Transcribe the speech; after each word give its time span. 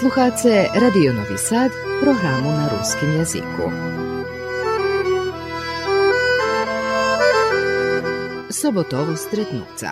Slušate 0.00 0.66
Radio 0.74 1.12
Novi 1.12 1.38
Sad, 1.38 1.70
programu 2.02 2.50
na 2.50 2.68
ruskim 2.78 3.12
jeziku. 3.18 3.70
Sobotovo 8.50 9.16
stretnuca. 9.16 9.90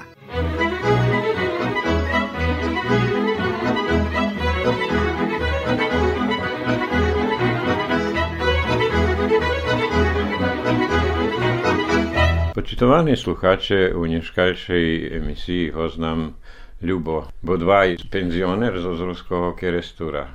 Počitovani 12.55 13.17
sluhače, 13.17 13.93
u 13.97 14.07
nješkajšej 14.07 15.17
emisiji 15.17 15.71
hoznam 15.71 16.37
Ljubo, 16.83 17.25
bo 17.43 17.57
dva 17.57 17.85
penzioner 18.11 18.81
z 18.81 18.87
ozorskog 18.87 19.63
restura. 19.63 20.27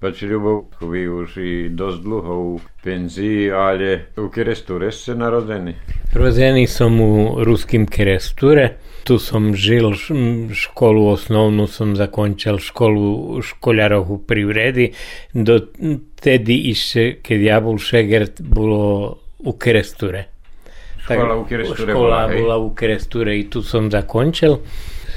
Pač 0.00 0.22
Ljubov, 0.22 0.62
koji 0.78 1.08
už 1.08 1.36
i 1.36 1.68
dost 1.68 2.02
dluho 2.02 2.34
u 2.34 2.60
penziji, 2.84 3.50
ali 3.52 3.98
u 4.16 4.28
Keresture 4.28 4.92
se 4.92 5.14
narodeni. 5.14 5.74
Rođeni 6.14 6.66
sam 6.66 7.00
u 7.00 7.44
ruskim 7.44 7.86
Keresture. 7.86 8.68
Tu 9.04 9.18
sam 9.18 9.54
žil 9.54 9.92
školu 10.54 11.08
osnovnu, 11.08 11.66
sam 11.66 11.96
zakončal 11.96 12.58
školu 12.58 13.42
školjarov 13.42 14.12
u 14.12 14.18
privredi. 14.18 14.92
Do 15.34 15.60
tedi 16.20 16.54
išće, 16.54 17.16
kad 17.22 17.40
ja 17.40 17.60
bol 17.60 17.78
šegert, 17.78 18.40
bilo 18.40 19.16
u 19.38 19.52
Keresture. 19.52 20.24
Škola 21.04 21.36
u 21.36 21.44
Keresture 21.44 21.92
škola 21.92 22.26
bila, 22.26 22.40
bila 22.40 22.58
u 22.58 22.74
Keresture 22.74 23.38
i 23.38 23.50
tu 23.50 23.62
sam 23.62 23.90
zakončal. 23.90 24.56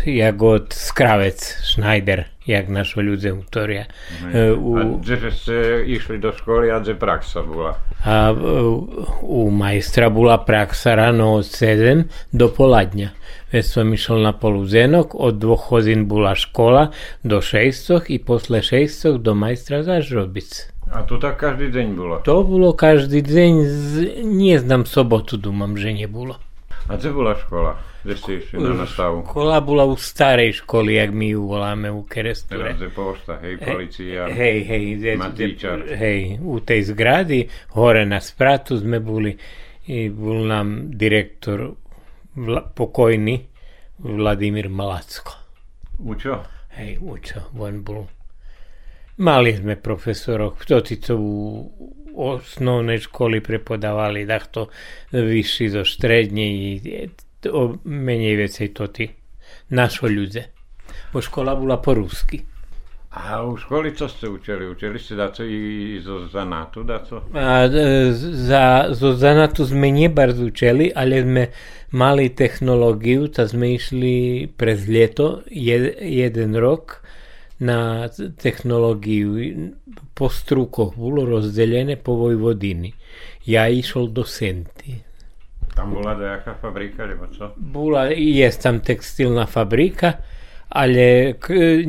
Jak 0.04 0.42
od 0.42 0.74
Skravec, 0.76 1.40
Schneider, 1.40 2.28
jak 2.44 2.68
našo 2.68 3.00
ľudia 3.00 3.32
utoria. 3.32 3.88
E, 4.36 4.52
U... 4.52 4.76
A 4.76 4.82
že 5.00 5.32
ste 5.32 5.56
išli 5.88 6.20
do 6.20 6.36
školy 6.36 6.68
a 6.68 6.84
že 6.84 6.92
praxa 6.92 7.40
bola? 7.40 7.80
A 8.04 8.36
u 9.24 9.48
majstra 9.48 10.12
bola 10.12 10.44
praxa 10.44 11.00
ráno 11.00 11.40
od 11.40 11.48
7 11.48 12.36
do 12.36 12.52
poladňa. 12.52 13.16
Veď 13.56 13.64
som 13.64 13.88
išiel 13.96 14.20
na 14.20 14.36
poluzenok, 14.36 15.16
od 15.16 15.40
dvoch 15.40 15.72
hodín 15.72 16.10
bola 16.10 16.36
škola 16.36 16.92
do 17.24 17.40
6 17.40 18.12
i 18.12 18.20
posle 18.20 18.60
6 18.60 19.24
do 19.24 19.32
majstra 19.38 19.88
zaž 19.88 20.12
robiť. 20.12 20.74
A 20.92 21.08
to 21.08 21.16
tak 21.16 21.40
každý 21.40 21.72
deň 21.72 21.88
bolo? 21.96 22.16
To 22.28 22.44
bolo 22.44 22.76
každý 22.76 23.24
deň, 23.24 23.52
z... 23.64 23.92
nie 24.26 24.60
znam 24.60 24.84
sobotu, 24.84 25.40
dumam, 25.40 25.80
že 25.80 25.96
nebolo. 25.96 26.38
A 26.92 27.00
kde 27.00 27.10
bola 27.16 27.34
škola? 27.40 27.93
Išli 28.04 28.60
na 28.60 28.74
nastavu? 28.84 29.24
Škola 29.24 29.62
bola 29.62 29.86
u 29.86 29.96
starej 29.96 30.52
školy, 30.54 30.94
jak 31.00 31.12
my 31.12 31.30
ju 31.30 31.48
voláme 31.48 31.92
u 31.92 32.04
Keresture. 32.04 32.60
Teraz 32.60 32.82
je 32.82 32.90
pošta, 32.90 33.40
hej, 33.40 33.58
policia, 33.58 34.28
Hej, 34.28 34.58
hej, 34.64 35.16
Matíčar. 35.18 35.80
hej, 35.88 36.40
u 36.44 36.60
tej 36.60 36.84
zgrady, 36.84 37.48
hore 37.72 38.06
na 38.06 38.20
spratu 38.20 38.76
sme 38.76 39.00
boli, 39.00 39.32
i 39.88 40.10
bol 40.12 40.44
nám 40.48 40.92
direktor 40.92 41.76
vla, 42.36 42.62
pokojný 42.68 43.40
Vladimír 44.04 44.68
Malacko. 44.68 45.32
U 46.04 46.16
čo? 46.20 46.44
Hej, 46.76 47.00
učo, 47.00 47.56
on 47.56 47.84
bol. 47.88 48.04
Mali 49.24 49.54
sme 49.56 49.78
profesorov, 49.80 50.60
ktorí 50.60 51.00
to 51.00 51.14
u 51.16 51.32
osnovnej 52.14 53.00
školy 53.00 53.40
prepodávali, 53.40 54.26
takto 54.28 54.70
vyšší 55.14 55.66
zo 55.72 55.84
strednej 55.86 56.82
o 57.50 57.80
menej 57.84 58.48
vecej 58.48 58.72
to 58.72 58.88
ty. 58.88 59.12
Našo 59.72 60.08
ľudia. 60.08 60.48
Bo 61.12 61.20
škola 61.20 61.56
bola 61.56 61.80
po 61.82 61.98
rusky. 61.98 62.54
A 63.14 63.46
u 63.46 63.54
školy 63.58 63.94
čo 63.94 64.10
ste 64.10 64.26
učili? 64.26 64.66
Učili 64.66 64.98
ste 65.00 65.14
daco 65.16 65.46
i 65.46 66.02
zo 66.02 66.26
zanátu, 66.34 66.82
daco? 66.84 67.30
A 67.38 67.70
e, 67.70 68.10
za, 68.18 68.90
zo 68.90 69.14
zanatu 69.14 69.70
sme 69.70 69.94
nebardzo 69.94 70.50
učili, 70.50 70.90
ale 70.90 71.22
sme 71.22 71.44
mali 71.94 72.34
technológiu, 72.34 73.30
tak 73.30 73.54
sme 73.54 73.78
išli 73.78 74.50
prez 74.58 74.90
ljeto, 74.90 75.46
jed, 75.46 75.94
jeden 76.02 76.58
rok, 76.58 77.06
na 77.62 78.10
technológiu 78.42 79.38
po 80.18 80.34
strukoch 80.34 80.98
bolo 80.98 81.24
rozdelené 81.26 82.02
po 82.02 82.18
Vojvodini. 82.18 82.90
Ja 83.46 83.70
išol 83.70 84.10
do 84.10 84.26
Senty. 84.26 85.13
Tam 85.74 85.90
bola 85.90 86.14
nejaká 86.14 86.62
fabrika, 86.62 87.10
alebo 87.10 87.26
čo? 87.34 87.58
Bola, 87.58 88.14
je 88.14 88.46
tam 88.62 88.78
textilná 88.78 89.50
fabrika, 89.50 90.22
ale 90.70 91.34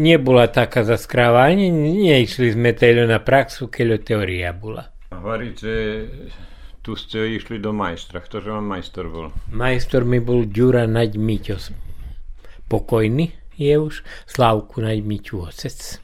nebola 0.00 0.49
taká 0.49 0.89
za 0.89 0.97
skrávanie, 0.97 1.69
neišli 1.69 2.56
sme 2.56 2.72
teľo 2.72 3.05
na 3.05 3.21
praxu, 3.21 3.69
keľo 3.69 4.00
teória 4.00 4.56
bola. 4.56 4.89
A 5.12 5.21
hovoríte, 5.21 5.71
tu 6.84 6.97
ste 6.97 7.37
išli 7.37 7.61
do 7.61 7.72
majstra. 7.72 8.21
Ktože 8.21 8.53
vám 8.53 8.69
majstor 8.69 9.09
bol? 9.09 9.33
Majstor 9.49 10.05
mi 10.05 10.21
bol 10.21 10.45
Ďura 10.45 10.84
Naď 10.84 11.16
Miťos. 11.16 11.72
Pokojný 12.69 13.33
je 13.56 13.72
už, 13.81 14.05
Slavku 14.28 14.84
Naď 14.84 15.01
Miťu 15.01 15.49
otec. 15.49 16.03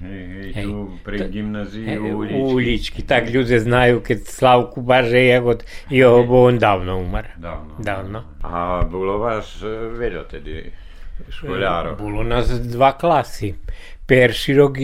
Hej, 0.00 0.22
hej, 0.32 0.50
Hej. 0.56 0.64
tu 0.64 0.76
pri 1.04 1.28
gymnázii 1.28 1.84
Hej, 1.84 1.98
u 2.00 2.08
uličky. 2.24 2.40
uličky. 2.40 3.00
Tak 3.04 3.28
ľudia 3.28 3.60
znajú, 3.60 4.00
keď 4.00 4.18
Slavku 4.24 4.80
baže, 4.80 5.20
jak 5.20 5.44
od 5.44 5.60
jeho, 5.92 6.24
bo 6.24 6.48
on 6.48 6.56
dávno 6.56 6.96
umar. 6.96 7.36
Dávno. 7.36 7.76
Dávno. 7.76 8.18
A 8.40 8.80
bolo 8.88 9.20
vás 9.20 9.60
e, 9.60 9.68
veľa 9.92 10.24
tedy 10.24 10.72
školárov. 11.28 12.00
Bolo 12.00 12.24
nás 12.24 12.48
dva 12.48 12.96
klasy. 12.96 13.52
Perší 14.08 14.56
rok 14.56 14.80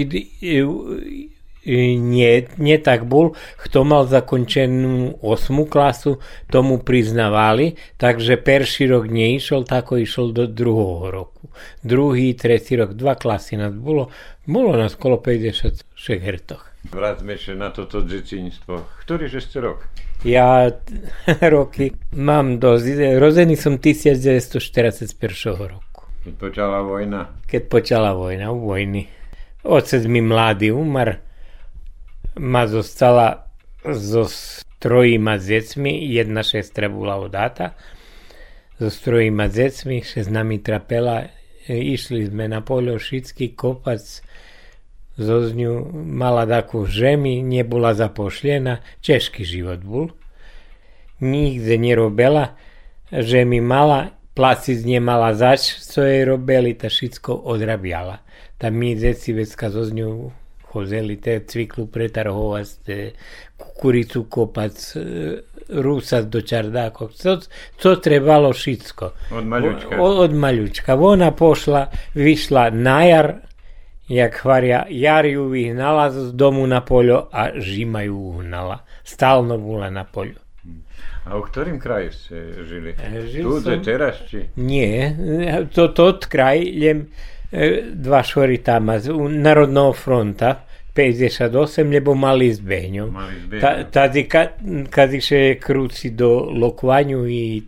nie, 1.67 2.47
nie 2.63 2.79
tak 2.79 3.11
bol, 3.11 3.35
kto 3.59 3.83
mal 3.83 4.07
zakončenú 4.07 5.19
osmú 5.19 5.67
klasu, 5.67 6.23
tomu 6.47 6.79
priznavali, 6.79 7.75
takže 7.99 8.39
perší 8.39 8.87
rok 8.87 9.11
neišiel, 9.11 9.67
tako 9.67 9.99
išiel 9.99 10.31
do 10.31 10.47
druhého 10.47 11.11
roku. 11.11 11.51
Druhý, 11.83 12.39
tretí 12.39 12.79
rok, 12.79 12.95
dva 12.95 13.19
klasy 13.19 13.59
nás 13.59 13.75
bolo, 13.75 14.15
bolo 14.47 14.79
nás 14.79 14.95
kolo 14.95 15.19
50 15.19 15.99
šehertoch. 15.99 16.77
Vráťme 16.87 17.35
ešte 17.35 17.59
na 17.59 17.75
toto 17.75 18.07
dzecinstvo. 18.07 18.87
Ktorý 19.03 19.27
že 19.27 19.43
ste 19.43 19.59
rok? 19.59 19.91
Ja 20.23 20.71
roky 21.55 21.93
mám 22.15 22.63
dosť, 22.63 23.19
rozený 23.19 23.59
som 23.59 23.83
1941 23.83 25.19
roku. 25.59 26.03
Keď 26.27 26.35
počala 26.39 26.83
vojna. 26.83 27.21
keď 27.47 27.63
počala 27.71 28.11
vojna, 28.15 28.51
u 28.51 28.59
vojny. 28.67 29.07
Otec 29.67 30.03
mi 30.07 30.23
mladý 30.23 30.71
umar, 30.71 31.26
ma 32.39 32.67
zostala 32.67 33.47
so 33.85 34.27
trojima 34.79 35.39
decmi, 35.39 36.15
jedna 36.15 36.43
šestra 36.43 36.89
bola 36.89 37.17
odata, 37.17 37.71
so 38.79 38.91
trojima 39.05 39.49
decmi, 39.49 40.03
še 40.05 40.27
s 40.27 40.33
nami 40.33 40.61
trapela, 40.63 41.23
išli 41.69 42.27
sme 42.29 42.49
na 42.49 42.61
Poljošický 42.61 43.57
kopac, 43.57 44.05
zo 45.17 45.41
z 45.49 45.57
mala 46.13 46.45
takú 46.45 46.85
žemi, 46.85 47.41
nebola 47.41 47.97
zapošljená, 47.97 48.85
češký 49.01 49.49
život 49.49 49.81
bol. 49.81 50.13
Nigde 51.25 51.81
nerobila, 51.81 52.53
že 53.09 53.49
mi 53.49 53.65
mala, 53.65 54.13
placic 54.37 54.85
nemala 54.85 55.33
zač, 55.33 55.81
co 55.81 56.05
jej 56.05 56.29
robili, 56.29 56.77
ta 56.77 56.93
šitsko 56.93 57.33
odrabjala. 57.33 58.21
Ta 58.61 58.69
mi 58.69 58.93
deci 58.93 59.33
već 59.33 59.57
kad 59.57 59.73
z 59.73 59.93
nju 59.93 60.31
hozeli 60.77 61.17
te 61.21 61.41
cviklu 61.49 61.87
pretarhovať, 61.93 62.73
te 62.87 62.99
kukuricu 63.57 64.27
kopac, 64.31 64.79
e, 64.97 65.05
rusac 65.69 66.29
do 66.31 66.41
čardakov, 66.41 67.13
co, 67.13 67.39
co 67.79 67.97
trebalo 67.97 68.53
šitsko. 68.53 69.11
Od 69.35 69.45
maľučka. 69.45 69.99
Od, 69.99 70.19
od 70.29 70.33
maľučka. 70.33 70.95
Ona 70.95 71.31
pošla, 71.35 71.91
vyšla 72.15 72.71
na 72.71 73.01
jar, 73.05 73.29
jak 74.09 74.39
hvaria, 74.45 74.87
jar 74.91 75.27
ju 75.27 75.49
vyhnala 75.51 76.11
z 76.11 76.33
domu 76.33 76.67
na 76.67 76.81
poľo 76.81 77.27
a 77.33 77.59
žima 77.59 78.07
ju 78.07 78.15
uhnala. 78.15 78.85
Stalno 79.03 79.59
bola 79.59 79.91
na 79.91 80.07
poľu. 80.07 80.39
A 81.27 81.35
u 81.35 81.43
ktorým 81.43 81.83
kraji 81.83 82.15
ste 82.15 82.37
žili? 82.63 82.95
E, 82.95 83.27
žil 83.27 83.43
tu, 83.43 83.59
som- 83.59 83.83
teraz, 83.83 84.23
či? 84.31 84.47
Nie, 84.63 85.11
to, 85.75 85.91
to 85.91 86.23
kraj, 86.23 86.63
ljem 86.63 87.11
e, 87.51 87.91
dva 87.91 88.23
šori 88.23 88.63
tama, 88.63 89.03
u 89.11 89.27
Narodného 89.27 89.91
fronta, 89.93 90.66
58, 90.97 91.93
lebo 91.93 92.15
mali 92.15 92.55
zbehnjom. 92.55 93.17
Ta, 93.61 93.85
tadi 93.91 94.25
kad, 94.25 94.49
kad 94.91 95.15
iše 95.15 95.55
kruci 95.61 96.11
do 96.11 96.49
Lokvanju 96.51 97.29
i 97.29 97.63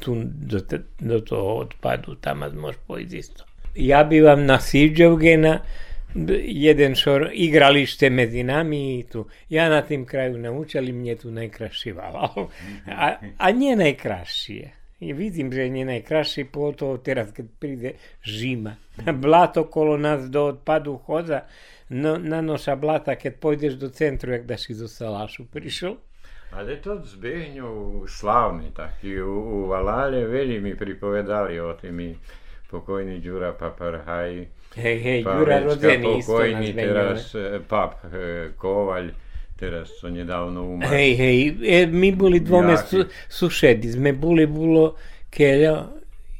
tu 0.00 0.22
do, 0.24 0.60
do 1.00 1.20
toho 1.20 1.54
odpadu, 1.54 2.14
tamo 2.14 2.46
možeš 2.54 2.80
pojiti 2.86 3.16
isto. 3.16 3.44
Ja 3.74 4.04
bivam 4.04 4.44
na 4.44 4.60
Sivđevgena, 4.60 5.60
jeden 6.44 6.94
šor, 6.94 7.30
igralište 7.32 8.10
među 8.10 8.44
nami 8.44 8.98
i 8.98 9.02
tu. 9.02 9.26
Ja 9.48 9.68
na 9.68 9.82
tim 9.82 10.06
kraju 10.06 10.38
naučili, 10.38 10.92
mnje 10.92 11.16
tu 11.16 11.30
najkraši 11.30 11.92
valal. 11.92 12.48
A, 12.86 13.14
a 13.38 13.52
nije 13.52 13.76
najkrašije. 13.76 14.72
I 15.00 15.12
vidim, 15.12 15.52
že 15.52 15.62
je 15.62 15.84
najkrajší 15.84 16.44
pogotovo 16.44 16.96
teraz 16.98 17.32
kad 17.32 17.46
pride 17.58 17.92
žima. 18.22 18.76
Blato 19.12 19.64
kolo 19.64 19.96
nas 19.96 20.30
do 20.30 20.44
odpadu 20.44 20.96
hoda, 20.96 21.46
no, 21.88 22.18
nanoša 22.18 22.76
blata 22.76 23.14
kad 23.14 23.34
pojdeš 23.34 23.74
do 23.74 23.88
centru, 23.88 24.32
jak 24.32 24.46
daš 24.46 24.70
iz 24.70 24.82
Salašu 24.90 25.46
prišel. 25.46 25.96
Ale 26.50 26.76
to 26.76 27.02
zbehňov 27.04 28.06
slavný 28.08 28.70
taký. 28.70 29.20
U, 29.20 29.34
u 29.34 29.56
Valále 29.66 30.24
veľmi 30.24 30.62
mi 30.62 30.72
pripovedali 30.78 31.60
o 31.60 31.74
tými 31.74 32.14
pokojný 32.70 33.18
Ďura 33.20 33.52
Paparhaj. 33.52 34.46
Hej, 34.76 34.98
hej, 35.00 35.20
rodený 35.24 36.20
isto 36.20 36.32
pokojný 36.32 36.68
teraz 36.76 37.32
e, 37.32 37.60
pap 37.64 38.04
e, 38.04 38.52
Kovaľ, 38.58 39.08
teraz 39.56 39.96
to 39.98 40.12
nedávno 40.12 40.76
umrel. 40.76 40.90
Hej, 40.90 41.10
hej, 41.16 41.38
e, 41.64 41.78
my 41.88 42.10
boli 42.12 42.44
dvome 42.44 42.76
su, 42.76 43.06
sušedi, 43.28 43.96
sme 43.96 44.12
boli 44.12 44.44
bolo 44.44 44.98
keľa 45.32 45.96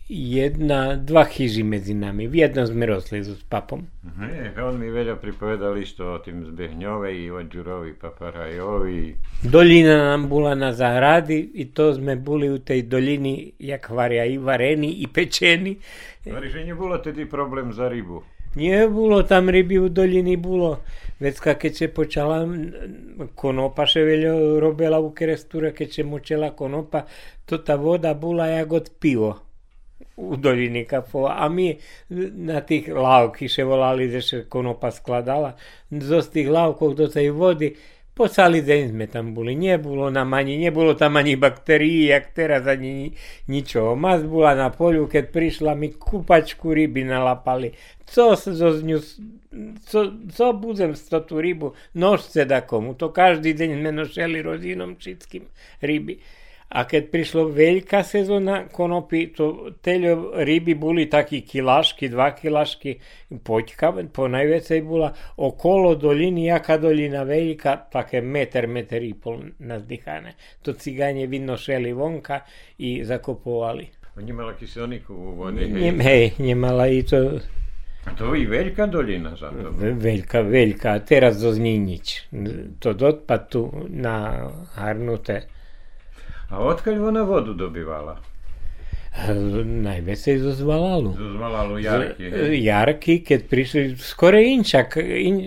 jedna, 0.09 0.97
dva 0.97 1.25
chyži 1.25 1.63
medzi 1.63 1.95
nami. 1.95 2.31
V 2.31 2.47
jednom 2.47 2.67
sme 2.67 2.87
rosli 2.87 3.27
s 3.27 3.43
papom. 3.51 3.91
Hej, 4.07 4.55
on 4.63 4.79
mi 4.79 4.87
veľa 4.87 5.19
pripovedal 5.19 5.75
isto 5.83 6.07
o 6.15 6.23
tým 6.23 6.47
zbehňovej, 6.47 7.27
o 7.35 7.43
Đurovi 7.43 7.93
Paparajovi. 7.99 9.19
Dolina 9.43 10.15
nám 10.15 10.31
bola 10.31 10.55
na 10.55 10.71
zahradi 10.71 11.59
i 11.59 11.75
to 11.75 11.91
sme 11.91 12.15
boli 12.15 12.47
u 12.47 12.63
tej 12.63 12.87
dolini, 12.87 13.51
jak 13.59 13.91
varia 13.91 14.23
i 14.23 14.39
varení, 14.39 15.03
i 15.03 15.07
pečení. 15.11 15.75
Hovorí, 16.23 16.51
že 16.55 16.63
nebolo 16.63 16.99
tedy 17.03 17.27
problém 17.27 17.75
za 17.75 17.91
rybu. 17.91 18.23
Nie 18.57 18.89
bolo 18.89 19.21
tam 19.27 19.53
ryby 19.53 19.77
u 19.79 19.93
doliny, 19.93 20.39
bolo. 20.41 20.81
Vecka, 21.21 21.57
keď 21.57 21.73
se 21.77 21.87
počala 21.89 22.45
konopa, 23.37 23.85
še 23.89 24.05
veľa 24.05 24.61
robila 24.61 25.01
u 25.01 25.13
kerestúra, 25.13 25.73
keď 25.73 25.89
se 25.93 26.03
močela 26.05 26.53
konopa, 26.53 27.09
to 27.45 27.61
tá 27.61 27.77
voda 27.77 28.13
bola 28.13 28.49
jak 28.49 28.73
od 28.73 28.87
pivo 29.01 29.46
u 30.17 30.37
dolini 30.37 30.85
kapova. 30.85 31.37
A 31.41 31.49
mi 31.49 31.77
na 32.41 32.61
tých 32.65 32.89
lávky 32.89 33.49
še 33.49 33.65
volali, 33.65 34.09
že 34.09 34.21
se 34.23 34.37
konopa 34.49 34.91
skladala. 34.91 35.57
Z 35.93 36.33
tých 36.33 36.49
lávkov 36.49 36.97
do 36.97 37.07
tej 37.07 37.31
vody 37.31 37.77
po 38.17 38.33
celý 38.33 38.65
deň 38.65 38.97
sme 38.97 39.13
tam 39.13 39.37
boli. 39.37 39.53
Nebolo 39.53 40.09
nám 40.09 40.33
ani, 40.33 40.57
nebolo 40.57 40.97
tam 40.97 41.21
ani 41.21 41.37
baktérií, 41.37 42.09
jak 42.09 42.33
teraz 42.33 42.65
ani 42.65 43.13
ničoho. 43.45 43.93
Mas 43.93 44.25
bola 44.25 44.57
na 44.57 44.73
polu, 44.73 45.05
keď 45.05 45.29
prišla 45.29 45.77
mi 45.77 45.93
kupačku 45.93 46.73
ryby 46.73 47.05
nalapali. 47.05 47.77
Co 48.09 48.33
zo 48.33 48.81
ňu, 48.81 48.99
co, 49.85 50.01
co 50.33 50.45
budem 50.57 50.97
z 50.97 51.13
tú 51.29 51.37
rybu? 51.37 51.77
Nožce 51.93 52.49
da 52.49 52.65
komu. 52.65 52.97
To 52.97 53.13
každý 53.13 53.53
deň 53.53 53.85
sme 53.85 53.91
nošeli 53.93 54.41
rodínom 54.41 54.97
všetkým 54.97 55.45
ryby. 55.85 56.17
A 56.69 56.85
kad 56.85 57.11
prišlo 57.11 57.49
velika 57.49 58.03
sezona 58.03 58.65
konopi, 58.73 59.27
to 59.33 59.71
teljo 59.83 60.33
ribi 60.35 60.75
buli 60.75 61.11
taki 61.11 61.41
kilaški, 61.41 62.09
dva 62.09 62.31
kilaški, 62.35 62.99
poćka, 63.45 63.93
po 64.13 64.27
je 64.71 64.83
bula 64.83 65.13
okolo 65.37 65.95
dolini, 65.95 66.45
jaka 66.45 66.79
dolina 66.79 67.23
velika, 67.23 67.77
tako 67.93 68.23
meter, 68.23 68.67
meter 68.67 69.03
i 69.03 69.15
pol 69.15 69.39
nazdihane. 69.59 70.35
To 70.63 70.73
ciganje 70.73 71.27
vidno 71.27 71.57
šeli 71.57 71.93
vonka 71.93 72.41
i 72.79 73.05
zakopovali. 73.05 73.89
A 74.17 74.21
njemala 74.23 74.57
kiselnik 74.57 75.11
u 75.11 75.15
vodi? 75.15 75.69
Njem, 75.69 76.01
hej, 76.01 76.31
njemala 76.39 76.89
i 76.89 77.03
to... 77.03 77.39
A 78.05 78.15
to 78.15 78.37
i 78.37 78.47
velika 78.47 78.87
dolina 78.87 79.37
zato? 79.37 79.71
Velika, 79.79 80.41
velika, 80.41 80.93
a 80.93 80.99
teraz 80.99 81.41
do 81.41 81.53
To 82.79 82.93
dotpad 82.93 83.49
tu 83.49 83.73
na 83.89 84.49
Harnute. 84.75 85.56
A 86.51 86.55
odkiaľ 86.63 87.11
ona 87.11 87.23
vodu 87.27 87.53
dobývala? 87.53 88.37
Najviacej 89.17 90.45
zo 90.45 90.53
Zvalalu. 90.53 91.17
Zo 91.17 91.29
Zvalalu 91.41 91.81
Jarky. 91.81 92.25
Jarky, 92.61 93.15
keď 93.25 93.41
prišli, 93.49 93.83
skoro 93.97 94.37
inčak, 94.37 95.01
in, 95.01 95.41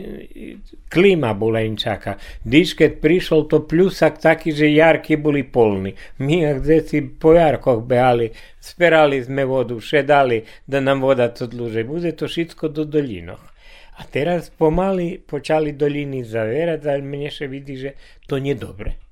klima 0.89 1.37
bola 1.37 1.61
inčaka. 1.61 2.17
Když 2.41 2.73
keď 2.73 2.91
prišiel 2.97 3.45
to 3.45 3.61
plusak 3.69 4.17
taký, 4.17 4.57
že 4.57 4.73
Jarky 4.73 5.21
boli 5.21 5.45
polní. 5.45 5.93
My, 6.17 6.49
ak 6.49 6.65
deti 6.65 7.05
po 7.05 7.37
Jarkoch 7.37 7.85
behali, 7.85 8.33
sperali 8.57 9.21
sme 9.21 9.45
vodu, 9.45 9.77
šedali, 9.77 10.41
da 10.65 10.81
nám 10.81 11.05
voda 11.05 11.29
to 11.29 11.45
dlúže. 11.45 11.85
Bude 11.85 12.09
to 12.17 12.25
všetko 12.25 12.73
do 12.73 12.89
dolinoch. 12.89 13.53
A 14.01 14.07
teraz 14.09 14.49
pomaly 14.49 15.21
počali 15.21 15.77
doliny 15.77 16.25
zaverať, 16.25 16.81
ale 16.89 17.05
mne 17.05 17.29
še 17.29 17.45
vidí, 17.45 17.77
že 17.77 17.93
to 18.25 18.41
nie 18.41 18.57
dobre 18.57 19.08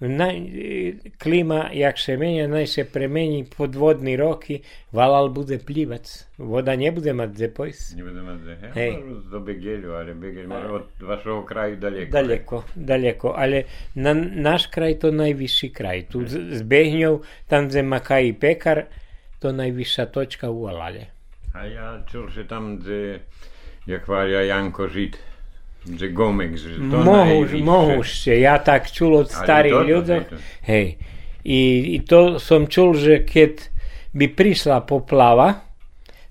naj, 0.00 0.40
klima, 1.22 1.70
jak 1.72 1.98
se 1.98 2.16
menja, 2.16 2.46
naj 2.48 2.66
se 2.66 2.84
premeni 2.84 3.44
podvodni 3.56 4.16
roki, 4.16 4.60
valal 4.92 5.28
bude 5.28 5.58
plivac. 5.58 6.26
Voda 6.38 6.76
ne 6.76 6.90
bude 6.92 7.12
mat 7.12 7.30
gdje 7.30 7.48
pojs. 7.54 7.94
Ne 7.96 8.04
bude 8.04 8.22
mat 8.22 8.38
gdje. 8.40 8.70
Hej. 8.74 8.96
Do 9.30 9.40
Begelju, 9.40 9.92
ali 9.92 10.14
Begelj 10.14 10.46
mora 10.46 10.72
od 10.72 10.88
vašeg 11.00 11.44
kraju 11.48 11.76
daleko. 11.76 12.12
Daleko, 12.12 12.64
daleko. 12.74 13.34
Ali 13.36 13.64
na 13.94 14.14
naš 14.14 14.66
kraj 14.66 14.98
to 14.98 15.10
najviši 15.10 15.72
kraj. 15.72 16.02
Tu 16.08 16.24
z 16.26 16.62
Behnjov, 16.62 17.20
tam 17.48 17.68
gdje 17.68 17.82
Maka 17.82 18.20
i 18.20 18.32
Pekar, 18.32 18.84
to 19.38 19.52
najviša 19.52 20.06
točka 20.06 20.50
u 20.50 20.66
Alalje. 20.66 21.06
A 21.54 21.66
ja 21.66 22.04
čul, 22.10 22.28
že 22.28 22.46
tam 22.48 22.76
gdje 22.78 23.20
jak 23.86 24.08
varia 24.08 24.42
Janko 24.42 24.88
Žid, 24.88 25.16
že 25.86 26.12
Gomek, 26.12 26.60
že 26.60 26.76
to 26.76 26.96
Mohuž, 27.00 27.56
mohušte, 27.64 28.36
ja 28.36 28.60
tak 28.60 28.92
čul 28.92 29.24
od 29.24 29.28
starých 29.32 29.80
ľudí. 29.80 30.18
Hej. 30.68 30.86
I, 31.40 31.60
I 31.96 31.98
to 32.04 32.36
som 32.36 32.68
čul, 32.68 32.92
že 32.92 33.24
keď 33.24 33.72
by 34.12 34.26
prišla 34.36 34.84
poplava, 34.84 35.64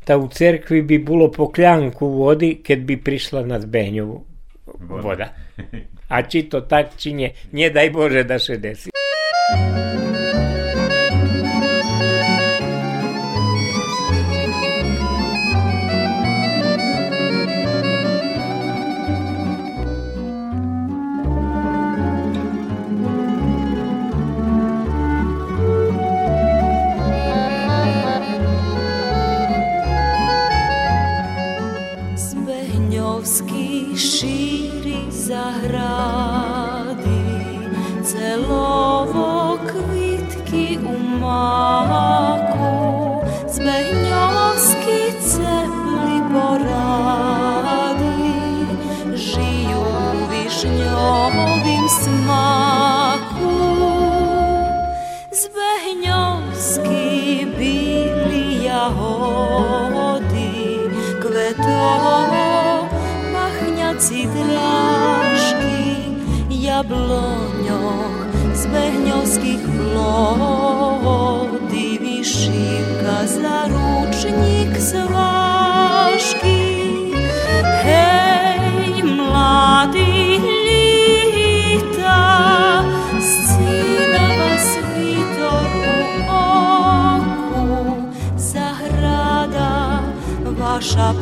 tá 0.05 0.17
u 0.17 0.29
cerkvi 0.29 0.85
by 0.85 0.97
bolo 1.01 1.33
pokľanku 1.33 2.01
vody, 2.01 2.61
keď 2.61 2.79
by 2.85 2.95
prišla 3.01 3.41
na 3.45 3.57
zbehňovú 3.57 4.17
voda. 4.85 5.33
A 6.09 6.25
či 6.25 6.49
to 6.49 6.65
tak, 6.65 6.97
či 6.97 7.13
nie, 7.13 7.29
nedaj 7.53 7.89
Bože 7.93 8.25
da 8.25 8.41
se 8.41 8.57
desi. 8.57 8.89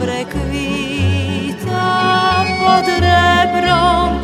preckwita 0.08 1.86
pod 2.60 2.88
rebrą 2.88 4.17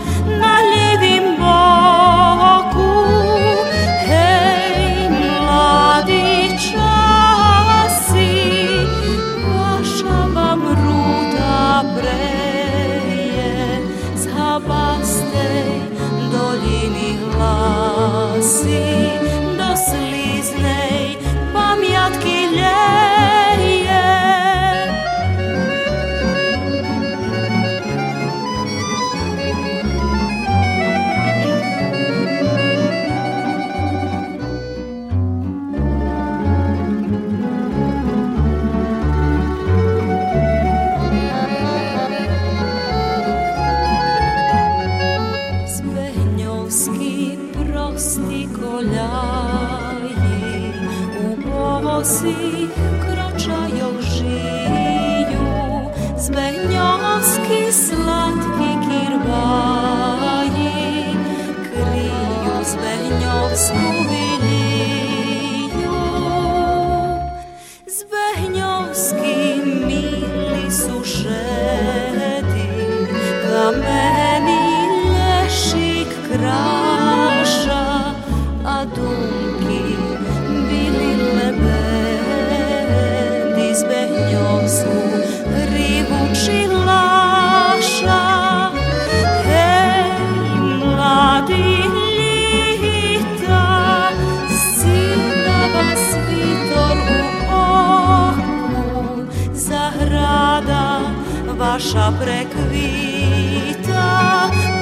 naša 101.74 102.14
prekvita 102.22 104.06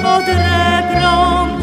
pod 0.04 0.28
rebrom 0.28 1.61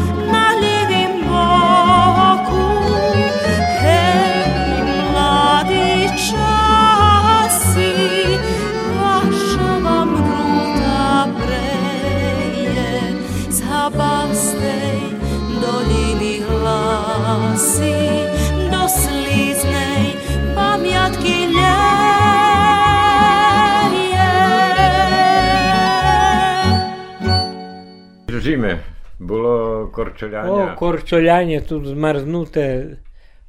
Držíme. 28.60 28.98
Bolo 29.20 29.52
korčoľania. 29.92 30.72
O, 30.72 30.76
korčoľanie 30.76 31.60
tu 31.60 31.84
zmarznuté. 31.84 32.96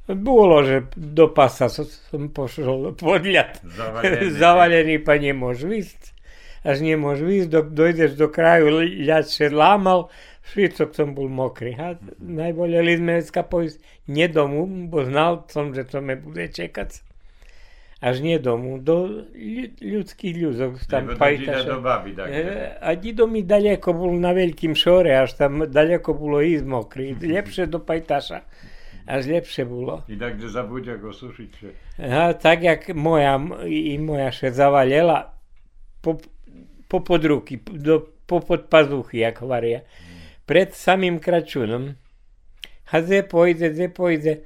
Bolo, 0.04 0.60
že 0.66 0.92
do 0.96 1.32
pasa 1.32 1.72
som 1.72 2.28
pošol 2.28 2.92
podľad. 2.96 3.60
Zavalený. 3.64 4.20
Zavalený 4.42 4.96
pa 5.00 5.16
nemôž 5.16 5.64
výsť. 5.64 6.12
Až 6.62 6.84
nemôž 6.84 7.24
výsť, 7.24 7.48
do, 7.50 7.60
dojdeš 7.66 8.14
do 8.14 8.30
kraju, 8.30 8.86
ľad 8.86 9.26
še 9.26 9.50
lámal, 9.50 10.12
všetok 10.46 10.94
som 10.94 11.10
bol 11.10 11.26
mokrý. 11.26 11.74
A 11.74 11.98
najboleli 12.22 13.02
sme 13.02 13.18
dneska 13.18 13.42
pojsť 13.42 13.82
nie 14.06 14.30
domu, 14.30 14.68
bo 14.86 15.02
znal 15.02 15.42
som, 15.50 15.74
že 15.74 15.88
to 15.88 15.98
me 15.98 16.14
bude 16.14 16.54
čekať. 16.54 17.11
Až 18.02 18.18
nie 18.18 18.34
domu, 18.42 18.82
do 18.82 19.30
ľud, 19.30 19.78
ľudských 19.78 20.34
ľudok. 20.34 20.82
Tam 20.90 21.14
pajtaša. 21.14 21.70
do 21.70 21.78
baby, 21.78 22.18
tak. 22.18 22.26
A 22.82 22.98
dido 22.98 23.30
mi 23.30 23.46
daleko 23.46 23.94
bol 23.94 24.10
na 24.18 24.34
veľkým 24.34 24.74
šore, 24.74 25.14
až 25.14 25.38
tam 25.38 25.70
daleko 25.70 26.10
bolo 26.10 26.42
ísť 26.42 26.66
mokrý. 26.66 27.14
Lepšie 27.38 27.70
do 27.70 27.78
pajtaša. 27.78 28.42
Až 29.06 29.22
lepšie 29.30 29.66
bolo. 29.66 30.02
I 30.10 30.18
tak, 30.18 30.38
kde 30.38 30.50
zabudia 30.50 30.94
go 30.98 31.14
sušiť. 31.14 31.52
A 32.02 32.34
tak, 32.34 32.66
jak 32.66 32.90
moja, 32.94 33.38
i 33.66 33.98
moja 33.98 34.30
še 34.34 34.50
zavaljela 34.54 35.38
po, 36.02 36.18
po 36.86 37.02
podruky, 37.02 37.62
do, 37.62 38.02
po 38.26 38.42
podpazuchy, 38.42 39.22
jak 39.22 39.42
hovoria. 39.42 39.86
Pred 40.46 40.74
samým 40.74 41.22
kračunom. 41.22 41.94
A 42.90 42.94
ze 43.02 43.22
pojde, 43.22 43.74
ze 43.74 43.86
pojde. 43.86 44.42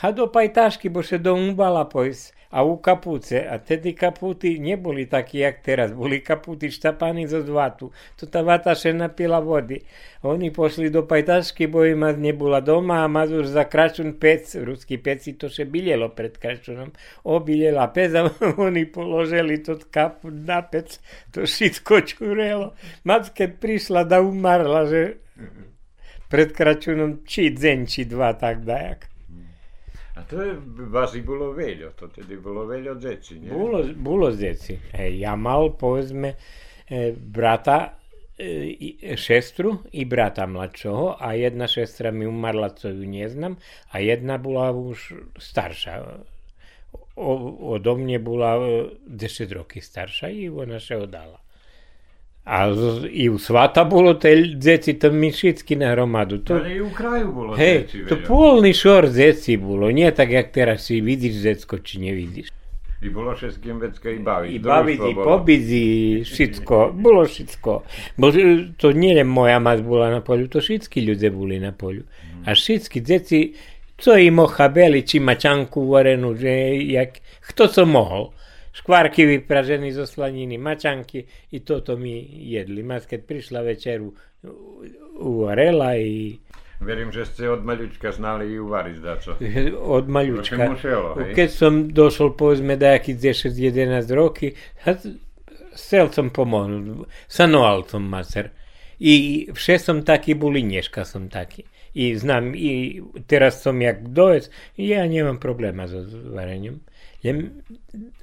A 0.00 0.12
do 0.12 0.28
pajtašky, 0.28 0.92
bo 0.92 1.00
še 1.00 1.20
do 1.20 1.36
umbala 1.36 1.88
pojsť. 1.88 2.37
A 2.50 2.64
u 2.64 2.76
kapuce. 2.76 3.44
A 3.48 3.58
tedy 3.58 3.92
kaputy 3.92 4.58
neboli 4.58 5.06
takí, 5.06 5.38
jak 5.38 5.60
teraz. 5.60 5.92
Boli 5.92 6.20
kaputy 6.20 6.70
štapaní 6.72 7.26
zo 7.28 7.42
zvatu. 7.44 7.92
To 8.16 8.24
tá 8.24 8.40
vata 8.40 8.72
še 8.72 8.96
napila 8.96 9.40
vody. 9.44 9.84
Oni 10.24 10.48
pošli 10.48 10.88
do 10.88 11.04
pajtašky, 11.04 11.68
bo 11.68 11.84
im 11.84 12.08
nebola 12.16 12.64
doma 12.64 13.04
a 13.04 13.08
Mazur 13.08 13.44
za 13.44 13.68
kračun 13.68 14.16
pec, 14.16 14.56
ruský 14.64 14.96
peci 14.96 15.36
to 15.36 15.52
še 15.52 15.68
biljelo 15.68 16.08
pred 16.16 16.40
kračunom. 16.40 16.88
Obiljela 17.28 17.92
pec 17.92 18.16
a 18.16 18.24
oni 18.66 18.88
položili 18.88 19.60
to 19.62 19.76
kaput 19.90 20.32
na 20.32 20.64
pec, 20.64 20.96
to 21.30 21.44
šitko 21.44 22.00
čurelo. 22.00 22.72
Mac 23.04 23.28
keď 23.28 23.60
prišla 23.60 24.08
da 24.08 24.24
umarla, 24.24 24.88
že 24.88 25.20
pred 26.28 26.52
kračunom 26.52 27.24
či 27.24 27.52
deň, 27.52 27.78
či 27.88 28.04
dva, 28.04 28.32
tak 28.36 28.64
dajak. 28.64 29.17
A 30.18 30.22
to 30.26 30.42
je 30.42 30.54
vás 30.90 31.14
i 31.14 31.22
bolo 31.22 31.54
veľa, 31.54 31.94
to 31.94 32.10
tedy 32.10 32.42
bolo 32.42 32.66
veľa 32.66 32.98
deti, 32.98 33.38
nie? 33.38 33.54
Bolo, 33.54 33.86
bolo 33.94 34.34
deti. 34.34 34.74
E, 34.90 35.14
ja 35.14 35.38
mal, 35.38 35.78
povedzme, 35.78 36.34
e, 36.90 37.14
brata, 37.14 37.94
e, 38.34 39.14
sestru 39.14 39.78
i 39.94 40.02
brata 40.02 40.42
mladšieho 40.50 41.22
a 41.22 41.38
jedna 41.38 41.70
sestra 41.70 42.10
mi 42.10 42.26
umarla, 42.26 42.74
co 42.74 42.90
ju 42.90 43.06
neznám, 43.06 43.54
a 43.94 44.02
jedna 44.02 44.42
bola 44.42 44.74
už 44.74 45.14
starša. 45.38 45.94
O, 47.14 47.30
odo 47.78 47.94
mne 47.94 48.18
bola 48.18 48.58
e, 48.58 48.98
10 49.06 49.54
roky 49.54 49.78
starša 49.78 50.34
i 50.34 50.50
ona 50.50 50.82
sa 50.82 50.98
odala. 50.98 51.38
A 52.48 52.72
z- 52.72 53.12
i 53.12 53.28
u 53.28 53.36
svata 53.36 53.84
bolo 53.84 54.16
te 54.16 54.32
deci 54.56 54.96
tam 54.96 55.20
mi 55.20 55.28
všetky 55.28 55.76
na 55.76 55.92
hromadu. 55.92 56.40
To, 56.48 56.56
Ale 56.56 56.74
i 56.74 56.80
u 56.80 56.88
kraju 56.88 57.28
bolo 57.28 57.52
Hej, 57.52 57.92
deci 57.92 58.08
to 58.08 58.16
polný 58.24 58.72
šor 58.72 59.12
zeci 59.12 59.60
bolo, 59.60 59.92
nie 59.92 60.08
tak, 60.16 60.32
jak 60.32 60.48
teraz 60.48 60.88
si 60.88 61.04
vidíš 61.04 61.44
zecko, 61.44 61.84
či 61.84 62.00
nevidíš. 62.00 62.48
I 62.98 63.12
bolo 63.12 63.30
všetkým 63.36 63.78
vecka 63.78 64.10
i 64.10 64.18
baviť. 64.18 64.50
I 64.50 64.58
baviť, 64.58 65.00
i 65.06 65.14
pobiť, 65.14 65.64
i 65.70 65.86
všetko. 66.24 66.76
Bolo 66.98 67.22
všetko. 67.28 67.70
Bo 68.18 68.26
to 68.74 68.86
nie 68.90 69.12
len 69.14 69.28
moja 69.28 69.60
mať 69.62 69.86
bola 69.86 70.10
na 70.10 70.18
poľu, 70.24 70.50
to 70.50 70.58
všetky 70.58 71.04
ľudia 71.04 71.30
boli 71.30 71.62
na 71.62 71.70
poľu. 71.70 72.02
A 72.48 72.56
všetky 72.58 72.98
deti, 72.98 73.54
co 74.00 74.18
im 74.18 74.42
ochabeli, 74.42 75.06
či 75.06 75.22
mačanku 75.22 75.84
varenú, 75.86 76.34
že 76.34 76.74
jak, 76.90 77.22
kto 77.54 77.70
co 77.70 77.82
mohol. 77.86 78.34
škvarki 78.78 79.24
vipraženi 79.24 79.92
z 79.92 80.06
slanjini, 80.06 80.58
mačanki 80.58 81.24
i 81.50 81.60
to 81.60 81.80
to 81.80 81.96
mi 81.96 82.26
jedli. 82.30 82.82
Mas 82.82 83.06
kad 83.06 83.24
prišla 83.26 83.60
večeru 83.60 84.12
Arela 85.50 85.96
i... 85.96 86.38
Verim, 86.80 87.12
že 87.12 87.24
ste 87.26 87.50
od 87.50 87.64
maljučka 87.64 88.12
znali 88.12 88.52
i 88.52 88.58
uvariti 88.58 89.00
da 89.00 89.16
co. 89.20 89.36
Od 89.96 90.08
maljučka. 90.08 90.68
Muselo, 90.70 91.16
kad 91.36 91.50
sam 91.50 91.88
došao 91.88 92.36
po 92.36 92.54
da 92.54 92.86
jak 92.86 93.06
10-11 93.06 94.14
roki, 94.14 94.52
sel 95.74 96.08
sam 96.12 96.30
pomonu, 96.30 97.04
sa 97.28 97.46
noalcom 97.46 98.08
maser. 98.08 98.50
I 98.98 99.48
vše 99.54 99.78
sam 99.78 100.04
taki 100.04 100.34
bulinješka 100.34 101.04
sam 101.04 101.28
taki. 101.28 101.62
I 101.94 102.16
znam, 102.16 102.54
i 102.54 103.02
teraz 103.26 103.62
sam 103.62 103.82
jak 103.82 104.08
dojec, 104.08 104.50
ja 104.76 105.06
nemam 105.06 105.40
problema 105.40 105.86
za 105.86 106.04
varenjem. 106.34 106.80
Len 107.26 107.64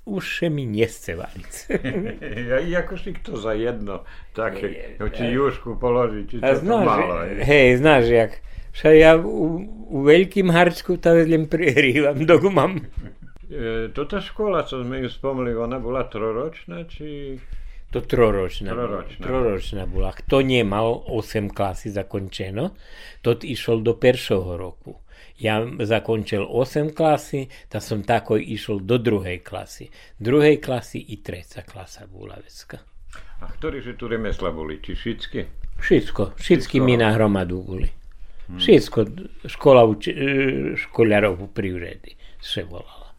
už 0.07 0.23
še 0.23 0.47
mi 0.47 0.63
nechce 0.63 1.19
variť. 1.19 1.53
Ja, 2.49 2.61
i 2.61 2.71
ako 2.77 2.95
si 2.95 3.11
kto 3.11 3.35
za 3.35 3.51
jedno 3.57 4.07
také, 4.31 4.95
či 4.99 5.23
jušku 5.35 5.75
položí, 5.81 6.29
či 6.29 6.39
A 6.39 6.55
čo 6.55 6.61
to 6.61 6.63
znáš, 6.63 6.85
malo. 6.85 7.13
hej. 7.43 7.75
znáš, 7.81 8.05
jak 8.07 8.31
Však 8.75 8.93
ja 8.99 9.15
u, 9.15 9.63
u 9.87 9.97
veľkým 10.03 10.51
harčku 10.51 10.99
to 10.99 11.15
len 11.15 11.47
prihrívam, 11.47 12.19
dok 12.29 12.43
mám. 12.51 12.83
E, 13.47 13.87
toto 13.95 14.19
škola, 14.19 14.67
čo 14.67 14.83
sme 14.83 14.99
ju 14.99 15.07
spomli, 15.07 15.55
ona 15.55 15.79
bola 15.79 16.03
troročná, 16.11 16.83
či... 16.83 17.39
To 17.95 18.03
troročná. 18.03 18.75
Troročná. 18.75 19.23
Troročná 19.23 19.83
bola. 19.87 20.11
Kto 20.11 20.43
nemal 20.43 21.07
8 21.07 21.55
klasy 21.55 21.87
zakončeno, 21.87 22.75
to 23.23 23.39
išol 23.39 23.79
do 23.79 23.95
peršoho 23.95 24.59
roku. 24.59 24.99
Ja 25.39 25.59
zakončil 25.63 26.43
8 26.47 26.95
klasy, 26.95 27.47
tak 27.69 27.83
som 27.83 28.03
tako 28.03 28.39
išiel 28.39 28.79
do 28.79 28.97
druhej 28.97 29.43
klasy. 29.43 29.91
Druhej 30.19 30.61
klasy 30.61 30.99
i 30.99 31.19
treća 31.23 31.61
klasa 31.61 32.07
bola 32.07 32.39
vecka. 32.39 32.79
A 33.41 33.51
ktorí 33.51 33.83
že 33.83 33.99
tu 33.99 34.07
remesla 34.07 34.51
boli? 34.51 34.79
Či 34.79 34.95
všetky? 34.95 35.39
Všetko, 35.79 36.39
všetky 36.39 36.79
mi 36.79 36.95
na 36.95 37.11
hromadu 37.11 37.59
boli. 37.63 37.89
Všetko, 38.45 38.99
škola 39.49 39.83
uči, 39.83 40.11
e, 40.13 40.77
školiarov 40.77 41.49
privredi 41.51 42.15
se 42.39 42.63
volala. 42.63 43.09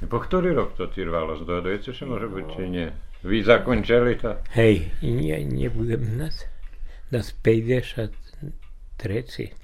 Po 0.00 0.18
ktorý 0.20 0.52
rok 0.56 0.76
to 0.76 0.86
ti 0.92 1.04
rvalo? 1.04 1.36
Zdojujete 1.40 1.92
sa 1.92 2.04
môže 2.08 2.28
byť, 2.28 2.46
či 2.56 2.62
nie? 2.68 2.88
Vy 3.20 3.44
zakončili 3.44 4.16
to? 4.16 4.32
Hej, 4.56 4.88
ja 5.04 5.36
nebudem 5.44 6.04
znať. 6.04 6.48
Das 7.12 7.36
53, 7.36 8.08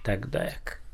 tak 0.04 0.28
dajak. 0.28 0.84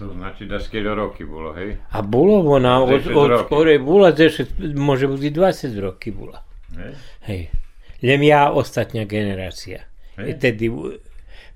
To 0.00 0.08
znači 0.16 0.48
da 0.48 0.56
skeľo 0.56 0.96
roky 0.96 1.28
bolo, 1.28 1.52
hej? 1.52 1.76
A 1.92 2.00
bolo 2.00 2.40
ona, 2.56 2.80
od, 2.80 3.04
10 3.04 3.12
od 3.12 3.30
skore 3.44 3.76
bola 3.76 4.16
10, 4.16 4.72
môže 4.72 5.04
byť 5.04 5.22
i 5.28 5.32
20 5.36 5.76
roky 5.76 6.08
bola. 6.08 6.40
hej? 6.72 6.92
Hej. 7.28 7.42
Len 8.00 8.20
ja 8.24 8.48
ostatňa 8.48 9.04
generácia. 9.04 9.84
Hej. 10.16 10.40
Tedy 10.40 10.72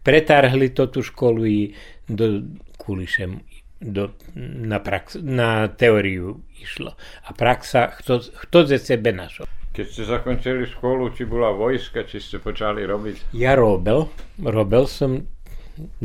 pretarhli 0.04 0.76
to 0.76 0.92
tú 0.92 1.00
školu 1.00 1.42
i 1.48 1.60
do 2.04 2.44
kulišem 2.76 3.40
do, 3.80 4.12
na, 4.36 4.76
prax, 4.76 5.16
na 5.24 5.72
teóriu 5.72 6.44
išlo. 6.60 6.92
A 7.24 7.32
praxa, 7.32 7.96
kto, 7.96 8.20
kto 8.20 8.68
ze 8.68 8.76
sebe 8.76 9.12
našol. 9.16 9.48
Keď 9.72 9.86
ste 9.88 10.04
zakončili 10.04 10.68
školu, 10.68 11.16
či 11.16 11.24
bola 11.24 11.48
vojska, 11.48 12.04
či 12.04 12.20
ste 12.20 12.44
počali 12.44 12.84
robiť? 12.84 13.32
Ja 13.32 13.56
robil, 13.56 14.04
robil 14.44 14.84
som 14.84 15.24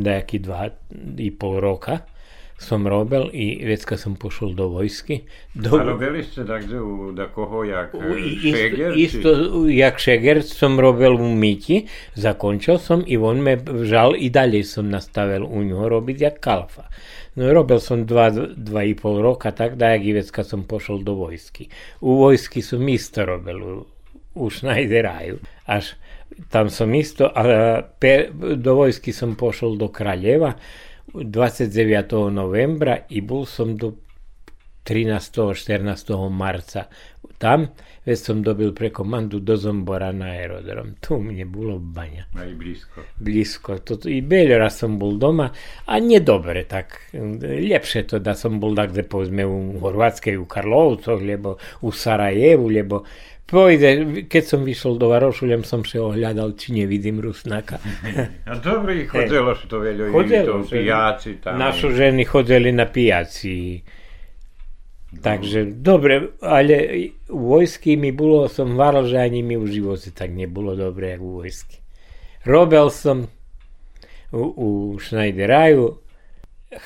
nejaký 0.00 0.42
dva 0.42 0.72
i 1.20 1.30
pol 1.30 1.62
roka 1.62 2.02
som 2.60 2.84
robil 2.84 3.32
i 3.32 3.64
vecka 3.64 3.96
som 3.96 4.20
pošol 4.20 4.52
do 4.52 4.68
vojsky. 4.68 5.24
Do, 5.56 5.80
A 5.80 5.96
robili 5.96 6.20
ste 6.20 6.44
tak, 6.44 6.68
že 6.68 6.76
u 6.76 7.08
da 7.16 7.32
koho, 7.32 7.64
jak 7.64 7.96
e, 7.96 8.20
Isto, 8.20 8.52
šeger? 8.52 8.90
isto 8.96 9.30
jak 9.72 9.96
šeger 9.96 10.42
som 10.44 10.76
robil 10.76 11.16
u 11.16 11.32
Miti, 11.32 11.88
zakončil 12.14 12.76
som 12.76 13.00
i 13.06 13.16
on 13.16 13.40
me 13.40 13.56
žal 13.88 14.12
i 14.12 14.28
dalje 14.28 14.60
som 14.68 14.92
nastavil 14.92 15.48
u 15.48 15.64
ňoho 15.64 15.88
robiť 15.88 16.16
jak 16.20 16.36
kalfa. 16.44 16.84
No 17.40 17.48
robil 17.48 17.80
som 17.80 18.04
dva, 18.04 18.28
dva 18.52 18.84
i 18.84 18.92
pol 18.92 19.22
roka, 19.24 19.56
tak 19.56 19.80
da 19.80 19.96
jak 19.96 20.04
i 20.04 20.12
vecka 20.12 20.44
som 20.44 20.68
pošol 20.68 21.00
do 21.00 21.16
vojsky. 21.16 21.72
U 22.04 22.20
vojsky 22.20 22.60
som 22.60 22.84
isto 22.92 23.24
robil 23.24 23.56
u, 23.56 23.72
u 24.36 24.50
Šnajderaju. 24.50 25.40
Až 25.64 25.96
tam 26.52 26.68
som 26.68 26.92
isto, 26.94 27.24
a 27.24 27.80
pe, 27.98 28.28
do 28.36 28.74
vojsky 28.76 29.16
som 29.16 29.32
pošol 29.32 29.80
do 29.80 29.88
Kraljeva 29.88 30.54
29. 31.14 32.30
novembra 32.30 32.98
i 33.08 33.20
bol 33.20 33.46
som 33.46 33.76
do 33.76 33.94
13. 34.84 35.54
14. 35.54 36.30
marca 36.30 36.84
tam, 37.40 37.66
već 38.04 38.18
som 38.18 38.42
dobil 38.42 38.74
prekomandu 38.74 39.38
do 39.40 39.56
Zombora 39.56 40.12
na 40.12 40.24
aerodrom. 40.24 40.94
Tu 41.00 41.18
mi 41.18 41.38
je 41.38 41.44
bilo 41.44 41.78
banja. 41.78 42.24
Aj 42.36 42.54
blisko. 42.54 43.00
Blisko. 43.16 43.78
To, 43.78 43.96
I 44.08 44.20
beljera 44.20 44.70
som 44.70 44.98
bol 44.98 45.16
doma, 45.16 45.50
a 45.86 46.00
dobre 46.20 46.64
tak. 46.64 47.00
Ljepše 47.70 48.02
to 48.02 48.18
da 48.18 48.34
som 48.34 48.60
bol 48.60 48.74
dakle 48.74 49.02
povedzme 49.02 49.46
u 49.46 49.80
Horvatskej, 49.80 50.36
u 50.36 50.44
Karlovcoch, 50.44 51.22
lebo 51.22 51.56
u 51.80 51.92
Sarajevu, 51.92 52.68
lebo 52.68 53.04
Pojde, 53.50 54.22
keď 54.30 54.44
som 54.46 54.62
vyšiel 54.62 54.94
do 54.94 55.10
Varošulem, 55.10 55.66
som 55.66 55.82
sa 55.82 55.98
ohľadal, 55.98 56.54
či 56.54 56.70
nevidím 56.70 57.18
Rusnaka. 57.18 57.82
A 58.46 58.54
dobre, 58.62 59.10
chodilo 59.10 59.58
sa 59.58 59.66
to 59.66 59.82
veľa, 59.82 60.14
chodilo, 60.14 60.62
to 60.62 60.70
pijaci 60.70 61.42
tam. 61.42 61.58
Našu 61.58 61.90
ženy 61.90 62.22
chodili 62.30 62.70
na 62.70 62.86
pijaci. 62.86 63.82
Takže 65.10 65.64
dobre, 65.64 66.38
ale 66.38 66.76
u 67.28 67.38
vojsky 67.38 67.98
mi 67.98 68.14
bolo, 68.14 68.46
som 68.46 68.78
varal, 68.78 69.10
že 69.10 69.18
ani 69.18 69.42
mi 69.42 69.58
v 69.58 69.66
živote 69.66 70.14
tak 70.14 70.30
nebolo 70.30 70.78
dobre, 70.78 71.18
ako 71.18 71.24
u 71.24 71.34
vojsky. 71.42 71.82
Robil 72.46 72.86
som 72.94 73.26
u, 74.30 74.42
u 74.56 74.68
Schneideraju, 75.02 75.98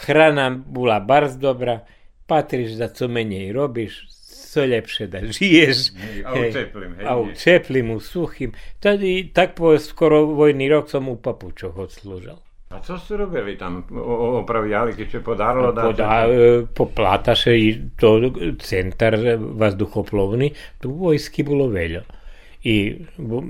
hrana 0.08 0.50
bola 0.50 1.04
bardzo 1.04 1.38
dobra, 1.38 1.84
patriš 2.26 2.80
da 2.80 2.88
co 2.88 3.08
menej 3.08 3.52
robiš, 3.52 4.08
co 4.52 4.64
lepše 4.64 5.06
da 5.06 5.20
žiješ. 5.20 5.92
A 6.24 6.32
u 6.32 6.52
teplim, 6.52 6.94
hej. 6.96 7.06
A 7.06 7.16
u 7.20 7.26
teplim, 7.44 7.90
u 7.90 8.00
suhim. 8.00 8.52
Tadi, 8.80 9.30
tak 9.34 9.54
po 9.54 9.78
skoro 9.78 10.24
vojni 10.24 10.68
rok 10.68 10.90
som 10.90 11.08
u 11.08 11.16
papučoch 11.16 11.76
odslužal. 11.76 12.40
A 12.74 12.80
co 12.80 12.98
ste 12.98 13.16
robili 13.16 13.58
tam? 13.58 13.84
Opravljali, 14.42 14.94
keď 14.96 15.10
se 15.10 15.20
podarilo 15.20 15.72
da... 15.72 15.82
Poda, 15.82 16.26
e, 16.28 16.66
poplataše 16.74 17.58
i 17.58 17.78
to 17.96 18.32
centar 18.58 19.16
vazduhoplovni, 19.38 20.50
tu 20.80 20.90
vojski 20.90 21.42
bilo 21.42 21.68
veljo. 21.68 22.02
I, 22.64 22.96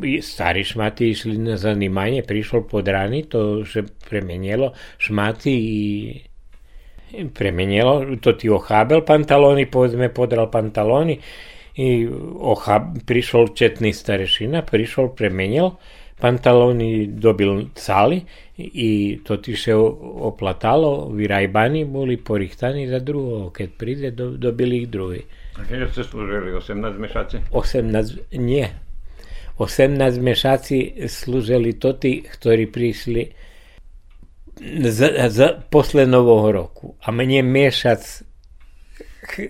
i 0.05 0.23
stari 0.23 0.65
šmati 0.65 1.09
išli 1.09 1.39
na 1.39 1.57
zanimanje, 1.57 2.23
prišlo 2.23 2.63
pod 2.63 2.89
rani, 2.89 3.23
to 3.23 3.65
se 3.65 3.83
premenjelo, 4.09 4.73
šmati 4.99 5.53
i 5.53 6.21
premenjelo, 7.35 8.17
to 8.21 8.33
ti 8.33 8.51
ohabel 8.51 9.05
pantaloni, 9.07 9.67
povedzme 9.67 10.09
podral 10.15 10.51
pantaloni 10.51 11.19
i 11.77 12.09
ohab, 12.39 12.83
prišol 13.07 13.55
četni 13.55 13.93
starešina, 13.93 14.63
prišol, 14.63 15.15
premenjel, 15.15 15.71
pantaloni 16.21 17.07
dobil 17.07 17.69
cali 17.75 18.21
i 18.57 19.21
to 19.25 19.37
ti 19.37 19.57
se 19.57 19.75
oplatalo, 19.75 21.11
virajbani 21.11 21.85
boli 21.85 22.17
porihtani 22.17 22.87
za 22.87 22.99
drugo, 22.99 23.51
keď 23.51 23.69
príde, 23.79 24.11
do, 24.11 24.31
dobili 24.39 24.83
ih 24.83 24.89
drugi. 24.89 25.23
A 25.59 25.67
keď 25.67 25.91
ste 25.91 26.03
slúžili? 26.07 26.55
18 26.55 26.99
mešaci? 26.99 27.37
18, 27.51 28.31
nie. 28.39 28.67
18 29.59 30.19
mešaci 30.23 31.07
slúžili 31.07 31.79
to 31.79 31.99
tí, 31.99 32.23
ktorí 32.23 32.71
prišli 32.71 33.23
za, 34.87 35.31
za, 35.31 35.49
posle 35.71 36.07
Novog 36.07 36.51
roku. 36.55 36.87
A 37.03 37.11
mne 37.11 37.43
mešac 37.43 38.03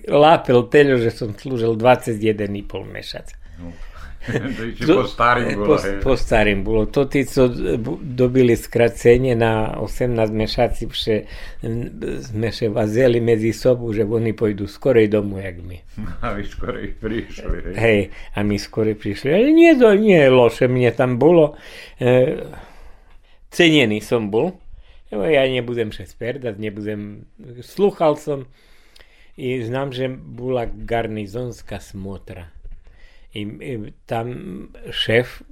lápil 0.08 0.58
teľo, 0.72 0.96
že 0.96 1.10
som 1.12 1.36
slúžil 1.36 1.76
21,5 1.76 2.88
mešac. 2.88 3.26
Po 4.88 5.04
starým 5.04 5.60
bolo. 5.60 5.76
Po, 5.76 5.76
po 6.00 6.14
starým 6.16 6.60
bolo. 6.64 6.82
To 6.88 7.04
tí, 7.04 7.28
co 7.28 7.48
dobili 8.00 8.56
skracenie 8.56 9.36
na 9.36 9.76
18 9.76 10.32
mešaci, 10.32 10.88
vše, 10.88 11.16
sme 12.24 12.48
še 12.48 12.72
vazeli 12.72 13.20
medzi 13.20 13.52
sobu, 13.52 13.92
že 13.92 14.08
oni 14.08 14.32
pôjdu 14.32 14.64
skorej 14.64 15.12
domu, 15.12 15.40
jak 15.40 15.60
my. 15.60 15.78
A 16.24 16.32
vy 16.32 16.44
skorej 16.48 16.96
prišli. 16.96 17.76
Hej, 17.76 17.76
hej 17.76 18.00
a 18.34 18.38
my 18.40 18.56
skorej 18.56 18.96
prišli. 18.96 19.28
Ale 19.28 19.48
nie, 19.52 19.76
to 19.76 19.92
nie 19.92 20.16
je 20.16 20.30
loše, 20.32 20.64
mne 20.68 20.90
tam 20.96 21.20
bolo. 21.20 21.60
E, 22.00 22.40
cenený 23.52 24.00
som 24.00 24.32
bol. 24.32 24.56
Ja 25.14 25.46
nebudem 25.46 25.94
še 25.94 26.10
sperdať, 26.10 26.58
nebudem... 26.58 27.28
Sluchal 27.62 28.18
som 28.18 28.50
i 29.38 29.62
znam, 29.62 29.94
že 29.94 30.10
bola 30.10 30.66
garnizonská 30.66 31.78
smotra 31.78 32.50
i, 33.34 33.42
tam 34.06 34.28
šéf 34.90 35.42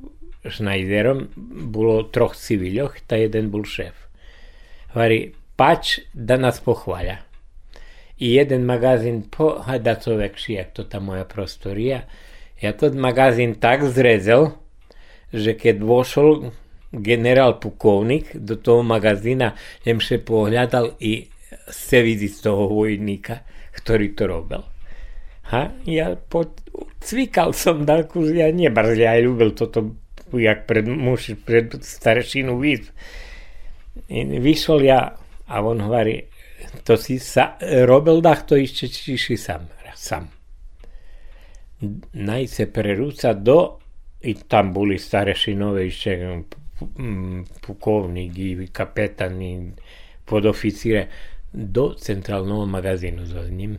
Schneiderom 0.43 1.29
bolo 1.71 2.03
troch 2.11 2.35
civiljoh, 2.35 2.95
ta 3.07 3.19
jeden 3.19 3.51
bol 3.51 3.63
šéf. 3.63 3.95
Hovorí, 4.95 5.35
pač 5.55 6.01
da 6.15 6.37
nas 6.37 6.59
pohvalja. 6.61 7.21
I 8.23 8.35
jeden 8.35 8.67
magazin 8.67 9.23
po, 9.31 9.63
hajda 9.63 9.97
čovek 10.03 10.39
šijak, 10.39 10.75
to 10.75 10.87
ta 10.87 10.99
moja 11.01 11.25
prostorija. 11.27 12.03
Ja 12.63 12.75
tот 12.75 12.95
magazin 12.95 13.55
tak 13.59 13.87
zrezel, 13.87 14.55
že 15.35 15.55
keď 15.59 15.83
vošol 15.83 16.51
generál 16.93 17.59
pukovnik 17.59 18.35
do 18.37 18.59
toho 18.59 18.83
magazína, 18.83 19.55
jem 19.87 19.99
pohľadal 19.99 20.99
i 21.01 21.27
se 21.71 22.03
vidi 22.03 22.29
z 22.29 22.41
toho 22.41 22.69
vojníka, 22.69 23.43
ktorý 23.73 24.15
to 24.15 24.27
robil. 24.27 24.72
A 25.53 25.69
ja 25.85 26.17
cvikal 27.01 27.53
sam, 27.53 27.85
da 27.87 28.03
ja 28.35 28.53
nije 28.53 28.71
bar 28.71 28.99
ja 28.99 29.13
je 29.13 29.23
ljubil 29.23 29.51
to, 29.51 29.67
to 29.67 29.91
jak 30.33 30.67
pred 30.67 30.89
muši, 30.89 31.35
pred 31.35 31.75
starešinu 31.81 32.59
vid. 32.59 32.81
Višol 34.41 34.85
ja, 34.85 35.17
a 35.47 35.61
on 35.65 35.81
hovorí, 35.81 36.23
to 36.85 36.97
si 36.97 37.19
sa, 37.19 37.57
robil 37.85 38.21
dah, 38.21 38.47
to 38.47 38.57
išće 38.57 38.89
čiši 38.89 39.37
sam. 39.37 39.69
sam. 39.95 40.31
Naj 42.13 42.47
se 42.47 42.73
preruca 42.73 43.33
do, 43.33 43.79
i 44.21 44.35
tam 44.35 44.73
boli 44.73 44.99
starešinove 44.99 45.87
išće, 45.87 46.43
pukovnik 47.61 48.39
i 48.39 48.69
kapetan 48.73 49.43
i 49.43 49.71
podoficire, 50.25 51.09
do 51.53 51.95
centralnog 51.99 52.69
magazinu 52.69 53.27
za 53.27 53.49
njim. 53.49 53.79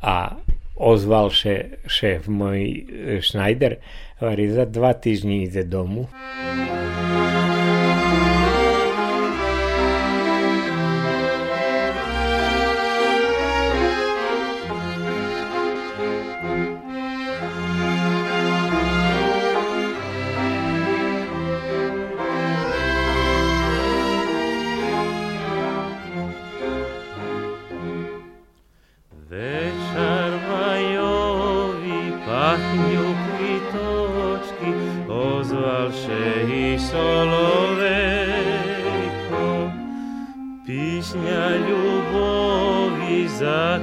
A 0.00 0.36
ozval 0.80 1.30
še, 1.34 1.56
šef 1.86 2.28
moj 2.32 2.60
eh, 2.64 3.20
Schneider, 3.22 3.76
za 4.52 4.64
dva 4.64 4.92
tižnji 4.92 5.44
ide 5.46 5.64
domu. 5.64 6.08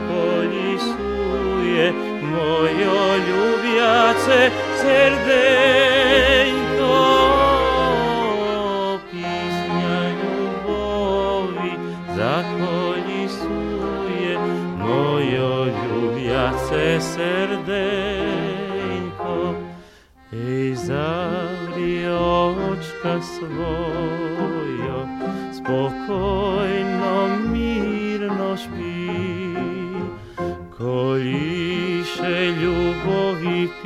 pokoni 0.08 0.80
sue, 0.80 1.92
mojo 2.22 3.18
ljubiace 3.28 4.52
serdejko. 4.82 6.28
Pisnja 9.12 10.00
ljubovi 10.20 11.72
mojo 14.78 15.52
ljubiace 15.66 16.86
serdejko. 17.14 18.18
Ej, 20.34 20.76
zavri 20.76 22.08
očka 22.08 23.22
svojo, 23.22 25.00
spokoj 25.54 26.77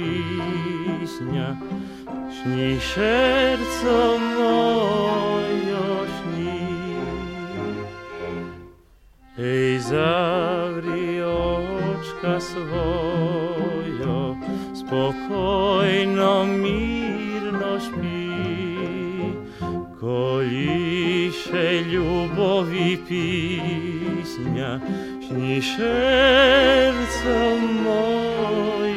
wiśnia, 0.02 1.58
śni 2.36 2.80
serco 2.96 4.18
mojo, 4.38 5.86
śni. 6.18 6.62
Ej, 9.40 9.80
zawri 9.80 11.22
oczka 11.22 12.40
swojo, 12.40 14.36
spokojno, 14.74 16.46
mirno 16.46 17.80
śpi. 17.80 18.32
Kolisze 20.00 21.82
lubowi 21.94 22.98
piśnia, 22.98 24.80
śni 25.28 25.62
serco 25.62 27.38
moje. 27.84 28.91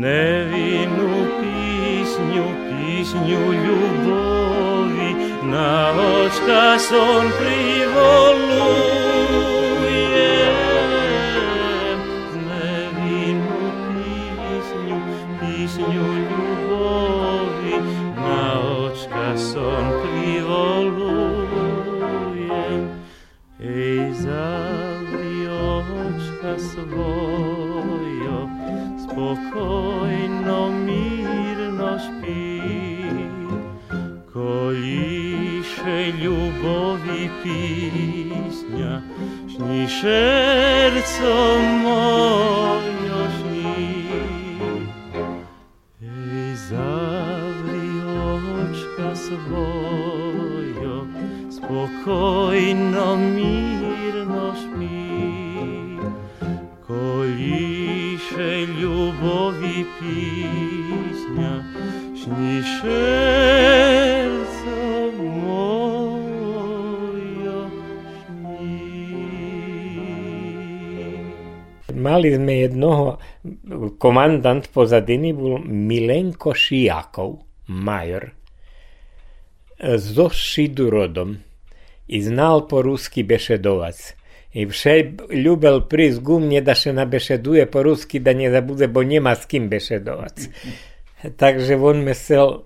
Не 0.00 0.44
війну 0.44 1.26
пісню, 1.40 2.44
пісню 2.68 3.52
любові, 3.52 5.16
на 5.42 5.92
очка 5.92 6.78
сон 6.78 7.30
приволу. 7.38 8.89
Komandant 74.10 74.66
pozadini 74.74 75.30
bol 75.32 75.60
Milenko 75.62 76.50
Šijakov, 76.54 77.36
major, 77.68 78.24
zo 79.96 80.26
Šidu 80.34 80.88
rodom 80.90 81.36
i 82.10 82.22
znal 82.22 82.66
po 82.68 82.82
ruski 82.82 83.22
bešedovac. 83.22 84.14
I 84.52 84.66
vše 84.66 85.12
ljubel 85.30 85.84
priz 85.86 86.18
gumnje 86.18 86.60
da 86.66 86.74
še 86.74 86.90
nabešeduje 86.92 87.68
po 87.70 87.84
ruski 87.86 88.18
da 88.18 88.32
nje 88.34 88.50
zabude, 88.50 88.88
bo 88.90 89.04
nema 89.06 89.36
s 89.38 89.46
kim 89.46 89.68
bešedovac. 89.70 90.48
Takže 91.42 91.76
on 91.76 92.02
me 92.02 92.14
sel 92.18 92.56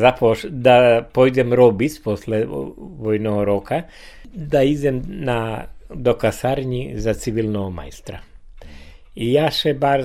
zapoš, 0.00 0.44
da 0.50 1.02
pojdem 1.02 1.54
robiť 1.54 1.98
posle 2.04 2.44
vojného 2.46 3.42
roka, 3.44 3.82
da 4.30 4.62
idem 4.62 5.02
na, 5.02 5.66
do 5.90 6.14
kasarni 6.14 6.92
za 6.94 7.14
civilného 7.18 7.74
majstra. 7.74 8.22
Ja 9.14 9.46
še 9.54 9.76
bar 9.78 10.02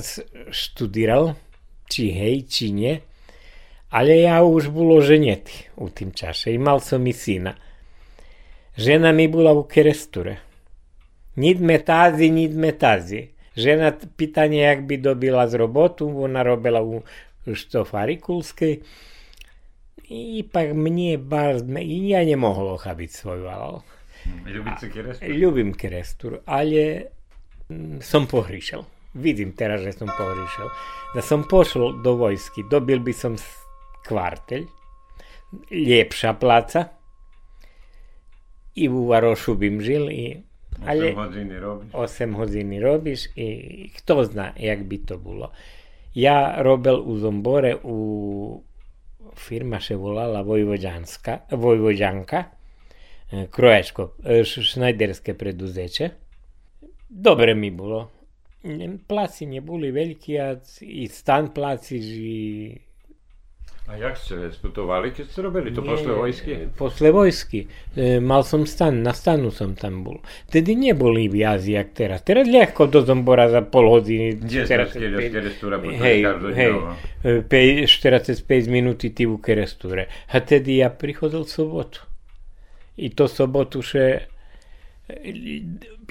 študiral, 0.53 1.33
či 1.89 2.11
hej, 2.13 2.45
či 2.45 2.69
nie, 2.69 3.01
ale 3.89 4.21
ja 4.21 4.45
už 4.45 4.69
bolo 4.69 5.01
ženeti 5.01 5.65
u 5.81 5.89
tým 5.89 6.13
čase 6.13 6.53
i 6.53 6.61
mal 6.61 6.77
som 6.77 7.01
i 7.09 7.13
syna. 7.13 7.57
Žena 8.77 9.11
mi 9.11 9.25
bola 9.27 9.51
u 9.57 9.65
keresture. 9.65 10.37
Nit 11.41 11.59
metazi, 11.59 12.29
nit 12.29 12.53
metazi. 12.53 13.33
Žena 13.57 13.91
pitanje 14.17 14.61
jak 14.61 14.85
bi 14.85 14.97
dobila 14.97 15.47
z 15.49 15.57
robotu, 15.57 16.05
ona 16.05 16.43
robila 16.43 16.81
u 16.81 17.01
štofari 17.49 18.19
kulskej. 18.21 18.79
I 20.09 20.45
pak 20.51 20.73
mne 20.73 21.17
bar, 21.17 21.57
i 21.81 22.09
ja 22.09 22.21
nemohlo 22.25 22.77
chabiť 22.77 23.09
svoj 23.09 23.41
valal. 23.45 23.81
Ľubíte 24.45 24.89
kerestu? 24.93 25.25
Ľubím 25.25 25.73
keresturu, 25.73 26.41
ale 26.45 27.09
mm, 27.69 28.01
som 28.01 28.29
pohrišel. 28.29 28.98
Vidím 29.13 29.51
teraz, 29.57 29.81
že 29.81 29.93
som. 29.93 30.09
Da 31.15 31.21
som 31.21 31.41
pošol 31.41 32.05
do 32.05 32.13
vojsky, 32.13 32.61
dobil 32.69 33.01
by 33.01 33.13
som 33.13 33.33
kvartelj, 34.05 34.69
ljepša 35.71 36.33
placa 36.37 36.93
i 38.75 38.89
u 38.89 39.09
Varošu 39.09 39.55
bim 39.55 39.81
žil 39.81 40.09
i 40.09 40.37
robíš? 41.59 41.91
8 41.93 42.35
hodiny 42.35 42.79
robíš 42.79 43.25
i 43.35 43.89
kto 43.97 44.23
zna, 44.23 44.53
jak 44.57 44.83
by 44.83 44.97
to 45.05 45.17
bolo. 45.17 45.51
Ja 46.13 46.61
robil 46.61 47.01
u 47.05 47.17
Zombore 47.17 47.75
u 47.83 48.63
firma 49.35 49.79
še 49.79 49.95
volala 49.95 50.41
Vojvođanska, 50.41 51.37
Vojvođanka, 51.51 52.43
e, 53.31 53.47
krojačko, 53.51 54.11
e, 54.25 54.43
šnajderske 54.43 55.33
preduzeće. 55.33 56.09
Dobre 57.09 57.55
mi 57.55 57.71
bilo. 57.71 58.18
Placi 59.07 59.47
nie 59.47 59.63
boli 59.63 59.87
veľkí 59.87 60.35
a 60.35 60.59
i 60.83 61.07
stan 61.07 61.55
placiš 61.55 62.05
i 62.19 62.39
A 63.89 63.97
jak 63.97 64.17
ste 64.21 64.53
sputovali, 64.53 65.09
keď 65.09 65.25
ste 65.25 65.39
robili 65.41 65.73
to 65.73 65.81
Nie, 65.81 65.97
posle 65.97 66.13
vojsky? 66.13 66.51
Posle 66.77 67.09
vojsky. 67.09 67.65
E, 67.97 68.21
mal 68.21 68.45
som 68.45 68.61
stan, 68.69 69.01
na 69.01 69.17
stanu 69.17 69.49
som 69.49 69.73
tam 69.73 70.05
bol. 70.05 70.21
Tedy 70.45 70.77
neboli 70.77 71.25
viazy 71.25 71.73
jak 71.73 71.97
teraz. 71.97 72.21
Teraz 72.21 72.45
ľahko 72.45 72.85
do 72.85 73.01
Zombora 73.01 73.49
za 73.49 73.65
pol 73.65 73.89
hodiny. 73.89 74.37
Gdje 74.45 74.61
teraz 74.69 74.93
ste 74.93 75.01
skieľa 75.01 75.17
z 75.17 75.21
päť- 75.25 75.33
kerestúra, 75.33 75.75
potom 75.81 76.05
Hej, 76.05 76.17
hej, 76.53 76.73
e, 77.25 77.31
pej- 77.41 77.89
45 77.89 78.45
minúty 78.69 79.09
ty 79.09 79.25
u 79.25 79.41
keresture. 79.41 80.05
A 80.29 80.37
tedy 80.37 80.85
ja 80.85 80.93
prichodil 80.93 81.49
sobotu. 81.49 82.05
I 82.93 83.09
to 83.09 83.25
sobotu 83.25 83.81
še 83.81 84.29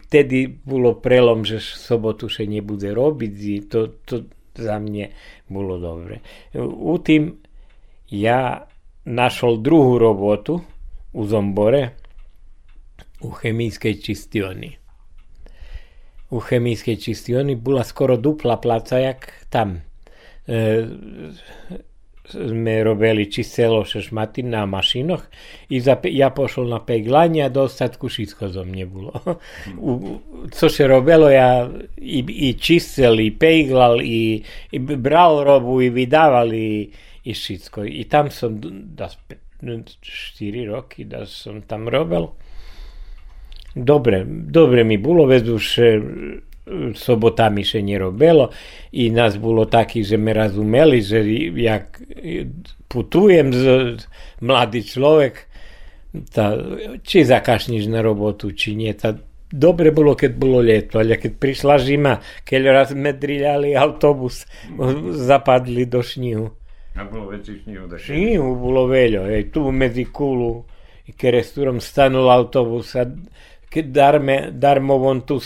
vtedy 0.09 0.49
bolo 0.49 0.97
prelom, 0.97 1.45
že 1.45 1.61
sobotu 1.61 2.33
še 2.33 2.49
nebude 2.49 2.89
robiť 2.97 3.33
to, 3.69 4.01
to 4.09 4.25
za 4.57 4.81
mne 4.81 5.13
bolo 5.53 5.77
dobre. 5.77 6.25
U 6.57 6.97
tým 6.97 7.37
ja 8.09 8.65
našol 9.05 9.61
druhú 9.61 10.01
robotu 10.01 10.65
u 11.13 11.23
Zombore 11.29 11.93
u 13.21 13.31
chemijskej 13.31 14.01
čistioni. 14.01 14.73
U 16.33 16.41
chemijskej 16.41 16.97
čistioni 16.97 17.57
bola 17.57 17.85
skoro 17.85 18.17
dupla 18.17 18.57
placa 18.57 18.99
jak 18.99 19.49
tam. 19.53 19.81
E, 20.49 20.89
sme 22.31 22.83
robili 22.85 23.33
čistelo 23.33 23.85
šešmaty 23.85 24.43
na 24.43 24.67
mašinoch 24.67 25.23
i 25.69 25.81
za, 25.81 25.97
ja 26.05 26.31
pošol 26.31 26.69
na 26.69 26.81
peglanje, 26.85 27.43
a 27.43 27.49
dostatku 27.49 28.09
šitko 28.09 28.49
za 28.49 28.65
mnje 28.65 28.87
bilo. 28.87 29.21
U, 29.89 30.19
co 30.53 30.69
se 30.69 30.87
robilo 30.87 31.31
ja 31.31 31.71
i, 31.97 32.25
i 32.29 32.53
čistil, 32.53 33.21
i 33.21 33.31
peglal, 33.31 34.01
i, 34.03 34.43
i 34.71 34.79
bral 34.79 35.45
robu, 35.45 35.83
i 35.83 35.91
vidaval, 35.91 36.55
i, 36.55 36.91
i 37.25 37.35
šitko. 37.35 37.85
I 37.85 38.05
tam 38.05 38.31
sam, 38.31 38.61
da, 38.97 39.09
štiri 40.03 40.67
roky, 40.67 41.05
da 41.05 41.27
sam 41.27 41.63
tam 41.63 41.89
robil. 41.89 42.27
Dobre, 43.75 44.25
dobre 44.27 44.85
mi 44.85 44.97
bilo, 44.97 45.25
už 45.55 45.79
sobotami 46.95 47.65
še 47.65 47.81
nerobilo 47.81 48.53
i 48.93 49.09
nas 49.09 49.41
bolo 49.41 49.65
takých, 49.65 50.15
že 50.15 50.17
me 50.21 50.33
razumeli, 50.37 50.99
že 51.01 51.19
jak 51.57 52.01
putujem, 52.89 53.53
z, 53.53 53.65
mladý 54.41 54.85
človek, 54.85 55.49
tá, 56.33 56.57
či 57.05 57.25
zakašniš 57.25 57.89
na 57.93 58.01
robotu, 58.01 58.53
či 58.53 58.73
nie. 58.77 58.93
Tá, 58.97 59.13
dobre 59.49 59.93
bolo, 59.93 60.17
keď 60.17 60.33
bolo 60.37 60.61
leto, 60.65 61.01
ale 61.01 61.21
keď 61.21 61.33
prišla 61.37 61.75
zima, 61.81 62.15
keď 62.45 62.61
raz 62.69 62.87
sme 62.93 63.13
driľali 63.17 63.77
autobus, 63.77 64.49
zapadli 65.13 65.85
do 65.85 66.01
šnihu. 66.01 66.47
A 66.99 67.07
bolo 67.07 67.31
väčší 67.31 67.63
šnihu. 67.63 67.85
Šnihu 67.95 68.49
bolo 68.59 68.91
veľa, 68.91 69.31
hej, 69.31 69.55
tu 69.55 69.69
medzi 69.71 70.09
kulu 70.09 70.67
i 71.09 71.13
keresturom 71.15 71.81
stanul 71.81 72.29
autobus 72.29 72.93
a 72.99 73.09
keď 73.69 73.85
darme, 73.93 74.37
darmo 74.53 74.99
von 74.99 75.23
tu, 75.23 75.39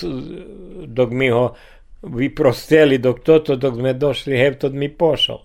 dok 0.86 1.10
mi 1.10 1.28
ho 1.30 1.52
vyprosteli, 2.02 2.98
dok 2.98 3.22
toto, 3.22 3.56
dok 3.56 3.78
sme 3.78 3.94
došli, 3.94 4.38
to 4.58 4.70
mi 4.70 4.90
pošol. 4.90 5.42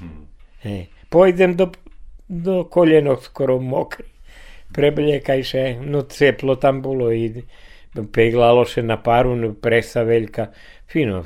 Hmm. 0.00 0.26
Hej. 0.64 0.88
Pojdem 1.08 1.56
do, 1.56 1.72
do 2.28 2.64
koljenok 2.64 3.24
skoro 3.24 3.60
mokri. 3.60 4.08
Prebliekajše, 4.72 5.84
no 5.84 6.08
ceplo 6.08 6.56
tam 6.56 6.80
bolo 6.80 7.12
i 7.12 7.28
peglalo 7.92 8.64
še 8.64 8.80
na 8.80 8.96
paru, 8.96 9.36
no 9.36 9.52
presa 9.52 10.00
veľka. 10.00 10.48
Fino, 10.88 11.20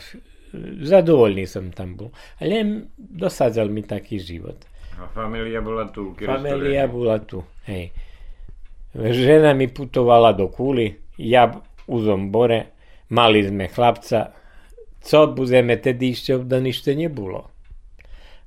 zadovoljný 0.82 1.46
som 1.46 1.70
tam 1.70 1.94
bol. 1.94 2.10
Ale 2.42 2.90
dosadzal 2.98 3.70
mi 3.70 3.86
taký 3.86 4.18
život. 4.18 4.66
A 4.98 5.06
familia 5.14 5.60
bola 5.62 5.86
tu? 5.92 6.10
Familia 6.18 6.88
bola 6.90 7.20
tu, 7.22 7.44
hej. 7.70 7.92
Žena 8.94 9.56
mi 9.56 9.66
putovala 9.66 10.36
do 10.36 10.46
Kuli, 10.52 10.94
ja 11.18 11.50
u 11.86 11.96
Zombore, 12.00 12.76
mali 13.10 13.42
sme 13.42 13.66
chlapca. 13.66 14.32
Co 15.06 15.30
budeme, 15.30 15.78
tedy 15.78 16.10
ešte 16.10 16.34
obdanište 16.34 16.90
nebulo. 16.98 17.46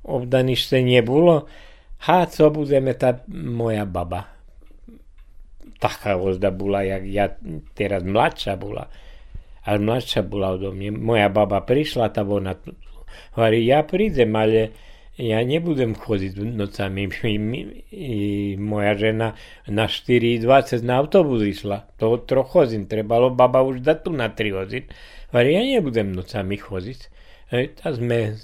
Obdanište 0.04 0.84
nebulo, 0.84 1.48
ha, 2.08 2.28
co 2.28 2.52
budeme, 2.52 2.96
tá 2.96 3.24
moja 3.32 3.88
baba. 3.88 4.28
Taká 5.80 6.20
ozda 6.20 6.52
bola, 6.52 6.84
jak 6.84 7.04
ja 7.08 7.26
teraz 7.72 8.04
mladšia 8.04 8.60
bola. 8.60 8.92
Ale 9.64 9.80
mladšia 9.80 10.28
bola 10.28 10.60
odo 10.60 10.76
mňa. 10.76 10.92
Moja 10.92 11.32
baba 11.32 11.64
prišla, 11.64 12.12
tá 12.12 12.28
ona 12.28 12.60
hovorí, 13.40 13.64
ja 13.64 13.88
prídem, 13.88 14.36
ale 14.36 14.76
ja 15.20 15.44
nebudem 15.44 15.92
chodiť 16.00 16.40
nocami. 16.40 17.12
Moja 18.72 18.94
žena 18.96 19.36
na 19.68 19.92
4.20 19.92 20.88
na 20.88 21.04
autobus 21.04 21.44
išla. 21.44 21.92
To 22.00 22.16
troch 22.24 22.56
chodím. 22.56 22.88
Trebalo 22.88 23.28
baba 23.28 23.60
už 23.60 23.84
dať 23.84 23.98
tu 24.08 24.16
na 24.16 24.32
3 24.32 24.56
hodín. 24.56 24.88
Ale 25.36 25.52
ja 25.52 25.62
nebudem 25.62 26.16
nocami 26.16 26.56
chodiť. 26.56 27.20
A 27.52 27.88
sme, 27.92 28.38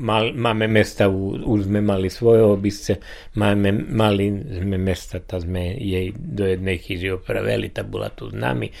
mal, 0.00 0.32
máme 0.32 0.64
mesta, 0.64 1.12
už 1.12 1.68
sme 1.68 1.84
mali 1.84 2.08
svoje 2.08 2.40
obisce, 2.40 2.96
máme, 3.36 3.68
mali 3.68 4.32
sme 4.32 4.80
mesta, 4.80 5.20
tá 5.20 5.36
sme 5.36 5.76
jej 5.76 6.16
do 6.16 6.48
jednej 6.48 6.80
chyži 6.80 7.20
opravili, 7.20 7.68
tá 7.68 7.84
bola 7.84 8.08
tu 8.08 8.32
s 8.32 8.34
nami. 8.34 8.72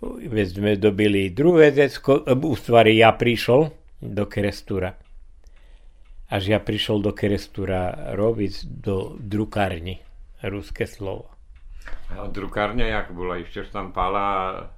Veď 0.00 0.46
sme 0.48 0.80
dobili 0.80 1.36
druhé 1.36 1.68
decko, 1.68 2.24
u 2.32 2.56
stvari 2.56 2.96
ja 2.96 3.12
prišol 3.12 3.68
do 4.00 4.24
Kerestura 4.24 4.96
až 6.28 6.42
ja 6.52 6.60
prišiel 6.60 7.00
do 7.00 7.16
Kerestura 7.16 8.12
robiť 8.12 8.68
do 8.68 9.16
drukárni, 9.16 10.04
ruské 10.44 10.84
slovo. 10.84 11.32
A 12.12 12.28
drukárňa 12.28 12.84
jak 12.84 13.16
bola? 13.16 13.40
Ešte 13.40 13.72
tam 13.72 13.96
pala 13.96 14.68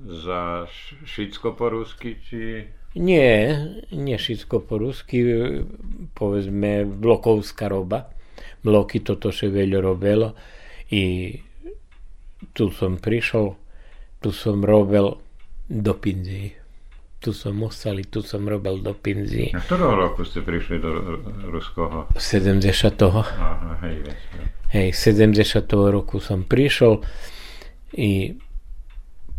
za 0.00 0.64
šicko 1.04 1.52
po 1.52 1.68
rusky, 1.68 2.16
či... 2.16 2.64
Nie, 2.96 3.60
nie 3.92 4.16
šicko 4.16 4.64
po 4.64 4.80
rusky, 4.80 5.20
povedzme 6.16 6.88
blokovská 6.88 7.68
roba. 7.68 8.08
Bloky 8.64 9.04
toto 9.04 9.28
še 9.28 9.52
veľa 9.52 9.78
robilo 9.84 10.32
i 10.88 11.36
tu 12.56 12.72
som 12.72 12.96
prišiel, 12.96 13.52
tu 14.24 14.30
som 14.32 14.64
robil 14.64 15.20
do 15.68 15.92
pinzii 15.92 16.63
tu 17.24 17.32
som 17.32 17.56
ostali, 17.64 18.04
tu 18.04 18.20
som 18.20 18.44
robil 18.44 18.84
do 18.84 18.92
pinzi. 18.92 19.48
A 19.56 19.64
ktorého 19.64 19.96
roku 19.96 20.28
ste 20.28 20.44
prišli 20.44 20.76
do 20.76 20.92
Ruskoho? 21.48 22.12
70. 22.20 22.60
Aha, 23.08 23.80
hej, 23.80 24.04
hej, 24.76 24.88
70. 24.92 25.64
roku 25.72 26.20
som 26.20 26.44
prišiel 26.44 27.00
i 27.96 28.36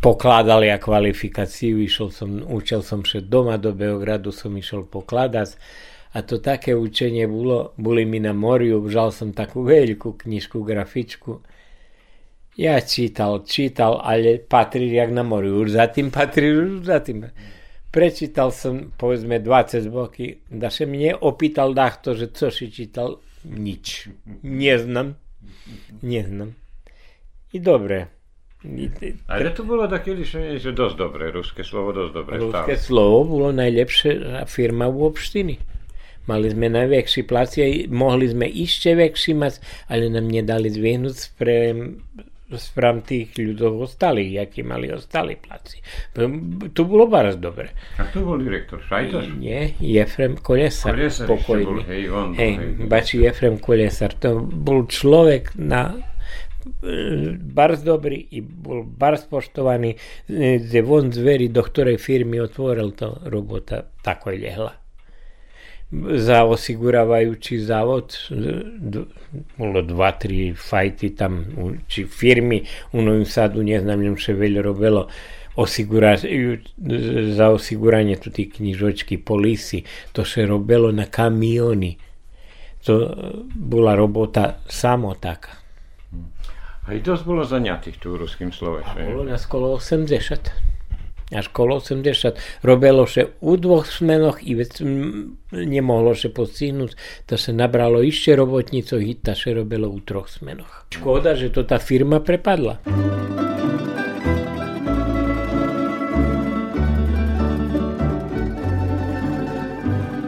pokladal 0.01 0.65
ja 0.65 0.81
kvalifikáciu, 0.81 1.77
išiel 1.85 2.09
som, 2.09 2.41
učil 2.41 2.81
som 2.81 3.05
še 3.05 3.21
doma 3.21 3.61
do 3.61 3.69
Beogradu, 3.69 4.33
som 4.33 4.49
išiel 4.57 4.89
pokladať 4.89 5.53
a 6.15 6.23
to 6.23 6.39
také 6.39 6.71
učenie 6.71 7.27
bolo, 7.27 7.75
boli 7.75 8.07
mi 8.07 8.23
na 8.23 8.31
moriu, 8.31 8.79
žal 8.87 9.11
som 9.11 9.35
takú 9.35 9.67
veľkú 9.67 10.15
knižku, 10.15 10.63
grafičku. 10.63 11.43
Ja 12.55 12.79
čítal, 12.79 13.43
čítal, 13.43 13.99
ale 13.99 14.39
patrí 14.39 14.87
jak 14.95 15.11
na 15.11 15.27
moriu, 15.27 15.59
už 15.67 15.75
za 15.75 15.91
tým 15.91 16.07
patrí, 16.07 16.55
už 16.55 16.87
za 16.87 17.03
tým. 17.03 17.27
Prečítal 17.95 18.51
som, 18.51 18.91
povedzme, 18.99 19.39
20 19.39 19.87
boky, 19.87 20.43
da 20.51 20.67
sa 20.67 20.83
mne 20.83 21.15
opýtal 21.15 21.71
dachto, 21.71 22.11
že 22.11 22.27
co 22.35 22.51
si 22.51 22.67
čítal, 22.67 23.23
nič. 23.47 24.11
Neznam. 24.43 25.15
Neznam. 26.03 26.59
I 27.55 27.57
dobre. 27.63 28.11
Ale 29.31 29.53
to 29.55 29.63
bolo 29.63 29.87
také 29.87 30.11
riešenie, 30.11 30.59
že 30.59 30.75
dosť 30.75 30.95
dobre, 30.99 31.31
ruské 31.31 31.63
slovo 31.63 31.95
dosť 31.95 32.11
dobre. 32.11 32.33
Ruské 32.41 32.75
slovo 32.75 33.23
bolo 33.23 33.55
najlepšia 33.55 34.43
firma 34.49 34.91
v 34.91 34.97
obštiny. 35.05 35.55
Mali 36.25 36.49
sme 36.49 36.73
najväčší 36.73 37.21
plac, 37.29 37.53
mohli 37.93 38.25
sme 38.25 38.49
ešte 38.49 38.97
väčší 38.97 39.37
mať, 39.37 39.61
ale 39.93 40.09
nám 40.09 40.25
nedali 40.25 40.73
zvihnúť 40.73 41.37
pre 41.37 41.71
spram 42.53 43.01
tých 43.01 43.33
ľudov 43.41 43.89
ostali, 43.89 44.37
akí 44.37 44.61
mali 44.61 44.93
ostali 44.93 45.33
placi. 45.33 45.81
To 46.13 46.81
bolo 46.85 47.09
baraz 47.09 47.41
dobre. 47.41 47.73
A 47.97 48.05
to 48.13 48.21
bol 48.21 48.37
direktor 48.37 48.77
Šajtoš? 48.85 49.33
Nie, 49.41 49.73
Jefrem 49.81 50.37
Kolesar. 50.37 50.93
Kolesar 50.93 51.25
pokojný. 51.25 51.65
Bol, 51.65 51.81
hej, 51.89 52.03
on 52.13 52.37
hej, 52.37 52.53
hej. 52.53 52.85
Bači 52.85 53.25
Jefrem 53.25 53.57
Kolesar. 53.57 54.13
To 54.21 54.45
bol 54.45 54.85
človek 54.85 55.57
na 55.57 55.97
e, 56.85 57.33
barz 57.33 57.81
dobrý 57.81 58.21
i 58.37 58.45
bol 58.45 58.85
barz 58.85 59.25
poštovaný, 59.25 59.97
že 60.61 60.79
von 60.85 61.09
zveri, 61.09 61.49
do 61.49 61.65
ktorej 61.65 61.97
firmy 61.97 62.37
otvoril 62.45 62.93
to 62.93 63.25
robota, 63.25 63.89
tako 64.05 64.37
je 64.37 64.45
ljehla 64.45 64.84
za 66.15 66.43
osiguravajući 66.43 67.59
zavod 67.59 68.17
bolo 69.57 69.81
dva, 69.81 70.11
tri 70.11 70.53
fajti 70.69 71.15
tam, 71.15 71.45
či 71.87 72.05
firmi 72.05 72.63
u 72.91 73.01
Novim 73.01 73.25
Sadu, 73.25 73.63
ne 73.63 73.79
znam 73.79 74.01
njom 74.01 74.17
še 74.17 74.35
robilo 74.61 75.07
osigura, 75.55 76.17
za 77.35 77.49
osiguranje 77.49 78.15
tu 78.15 78.29
tih 78.29 78.53
knjižočki 78.53 79.17
polisi, 79.17 79.83
to 80.11 80.25
še 80.25 80.45
robilo 80.45 80.91
na 80.91 81.05
kamioni. 81.05 81.97
To 82.85 83.15
bola 83.55 83.95
robota 83.95 84.59
samo 84.67 85.13
taka. 85.13 85.57
A 86.85 86.93
i 86.93 87.01
dosť 87.01 87.25
bolo 87.25 87.43
zaňatých 87.43 87.97
tu 87.97 88.13
ruským 88.17 88.51
slovešem. 88.53 89.09
Bolo 89.09 89.23
nás 89.25 89.41
skolo 89.41 89.73
80 89.73 90.74
až 91.33 91.47
kolo 91.49 91.81
80. 91.81 92.37
Robilo 92.61 93.07
se 93.07 93.33
u 93.41 93.57
dvoch 93.57 93.87
smenoch 93.87 94.37
i 94.41 94.53
vec 94.55 94.81
nemohlo 95.51 96.13
se 96.13 96.29
postihnúť, 96.29 96.93
to 97.25 97.39
sa 97.39 97.51
nabralo 97.55 98.03
ešte 98.03 98.35
robotnicov 98.35 99.01
i 99.01 99.17
to 99.17 99.33
sa 99.33 99.49
robilo 99.55 99.89
u 99.89 99.99
troch 100.05 100.29
smenoch. 100.29 100.85
Škoda, 100.93 101.33
že 101.33 101.49
to 101.49 101.65
tá 101.65 101.81
firma 101.81 102.21
prepadla. 102.21 102.83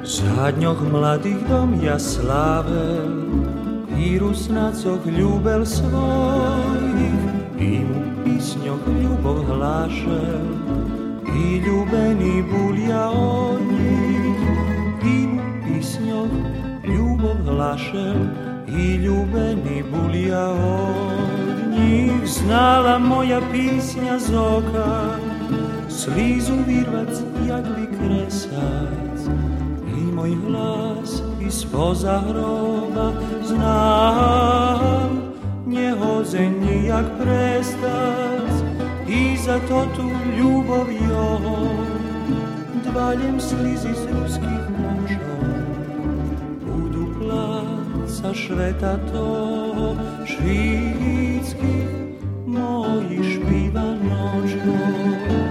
Zadňoch 0.07 0.81
mladých 0.87 1.41
dom 1.51 1.77
ja 1.83 1.99
slável, 1.99 3.11
i 3.97 4.15
rusnacoch 4.17 5.03
ľúbel 5.03 5.67
svojich, 5.67 7.21
i 7.59 7.83
mu 7.83 8.01
písňoch 8.23 8.85
ľubov 8.87 9.43
hlášel, 9.49 10.66
i 11.37 11.61
ľúbený 11.61 12.41
bulia 12.49 13.13
od 13.13 13.61
nich, 13.61 14.41
im 15.05 15.37
písňou 15.61 16.25
ľubov 16.81 17.45
hlašel, 17.45 18.17
i 18.65 18.97
ľúbený 19.05 19.85
bulia 19.85 20.49
od 20.57 21.77
nich. 21.77 22.25
Znala 22.25 22.97
moja 22.97 23.37
písňa 23.53 24.17
z 24.17 24.33
oka, 24.33 25.21
slízu 25.87 26.57
vyrvať, 26.65 27.13
jak 27.45 27.65
vykresať, 27.65 29.19
i 29.93 30.01
môj 30.09 30.33
hlas 30.49 31.21
i 31.47 31.47
spoza 31.47 32.19
hroba 32.27 33.15
znám, 33.47 35.11
nehoze 35.63 36.43
nijak 36.43 37.07
prestať, 37.15 38.66
i 39.09 39.37
za 39.37 39.59
to 39.67 39.85
tu 39.95 40.11
ljubav 40.37 40.87
jo 41.09 41.39
Dvaljem 42.91 43.39
slizi 43.39 43.89
iz 43.89 44.05
ruskih 44.11 44.63
muža 44.77 45.19
Budu 46.65 47.07
sa 48.07 48.33
šveta 48.33 48.97
to 49.11 49.95
švitskih 50.25 51.87
Moji 52.45 53.23
špiva 53.23 53.81
noćno. 53.81 55.46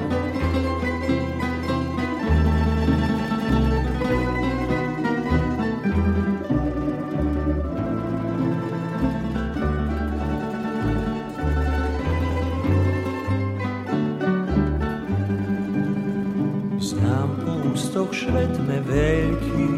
Ústoch 17.97 18.29
švetme 18.29 18.85
veľký, 18.85 19.69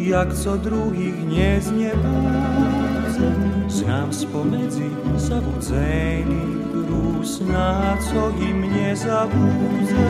jak 0.00 0.32
co 0.32 0.56
druhých 0.64 1.28
neznie 1.28 1.92
búdze. 1.92 3.28
Znam 3.68 4.08
spomedzi 4.08 4.88
zabudzených 5.20 6.72
rúsná, 6.88 8.00
co 8.00 8.32
im 8.40 8.64
nezabúdze. 8.72 10.08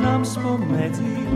Znam 0.00 0.24
spomedzi 0.24 1.28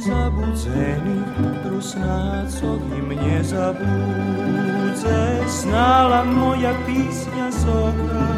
zabudzených 0.00 1.32
rusná, 1.68 2.48
co 2.48 2.80
im 2.96 3.12
nezabúdze. 3.12 5.20
Snála 5.52 6.24
moja 6.24 6.72
písňa 6.88 7.52
z 7.52 7.60
oka, 7.68 8.28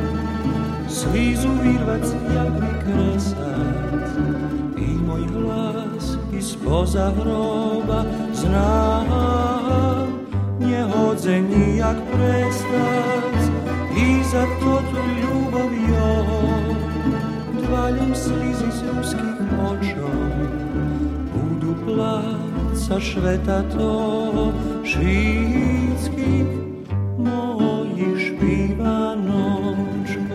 slízu 0.91 1.55
vyrvať, 1.63 2.11
jak 2.35 2.55
vykresať. 2.59 3.56
I 6.67 6.69
spoza 6.69 7.15
hroba 7.15 8.03
znám, 8.35 10.11
nehodze 10.59 11.39
nijak 11.41 11.97
prestať. 12.13 13.41
I 13.97 14.25
za 14.25 14.47
to 14.61 14.83
tu 14.91 14.99
ľubov 14.99 15.71
jo, 15.71 16.27
dvaľam 17.63 18.15
slízy 18.15 18.67
z 18.67 18.83
ruských 18.83 19.41
očov. 19.63 20.11
Budú 21.31 21.79
pláca 21.87 22.99
šveta 22.99 23.63
toho 23.71 24.51
všetkých 24.83 26.51
mojich 27.15 28.35
špívanočkov. 28.35 30.35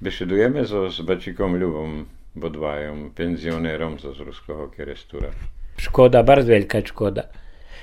Besedujeme 0.00 0.64
so 0.64 0.88
Zbačikom 0.88 1.58
Ľubom 1.58 2.19
Bodvajom, 2.34 3.10
penzionérom 3.10 3.98
zo 3.98 4.14
z 4.14 4.22
Ruského 4.22 4.70
kerestura. 4.70 5.34
Škoda, 5.80 6.22
bardzo 6.22 6.54
veľká 6.54 6.86
škoda. 6.86 7.26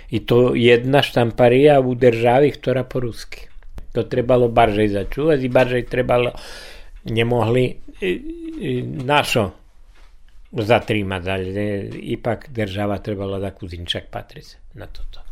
I 0.08 0.24
to 0.24 0.56
jedna 0.56 1.04
štamparija 1.04 1.84
u 1.84 1.92
državi, 1.92 2.56
ktorá 2.56 2.88
po 2.88 3.04
rusky. 3.04 3.52
To 3.92 4.08
trebalo 4.08 4.48
baržej 4.48 4.96
začúvať 4.96 5.40
i 5.44 5.50
baržej 5.52 5.84
trebalo 5.92 6.32
nemohli 7.04 7.76
i, 8.00 8.08
i, 8.08 8.72
našo 8.88 9.52
zatrímať, 10.56 11.24
ale 11.28 11.48
ipak 12.16 12.48
država 12.56 13.04
trebala 13.04 13.44
da 13.44 13.52
kuzinčak 13.52 14.08
patriť 14.08 14.80
na 14.80 14.88
toto. 14.88 15.27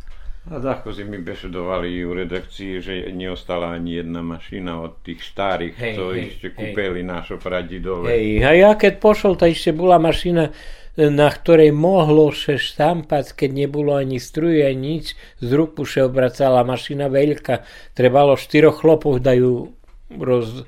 A 0.46 0.62
tako 0.62 0.94
si 0.94 1.02
mi 1.02 1.18
besedovali 1.18 2.04
u 2.06 2.14
redakcii, 2.14 2.78
že 2.78 3.10
neostala 3.10 3.74
ani 3.74 3.98
jedna 3.98 4.22
mašina 4.22 4.78
od 4.78 5.02
tých 5.02 5.18
starých, 5.20 5.74
Hej, 5.74 5.94
co 5.98 6.02
hej, 6.14 6.20
ešte 6.22 6.46
hej. 6.46 6.54
kúpeli 6.54 7.02
našo 7.02 7.34
pradidové. 7.36 8.14
Hej, 8.14 8.46
a 8.46 8.50
ja 8.54 8.70
keď 8.72 9.02
pošol, 9.02 9.34
to 9.34 9.50
ešte 9.50 9.74
bola 9.74 9.98
mašina, 9.98 10.54
na 10.96 11.28
ktorej 11.28 11.74
mohlo 11.74 12.30
še 12.30 12.56
štampať, 12.56 13.34
keď 13.34 13.50
nebolo 13.66 13.98
ani 13.98 14.16
struje, 14.16 14.62
ani 14.62 15.02
nič. 15.02 15.12
Z 15.42 15.50
ruku 15.50 15.82
še 15.82 16.06
obracala 16.06 16.62
mašina 16.62 17.10
veľká. 17.10 17.66
Trebalo 17.92 18.38
štyroch 18.38 18.80
chlopov 18.80 19.20
da 19.20 19.34
ju 19.34 19.74
roz, 20.14 20.62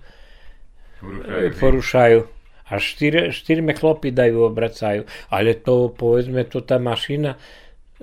Porušajú. 0.99 1.49
porušajú. 1.63 2.21
A 2.69 2.77
štyri, 2.77 3.33
štyrme 3.33 3.73
chlopy 3.73 4.13
da 4.13 4.29
ju 4.29 4.45
obracajú. 4.45 5.09
Ale 5.33 5.57
to, 5.57 5.89
povedzme, 5.89 6.45
to 6.45 6.61
tá 6.61 6.77
mašina, 6.77 7.41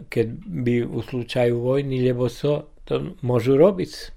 keď 0.09 0.27
by 0.45 0.75
u 0.83 0.99
slučaju 1.01 1.55
vojny, 1.55 2.03
lebo 2.03 2.27
so, 2.27 2.69
to 2.83 3.15
môžu 3.21 3.55
robiť. 3.55 4.15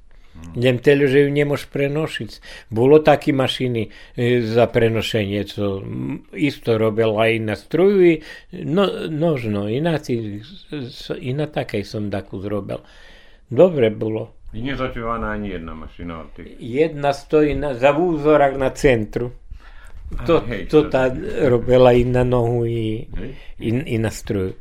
Len 0.54 0.78
teľo, 0.78 1.10
že 1.10 1.26
ju 1.26 1.34
nemôž 1.34 1.66
prenošiť. 1.66 2.30
Bolo 2.70 3.02
také 3.02 3.34
mašiny 3.34 3.90
e, 4.14 4.38
za 4.38 4.70
prenošenie, 4.70 5.42
co 5.50 5.82
isto 6.30 6.78
robil 6.78 7.10
aj 7.10 7.32
na 7.42 7.58
struju, 7.58 7.98
i 8.06 8.14
no, 8.54 8.86
nožno, 9.10 9.66
i 9.66 9.82
s- 9.82 11.10
i 11.10 11.34
na 11.34 11.50
takej 11.50 11.82
som 11.82 12.06
takú 12.06 12.38
zrobil. 12.38 12.78
Dobre 13.50 13.90
bolo. 13.90 14.46
I 14.54 14.62
nezačúvaná 14.62 15.34
ani 15.34 15.58
jedna 15.58 15.74
mašina 15.74 16.22
od 16.22 16.30
tých. 16.38 16.54
Jedna 16.56 17.10
stojí 17.10 17.58
na, 17.58 17.74
za 17.74 17.90
úzorak 17.92 18.54
na 18.54 18.70
centru. 18.70 19.34
To, 20.24 20.40
hej, 20.40 20.70
to 20.72 20.86
to- 20.86 20.88
tá 20.88 21.12
robila 21.50 21.92
i 21.92 22.00
na 22.00 22.24
nohu, 22.24 22.64
i, 22.64 23.04
Hej. 23.10 23.30
i, 23.60 23.68
i 23.92 23.96
na 23.98 24.08
struju. 24.08 24.54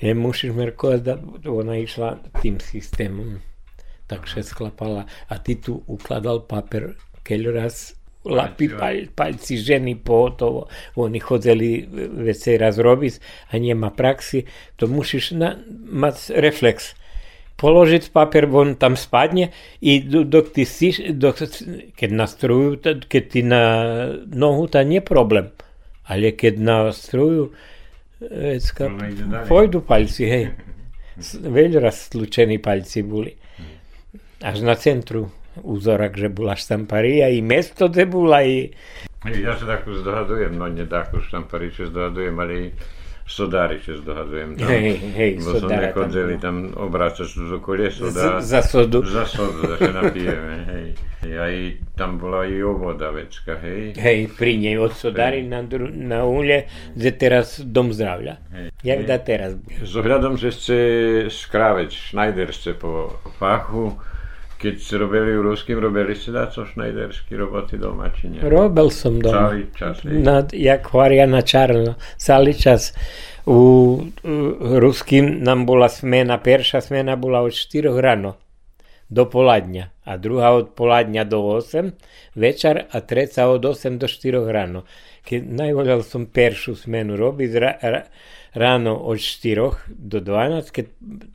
Je 0.00 0.16
musíš 0.16 0.56
merkovať, 0.56 1.20
ona 1.44 1.76
išla 1.76 2.24
tým 2.40 2.56
systémom. 2.56 3.44
Takže 4.08 4.42
sklapala. 4.42 5.06
A 5.28 5.38
ty 5.38 5.60
tu 5.60 5.84
ukladal 5.86 6.42
papier, 6.48 6.96
keď 7.22 7.40
raz 7.52 8.00
lapy, 8.24 8.68
pal, 8.68 9.08
palci 9.12 9.60
ženy 9.60 9.96
pohotovo. 9.96 10.68
Oni 10.96 11.20
chodzeli 11.20 11.84
vecej 12.26 12.60
raz 12.60 12.76
robiť 12.80 13.20
a 13.52 13.60
nemá 13.60 13.92
praxi. 13.92 14.44
To 14.76 14.88
musíš 14.88 15.36
na, 15.36 15.56
mať 15.88 16.32
reflex. 16.36 16.96
Položiť 17.60 18.08
papier, 18.08 18.48
on 18.48 18.72
tam 18.80 18.96
spadne 18.96 19.52
i 19.84 20.00
do- 20.00 20.24
dok 20.24 20.56
ty 20.56 20.64
si, 20.64 20.96
dok, 21.12 21.44
keď 21.92 22.10
na 22.10 22.24
struju, 22.24 22.80
t- 22.80 23.04
keď 23.04 23.22
ty 23.28 23.40
na 23.44 23.62
nohu, 24.32 24.64
to 24.64 24.80
nie 24.80 25.04
problém. 25.04 25.52
Ale 26.08 26.32
keď 26.32 26.56
na 26.56 26.76
struju, 26.88 27.52
pôjdu 29.48 29.80
palci, 29.80 30.24
hej. 30.28 30.44
Veľa 31.40 31.92
stlučení 31.92 32.60
palci 32.60 33.00
boli. 33.04 33.32
Až 34.40 34.64
na 34.64 34.76
centru 34.76 35.28
úzorak, 35.60 36.16
že 36.16 36.32
bola 36.32 36.56
štamparija 36.56 37.28
i 37.32 37.40
mesto, 37.44 37.88
kde 37.88 38.04
bola 38.08 38.40
i... 38.44 38.70
Ja 39.20 39.52
sa 39.52 39.68
takú 39.68 39.92
zdohadujem, 40.00 40.56
no 40.56 40.64
nie 40.72 40.88
takú 40.88 41.20
štampariče 41.20 41.92
zdohadujem, 41.92 42.36
ale 42.40 42.72
i 43.30 43.32
sodáriče 43.32 43.96
zdohadujem. 43.96 44.58
Tam, 44.58 44.68
Hej, 44.68 44.96
hej, 45.14 45.30
bo 45.36 45.42
som 45.42 45.60
sodára 45.60 45.80
tam 45.80 45.86
nechodzeli 46.02 46.34
bol. 46.34 46.42
tam 46.42 46.56
obrácať 46.76 47.26
zo 47.30 47.58
koleso 47.62 48.10
Z, 48.10 48.14
da, 48.14 48.40
za 48.40 48.60
sodu. 48.62 48.98
za 49.06 49.22
sodu, 49.26 49.60
da 49.62 49.76
sa 49.78 49.92
napijeme, 49.92 50.54
hej. 50.66 50.86
Hej, 51.20 51.34
Aj 51.38 51.54
tam 51.94 52.18
bola 52.18 52.42
i 52.42 52.58
ovoda 52.58 53.10
vecka, 53.10 53.54
hej. 53.62 53.94
Hej, 53.94 54.34
pri 54.34 54.58
nej 54.58 54.76
od 54.76 54.90
sodary 54.92 55.46
na, 55.46 55.62
na 55.92 56.24
ulje, 56.24 56.66
kde 56.96 57.10
teraz 57.12 57.60
dom 57.60 57.94
zdravľa. 57.94 58.34
Hej. 58.50 58.66
Jak 58.82 59.00
da 59.06 59.16
teraz. 59.20 59.50
S 59.78 59.92
ohľadom, 59.94 60.34
že 60.34 60.50
ste 60.50 60.76
skrávec, 61.30 61.92
Schneiderce 61.92 62.74
po 62.74 63.14
fachu, 63.38 63.94
keď 64.60 64.74
ste 64.76 64.94
robili 65.00 65.32
u 65.32 65.42
ruským, 65.42 65.80
robili 65.80 66.12
ste 66.12 66.36
dáco 66.36 66.68
Schneidersky 66.68 67.32
roboty 67.32 67.80
doma, 67.80 68.12
či 68.12 68.28
nie? 68.28 68.44
Robil 68.44 68.92
som 68.92 69.16
doma. 69.16 69.56
Celý 69.56 69.72
čas, 69.72 70.04
hej. 70.04 70.20
Na, 70.20 70.44
jak 70.52 70.92
varia 70.92 71.24
na 71.24 71.40
čarno. 71.40 71.96
Celý 72.20 72.52
čas. 72.52 72.92
U, 73.48 73.56
u 73.56 74.34
ruským 74.76 75.40
nám 75.40 75.64
bola 75.64 75.88
smena, 75.88 76.36
perša 76.36 76.84
smena 76.84 77.16
bola 77.16 77.40
od 77.40 77.56
4 77.56 77.88
ráno 77.96 78.36
do 79.08 79.24
poladňa 79.26 80.06
a 80.06 80.12
druhá 80.20 80.54
od 80.54 80.76
poladňa 80.76 81.24
do 81.24 81.40
8 81.42 82.36
večer 82.36 82.84
a 82.92 83.00
treća 83.00 83.48
od 83.48 83.64
8 83.64 83.96
do 83.96 84.06
4 84.06 84.44
ráno. 84.44 84.84
Keď 85.24 85.40
najvoľal 85.56 86.04
som 86.04 86.28
peršu 86.28 86.76
smenu 86.76 87.16
robiť 87.16 87.50
ra, 87.56 87.72
ra, 87.80 88.02
ráno 88.52 89.00
od 89.00 89.16
4 89.16 89.88
do 89.88 90.20
12, 90.20 90.68
keď 90.68 90.86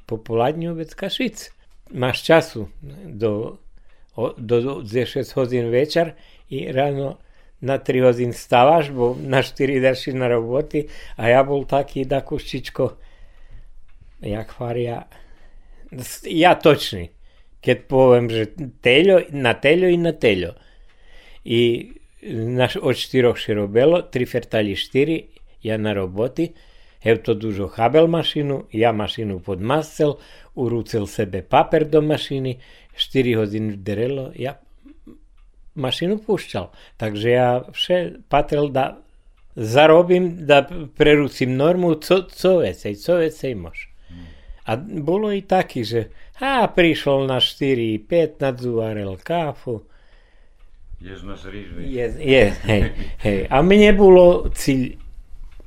po 0.06 0.22
poladňu 0.22 0.78
vec 0.78 0.94
kašic. 0.94 1.52
maš 1.94 2.24
času 2.24 2.68
do, 3.06 3.58
do, 4.38 4.62
do 4.62 4.82
26 4.82 5.34
hodin 5.34 5.70
večer 5.70 6.12
i 6.50 6.72
rano 6.72 7.18
na 7.62 7.78
tri 7.78 8.00
hodin 8.00 8.34
stavaš, 8.34 8.92
bo 8.92 9.16
na 9.22 9.42
štiri 9.44 9.80
daš 9.80 10.08
na 10.08 10.28
roboti, 10.28 10.88
a 11.16 11.30
ja 11.30 11.44
bol 11.44 11.66
i 11.96 12.06
da 12.06 12.22
kuščičko 12.22 12.90
jak 14.22 14.54
farija. 14.54 15.08
Ja 16.24 16.56
točni, 16.56 17.10
kad 17.66 17.88
povem, 17.88 18.30
že 18.30 18.46
teljo, 18.82 19.22
na 19.30 19.54
teljo 19.54 19.90
i 19.90 19.98
na 19.98 20.12
teljo. 20.12 20.54
I 21.46 21.92
naš 22.32 22.76
od 22.82 22.96
štirok 22.96 23.38
širobelo, 23.38 24.02
tri 24.02 24.26
fertali 24.26 24.76
štiri, 24.76 25.24
ja 25.64 25.78
na 25.78 25.94
roboti, 25.94 26.52
to 27.22 27.38
dužo 27.38 27.70
habel 27.70 28.10
mašinu, 28.10 28.66
ja 28.74 28.90
mašinu 28.90 29.38
pod 29.38 29.62
mascel, 29.62 30.18
urúcil 30.58 31.06
sebe 31.06 31.46
paper 31.46 31.86
do 31.86 32.02
mašiny, 32.02 32.58
4 32.98 33.38
hodiny 33.38 33.78
derelo, 33.78 34.34
ja 34.34 34.58
mašinu 35.78 36.18
púšťal. 36.18 36.72
Takže 36.98 37.28
ja 37.30 37.62
vše 37.70 38.26
patril 38.26 38.74
da 38.74 38.98
zarobím, 39.56 40.50
da 40.50 40.66
prerúcim 40.98 41.54
normu, 41.54 41.96
co, 41.96 42.24
co 42.24 42.58
vecej, 42.58 42.96
co 42.96 43.14
vecej 43.22 43.56
mož. 43.56 43.92
A 44.66 44.76
bolo 44.82 45.30
i 45.30 45.46
taký, 45.46 45.86
že 45.86 46.10
a 46.42 46.66
prišiel 46.68 47.30
na 47.30 47.38
4-5, 47.38 48.42
nadzúvarel 48.42 49.14
káfu. 49.22 49.86
Jezno 50.98 51.38
z 51.38 51.46
rýžvy. 51.54 51.80
Je, 51.86 52.06
je, 52.18 52.44
hej, 52.66 52.84
hej. 53.22 53.40
A 53.46 53.62
mne 53.62 53.94
bolo 53.94 54.50
cíl 54.58 54.98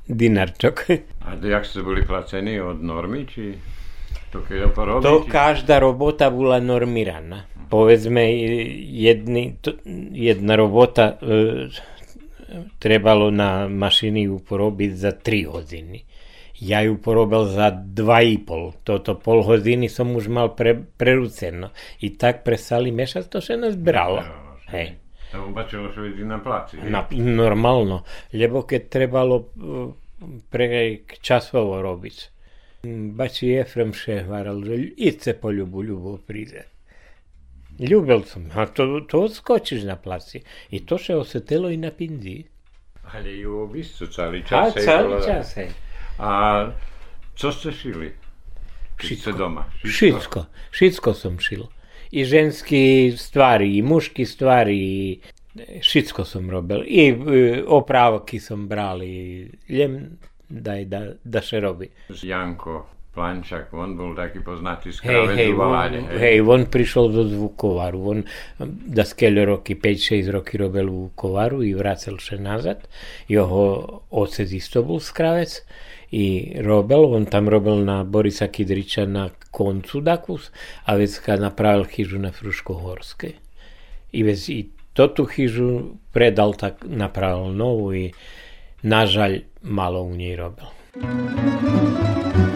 dinarčok. 0.09 0.75
A 1.23 1.37
jak 1.37 1.63
ste 1.63 1.85
boli 1.85 2.01
placení 2.01 2.57
od 2.57 2.81
normy, 2.81 3.29
či 3.29 3.53
to 4.33 4.41
keď 4.41 4.73
porobí? 4.73 5.05
To 5.05 5.23
či... 5.23 5.29
každá 5.29 5.77
robota 5.77 6.33
bola 6.33 6.57
normiraná. 6.57 7.45
Povedzme, 7.69 8.25
jedny, 8.89 9.61
to, 9.61 9.77
jedna 10.17 10.57
robota 10.57 11.21
e, 11.21 11.69
trebalo 12.81 13.29
na 13.29 13.69
mašiny 13.69 14.25
ju 14.25 14.41
porobiť 14.41 14.91
za 14.97 15.13
3 15.13 15.53
hodiny. 15.53 15.99
Ja 16.59 16.83
ju 16.83 16.97
porobil 16.99 17.47
za 17.47 17.71
2,5. 17.71 18.83
Toto 18.83 19.15
pol 19.15 19.45
hodiny 19.45 19.87
som 19.87 20.11
už 20.17 20.27
mal 20.27 20.57
pre, 20.57 20.75
prerúceno. 20.75 21.71
I 22.03 22.17
tak 22.17 22.43
presali 22.43 22.89
mešať, 22.91 23.29
to 23.31 23.37
všetko 23.39 23.77
zbralo. 23.77 24.19
Jo, 24.25 24.49
Hej. 24.73 24.87
To 25.29 25.45
že 25.93 26.01
vidí 26.01 26.25
na 26.25 26.41
placi. 26.41 26.81
Na, 26.81 27.05
normálno. 27.13 28.01
Lebo 28.33 28.65
keď 28.65 28.81
trebalo 28.89 29.53
e, 30.19 30.43
pre 30.49 30.67
časovo 31.19 31.79
robiť. 31.79 32.17
Bači 33.11 33.59
Efrem 33.59 33.91
šehvaral, 33.91 34.63
že 34.63 34.95
idce 34.95 35.35
po 35.35 35.51
ľubu, 35.51 35.83
ľubo 35.83 36.15
príde. 36.19 36.63
Ľúbil 37.79 38.27
som, 38.27 38.47
a 38.55 38.67
to, 38.67 39.03
to 39.07 39.23
odskočíš 39.23 39.87
na 39.87 39.95
placi. 39.95 40.43
I 40.71 40.83
to 40.83 40.95
še 40.95 41.15
osetelo 41.15 41.71
i 41.71 41.79
na 41.79 41.91
pinzi. 41.91 42.43
Ale 43.15 43.31
ju 43.35 43.67
vysúcali 43.67 44.43
A 44.43 44.47
čas. 44.47 44.75
hej, 44.75 44.83
celý 44.83 45.07
bola- 45.09 45.23
čas. 45.23 45.47
A 46.19 46.29
čo 47.35 47.49
ste 47.51 47.71
šili? 47.71 48.11
Všetko. 48.99 49.31
doma. 49.31 49.63
Všetko, 49.79 50.39
všetko 50.75 51.09
som 51.15 51.39
šil. 51.39 51.71
I 52.11 52.27
ženský 52.27 53.15
stvari, 53.15 53.79
i 53.79 53.81
mužský 53.81 54.27
stvari, 54.27 54.75
i 54.75 54.99
všetko 55.81 56.25
som 56.25 56.49
robil. 56.49 56.83
I 56.85 57.09
e, 57.11 57.63
oprávky 57.63 58.39
som 58.39 58.67
bral, 58.67 59.03
i 59.03 59.49
len 59.69 60.17
daj 60.49 60.81
da, 60.89 61.01
da 61.23 61.43
še 61.45 61.61
robi. 61.61 61.89
Janko 62.09 62.99
Plančak, 63.09 63.73
on 63.73 63.97
bol 63.97 64.13
taký 64.13 64.39
poznatý 64.45 64.93
z 64.93 65.01
Hej, 65.01 65.25
hej, 65.33 65.51
on, 65.57 66.07
hej, 66.13 66.37
on 66.45 66.69
prišiel 66.69 67.09
do 67.09 67.25
zvukovaru. 67.25 67.99
On 68.05 68.19
da 68.85 69.03
skeľ 69.03 69.43
roky, 69.49 69.73
5-6 69.75 70.29
roky 70.29 70.61
robil 70.61 70.87
u 70.87 71.09
kovaru 71.17 71.65
i 71.65 71.73
vracel 71.73 72.21
še 72.21 72.37
nazad. 72.37 72.85
Jeho 73.25 73.65
otec 74.13 74.49
isto 74.53 74.85
bol 74.85 75.01
z 75.01 75.09
Kravec 75.11 75.51
i 76.13 76.55
robil, 76.61 77.11
on 77.17 77.25
tam 77.25 77.49
robil 77.49 77.81
na 77.81 78.05
Borisa 78.05 78.47
Kidriča 78.47 79.09
na 79.09 79.33
koncu 79.51 80.05
Dakus, 80.05 80.53
a 80.85 80.95
kad 81.25 81.41
napravil 81.41 81.89
chyžu 81.89 82.21
na 82.21 82.29
Fruškohorskej. 82.29 83.35
I 84.13 84.21
vec 84.23 84.41
i 84.49 84.69
to 84.99 85.07
tu 85.07 85.23
chyžu 85.23 85.95
predal, 86.11 86.59
tak 86.59 86.83
napravil 86.83 87.55
novu 87.55 87.95
i 87.95 88.05
nažalj 88.83 89.47
malo 89.63 90.03
u 90.03 90.11
njej 90.11 90.35
robil. 90.35 90.67
Pred 90.91 92.48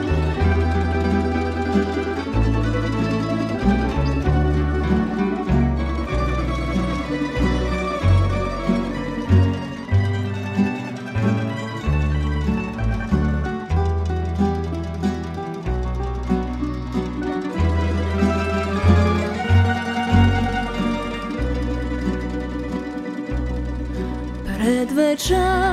večerom, 25.14 25.73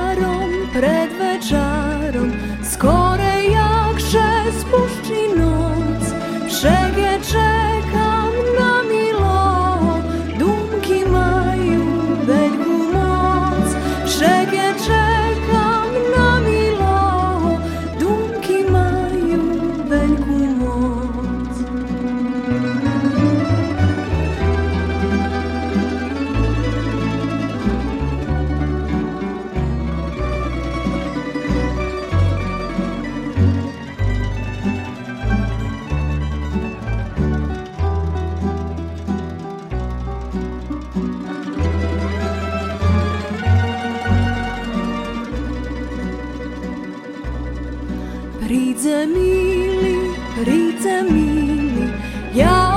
Yeah. 52.33 52.70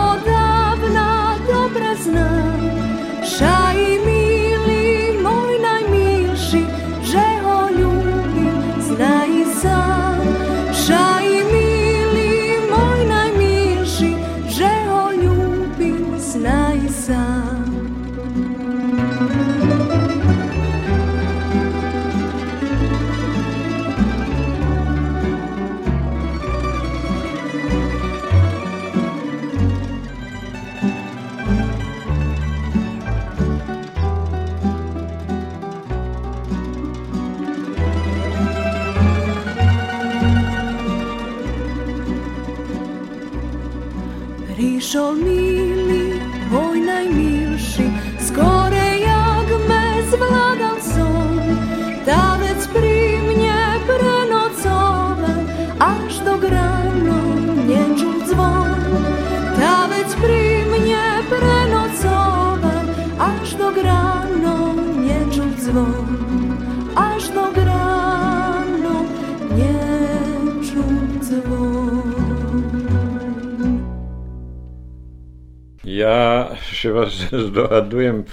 Ja 76.05 76.53
še 76.61 76.93
vás 76.93 77.17
zdohadujem, 77.49 78.25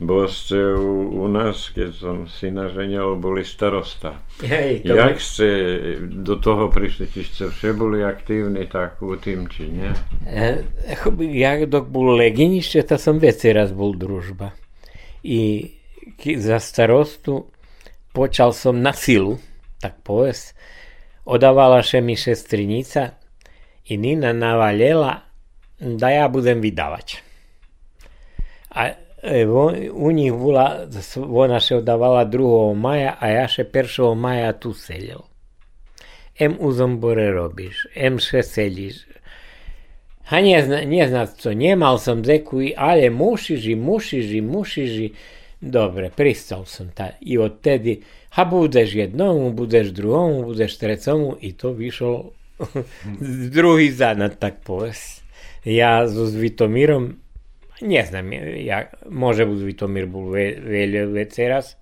bo 0.00 0.24
ste 0.28 0.56
u, 0.74 1.22
u 1.22 1.28
nás, 1.28 1.68
keď 1.76 1.90
som 1.94 2.16
syna 2.26 2.70
ženil, 2.72 3.20
boli 3.20 3.44
starosta. 3.44 4.16
Hej, 4.42 4.82
to 4.88 4.96
Jak 4.96 5.20
ste 5.20 5.46
do 6.00 6.40
toho 6.40 6.72
prišli, 6.72 7.06
či 7.12 7.22
ste 7.28 7.52
vše 7.52 7.76
boli 7.76 8.02
aktívni 8.02 8.66
tak 8.66 8.98
u 9.04 9.14
tým, 9.14 9.46
či 9.46 9.68
nie? 9.68 9.92
E, 10.26 10.64
Ja 11.36 11.54
dok 11.68 11.92
bol 11.92 12.16
leginište, 12.16 12.82
to 12.82 12.96
som 12.98 13.20
veci 13.20 13.52
raz 13.52 13.70
bol 13.76 13.94
družba. 13.94 14.56
I 15.22 15.70
za 16.40 16.58
starostu 16.58 17.52
počal 18.16 18.56
som 18.56 18.80
na 18.80 18.96
silu, 18.96 19.38
tak 19.78 20.00
povedz, 20.02 20.56
odávala 21.28 21.84
še 21.84 22.00
mi 22.00 22.16
šestrinica 22.16 23.20
i 23.86 24.00
Nina 24.00 24.32
navaljela 24.32 25.29
da 25.80 26.10
ja 26.10 26.28
budem 26.28 26.60
vydavač. 26.60 27.16
A 28.70 28.88
e, 29.22 29.46
u 29.92 30.12
njih 30.12 30.32
vula, 30.32 30.86
ona 31.16 31.60
še 31.60 31.80
odavala 31.80 32.26
2. 32.28 32.74
maja, 32.76 33.16
a 33.20 33.32
ja 33.32 33.48
še 33.48 33.64
1. 33.64 34.14
maja 34.14 34.52
tu 34.52 34.74
seljel. 34.74 35.24
em 36.40 36.56
u 36.60 36.72
zombore 36.72 37.30
robiš, 37.30 37.84
em 37.94 38.16
še 38.18 38.42
seliš. 38.42 39.02
A 40.30 40.40
nie, 40.40 40.56
nie 40.88 41.04
zna 41.08 41.26
co, 41.26 41.52
nemal 41.52 41.98
som 42.00 42.22
zeku, 42.24 42.62
ale 42.76 43.10
mušiš 43.10 43.66
i 43.74 43.76
mušiš 43.76 44.32
i 44.38 44.40
mušiš 44.40 44.96
i... 45.04 45.12
Dobre, 45.60 46.08
pristal 46.16 46.64
som 46.64 46.88
ta. 46.96 47.10
I 47.20 47.36
odtedy, 47.36 47.98
a 48.32 48.46
budeš 48.48 48.94
jednomu, 48.96 49.50
budeš 49.52 49.90
druhomu, 49.92 50.46
budeš 50.48 50.78
trecomu 50.80 51.34
i 51.40 51.52
to 51.52 51.74
vyšlo 51.76 52.32
druhý 53.56 53.90
zanad, 53.92 54.38
tak 54.40 54.64
povedz. 54.64 55.19
Ja 55.64 56.08
so 56.08 56.24
Zvitomírom, 56.24 57.20
neznam, 57.80 58.32
ja, 58.64 58.88
može 59.08 59.44
Zvitomír 59.44 60.08
bol 60.08 60.32
veľa 60.32 61.04
veci 61.12 61.44
raz, 61.44 61.76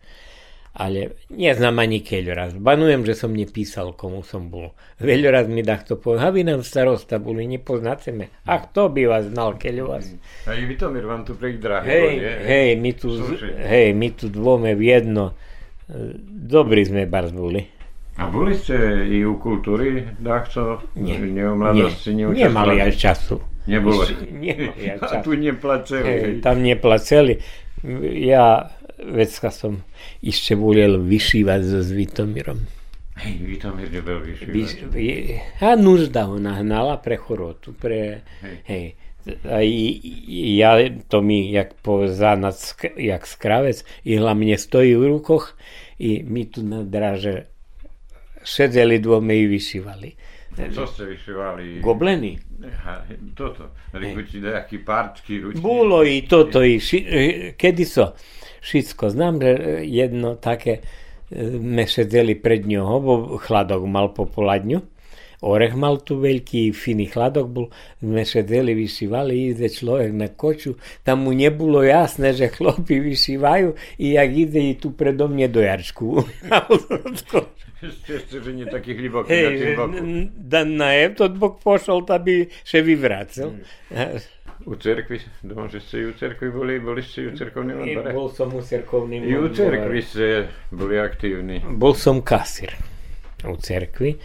ale 0.75 1.19
neznám 1.31 1.79
ani 1.79 2.03
keď 2.03 2.25
raz. 2.35 2.51
Banujem, 2.59 3.07
že 3.07 3.15
som 3.15 3.35
nepísal, 3.35 3.95
komu 3.95 4.27
som 4.27 4.51
bol. 4.51 4.75
Veľa 4.99 5.31
raz 5.31 5.47
mi 5.47 5.63
takto 5.63 5.99
povedal, 5.99 6.31
aby 6.31 6.43
nám 6.43 6.67
starosta 6.67 7.23
boli, 7.23 7.47
nepoznáte 7.47 8.11
me. 8.11 8.31
A 8.47 8.63
kto 8.63 8.91
by 8.91 9.03
vás 9.07 9.31
znal, 9.31 9.55
keď 9.59 9.75
vás... 9.87 10.07
A 10.47 10.59
i 10.59 10.67
Vitomír 10.67 11.07
vám 11.07 11.23
tu 11.23 11.39
prek 11.39 11.63
drahý 11.63 11.87
hej, 11.87 12.13
hej, 12.47 12.71
my 12.79 12.91
tu, 12.95 13.15
hej, 13.63 13.95
my 13.95 14.09
tu 14.15 14.27
dvome 14.31 14.75
v 14.75 14.83
jedno. 14.83 15.35
Dobrí 16.51 16.83
sme 16.83 17.07
bars 17.07 17.31
boli. 17.31 17.63
A 18.19 18.27
boli 18.27 18.59
ste 18.59 19.07
i 19.07 19.23
u 19.23 19.39
kultúry, 19.39 20.03
dáchco? 20.19 20.83
Nie. 20.99 21.23
Nie, 21.23 21.47
nie 22.11 22.27
Nemali 22.27 22.83
aj 22.83 22.93
času. 22.99 23.39
Nebolo. 23.69 24.09
Času. 24.09 25.13
A 25.13 25.21
tu 25.21 25.37
neplaceli. 25.37 26.41
Tam 26.41 26.65
neplaceli. 26.65 27.37
Ja 28.17 28.73
vecka 28.99 29.53
som 29.53 29.85
ešte 30.25 30.59
volel 30.59 30.99
vyšívať 30.99 31.61
so 31.63 31.85
Zvitomírom. 31.85 32.65
Hej, 33.19 33.35
Vitomír 33.45 33.91
nebol 33.91 34.23
vyšívať. 34.23 34.95
Vy, 34.95 35.07
a 35.63 35.75
nužda 35.75 36.31
ho 36.31 36.39
nahnala 36.39 36.99
pre 37.03 37.19
chorotu, 37.19 37.75
pre... 37.75 38.23
Hej. 38.43 38.57
hej. 38.67 38.87
A 39.45 39.61
ja, 40.57 40.81
to 41.11 41.21
mi, 41.21 41.53
jak 41.53 41.77
povzánat, 41.85 42.57
jak 42.97 43.29
skravec, 43.29 43.85
i 44.09 44.17
hlavne 44.17 44.57
stojí 44.57 44.97
v 44.97 45.05
rukoch 45.05 45.59
i 45.99 46.25
my 46.25 46.43
tu 46.49 46.65
na 46.65 46.81
draže 46.87 47.51
sedeli 48.47 49.03
dvome 49.03 49.35
i 49.37 49.45
vyšívali. 49.51 50.15
Co 50.75 50.87
ste 50.87 51.03
vyšívali? 51.15 51.79
Gobleny. 51.81 52.39
Toto. 53.39 53.71
Rikući 53.95 54.43
nejaký 54.43 54.83
párčky 54.83 55.39
ručky. 55.39 55.63
Bolo 55.63 56.03
i 56.03 56.27
toto 56.27 56.63
i 56.67 56.83
ši, 56.83 56.99
kedy 57.55 57.85
so 57.87 58.19
všetko. 58.61 59.15
Znam, 59.15 59.39
že 59.39 59.51
jedno 59.87 60.35
také 60.35 60.83
me 61.63 61.87
sedeli 61.87 62.35
pred 62.35 62.67
ňoho, 62.67 62.95
bo 62.99 63.15
chladok 63.39 63.87
mal 63.87 64.11
popoladňu. 64.11 64.81
Orech 65.39 65.79
mal 65.79 66.03
tu 66.03 66.19
veľký, 66.19 66.75
finý 66.75 67.07
chladok 67.07 67.47
bol, 67.47 67.67
sme 68.03 68.27
sedeli, 68.27 68.75
vyšívali, 68.75 69.55
ide 69.55 69.71
človek 69.71 70.11
na 70.11 70.35
koču, 70.35 70.75
tam 71.07 71.23
mu 71.23 71.31
nebolo 71.31 71.87
jasné, 71.87 72.35
že 72.35 72.51
chlopy 72.51 72.99
vyšívajú 72.99 73.71
i 74.03 74.19
jak 74.19 74.31
ide 74.35 74.59
i 74.59 74.75
tu 74.75 74.91
predo 74.91 75.31
mne 75.31 75.47
do 75.47 75.63
jarčku. 75.63 76.27
Ešte, 77.79 78.11
ešte, 78.11 78.35
že 78.43 78.51
nie 78.51 78.67
taký 78.67 78.99
hliboký 78.99 79.31
Hej, 79.31 79.45
na 79.45 79.51
tým 79.55 79.73
boku. 79.79 79.97
da 80.35 80.61
na 80.67 80.91
tot 81.15 81.39
bok 81.39 81.63
pošol, 81.63 82.03
da 82.03 82.19
by 82.19 82.51
še 82.67 82.83
vyvracel. 82.83 83.55
U 84.67 84.75
cerkvi, 84.75 85.23
doma, 85.47 85.71
že 85.71 85.79
ste 85.79 86.11
u 86.11 86.13
cerkvi 86.19 86.51
boli, 86.51 86.83
boli 86.83 86.99
ste 86.99 87.31
u 87.31 87.37
cerkovnom 87.39 87.79
I 87.79 87.95
odbore? 87.95 88.11
bol 88.11 88.27
som 88.35 88.51
u 88.51 88.59
cerkovným 88.59 89.23
I 89.23 89.39
u 89.39 89.47
odbore. 89.47 89.55
cerkvi 89.55 90.01
ste 90.03 90.25
boli 90.75 90.99
aktívni. 90.99 91.63
Bol 91.63 91.95
som 91.95 92.19
kasír 92.19 92.75
u 93.47 93.55
cerkvi. 93.55 94.19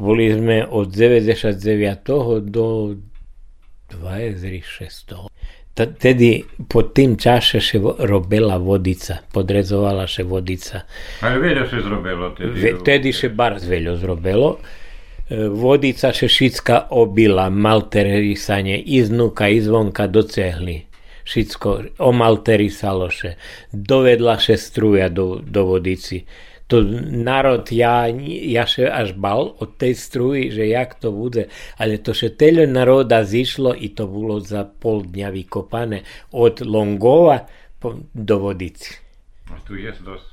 Boli 0.00 0.32
sme 0.32 0.64
od 0.64 0.88
99. 0.88 1.60
do 2.48 2.96
26. 3.92 5.28
Tedy 5.86 6.44
pod 6.68 6.92
tým 6.96 7.16
čaše 7.16 7.60
še 7.62 7.80
robila 8.04 8.58
vodica, 8.60 9.20
podrezovala 9.32 10.04
še 10.10 10.26
vodica. 10.26 10.84
Ale 11.24 11.40
veľa 11.40 11.64
sa 11.70 11.80
zrobilo 11.80 12.34
tedy. 12.36 12.76
Ve, 12.82 13.12
še 13.12 13.30
bar 13.32 13.56
zveľo 13.62 13.96
zrobelo. 13.96 14.50
E, 15.30 15.48
Vodica 15.48 16.10
še 16.12 16.28
šicka 16.28 16.90
obila, 16.90 17.48
malterisanie, 17.50 18.80
iznuka, 18.82 19.48
izvonka 19.48 20.10
do 20.10 20.22
cehly. 20.26 20.84
Šicko 21.24 21.76
omalterisalo 22.02 23.10
še. 23.14 23.36
Dovedla 23.70 24.40
še 24.42 24.58
struja 24.58 25.08
do, 25.08 25.38
do 25.44 25.66
vodici. 25.68 26.24
To 26.70 26.78
národ, 27.10 27.66
ja, 27.74 28.06
ja 28.46 28.62
še 28.62 28.86
až 28.86 29.18
bal 29.18 29.58
od 29.58 29.74
tej 29.74 29.98
struji, 29.98 30.54
že 30.54 30.70
jak 30.70 30.94
to 31.02 31.10
bude. 31.10 31.50
Ale 31.82 31.98
to 31.98 32.14
še 32.14 32.30
teľo 32.38 32.70
národa 32.70 33.26
zišlo 33.26 33.74
i 33.74 33.90
to 33.90 34.06
bolo 34.06 34.38
za 34.38 34.62
pol 34.62 35.02
dňa 35.02 35.34
vykopané 35.34 36.06
od 36.30 36.62
Longova 36.62 37.50
do 38.14 38.36
vodici. 38.38 38.94
A 39.50 39.58
tu 39.66 39.74
je 39.74 39.90
dosť. 39.90 40.30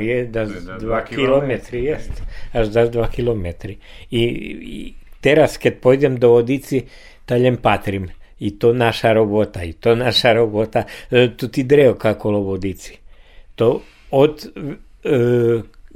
Je 0.00 0.24
da 0.24 0.40
je 0.40 0.60
da 0.60 0.76
2 0.76 0.80
dva 0.80 1.04
kilometri, 1.04 1.84
jest. 1.84 2.22
Až 2.52 2.68
da 2.68 2.88
2 2.88 3.08
kilometri. 3.08 3.78
I, 4.10 4.22
I 4.60 4.94
teraz, 5.20 5.58
keď 5.60 5.80
pôjdem 5.80 6.16
do 6.16 6.32
Vodici, 6.32 6.88
taljem 7.28 7.60
patrim. 7.60 8.08
I 8.40 8.56
to 8.56 8.72
naša 8.72 9.12
robota, 9.12 9.64
i 9.64 9.72
to 9.72 9.92
naša 9.92 10.32
robota. 10.32 10.86
E, 11.10 11.36
tu 11.36 11.48
ti 11.48 11.64
drevka 11.64 12.14
kolo 12.14 12.40
Vodici. 12.40 12.96
To 13.60 13.82
od 14.10 14.46
e, 14.46 14.76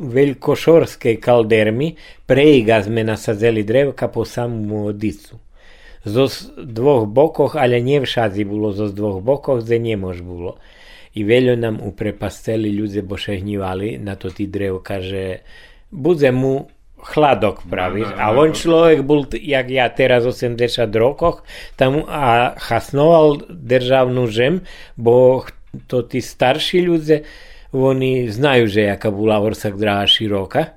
Veľkošorskej 0.03 1.22
kaldermy 1.22 1.94
prejga 2.26 2.82
sme 2.82 3.07
nasadzeli 3.07 3.62
drevka 3.62 4.11
po 4.11 4.26
samú 4.26 4.90
Vodicu. 4.90 5.38
Zo 6.03 6.26
dvoch 6.59 7.07
bokoch, 7.07 7.55
ale 7.55 7.78
nie 7.78 8.03
všadzi 8.03 8.42
bolo 8.42 8.74
zo 8.74 8.90
z 8.90 8.94
dvoch 8.98 9.22
bokoch, 9.22 9.62
kde 9.62 9.94
nemož 9.94 10.26
bolo. 10.26 10.59
I 11.14 11.22
veľo 11.22 11.55
nám 11.55 11.78
uprepasteli 11.78 12.74
ľudia, 12.74 13.07
bo 13.07 13.14
šehnívali 13.14 14.03
na 14.03 14.18
to 14.18 14.32
tí 14.34 14.50
drevka, 14.50 14.98
že 14.98 15.46
bude 15.92 16.26
mu 16.34 16.66
chladok 17.03 17.66
praviť. 17.66 18.07
No, 18.11 18.16
no, 18.16 18.22
A 18.22 18.26
no, 18.32 18.46
on 18.46 18.50
bol, 19.03 19.26
t- 19.26 19.42
jak 19.42 19.66
ja 19.68 19.90
teraz 19.90 20.22
80 20.22 20.59
rokoch, 20.94 21.42
tam 21.74 22.07
a 22.07 22.55
chasnoval 22.57 23.42
državnú 23.50 24.30
žem, 24.30 24.62
bo 24.94 25.44
to 25.90 26.07
tí 26.07 26.22
starší 26.22 26.86
ľudia, 26.86 27.26
oni 27.73 28.29
znajú, 28.29 28.68
že 28.68 28.87
jaká 28.87 29.09
bola 29.09 29.41
Orsak 29.41 29.75
draha 29.75 30.05
široka. 30.05 30.77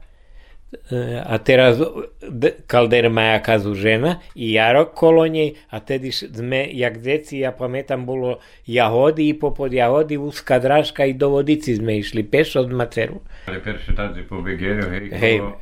E, 0.91 1.21
A 1.23 1.35
teraz 1.39 1.79
d- 2.19 2.55
kalderma 2.67 3.37
jaká 3.37 3.59
zužena 3.59 4.19
i 4.35 4.55
jarok 4.55 4.91
kolo 4.91 5.23
nej 5.23 5.55
a 5.71 5.79
tedy 5.79 6.11
sme, 6.11 6.67
jak 6.67 6.99
deci, 6.99 7.43
ja 7.43 7.55
pamätám, 7.55 8.03
bolo 8.03 8.39
jahody 8.63 9.31
i 9.31 9.37
popod 9.37 9.71
jahody 9.71 10.19
úzka 10.19 10.59
drážka 10.59 11.05
i 11.05 11.15
do 11.15 11.31
vodici 11.31 11.75
sme 11.75 11.99
išli 11.99 12.23
pešo 12.23 12.63
od 12.63 12.71
Maceru. 12.71 13.23
Ale 13.47 13.59
perše 13.59 13.93
tady 13.93 14.23
po 14.27 14.41
Begeru, 14.41 14.89
hej, 14.89 15.11
Hej. 15.15 15.37
kolo, 15.39 15.53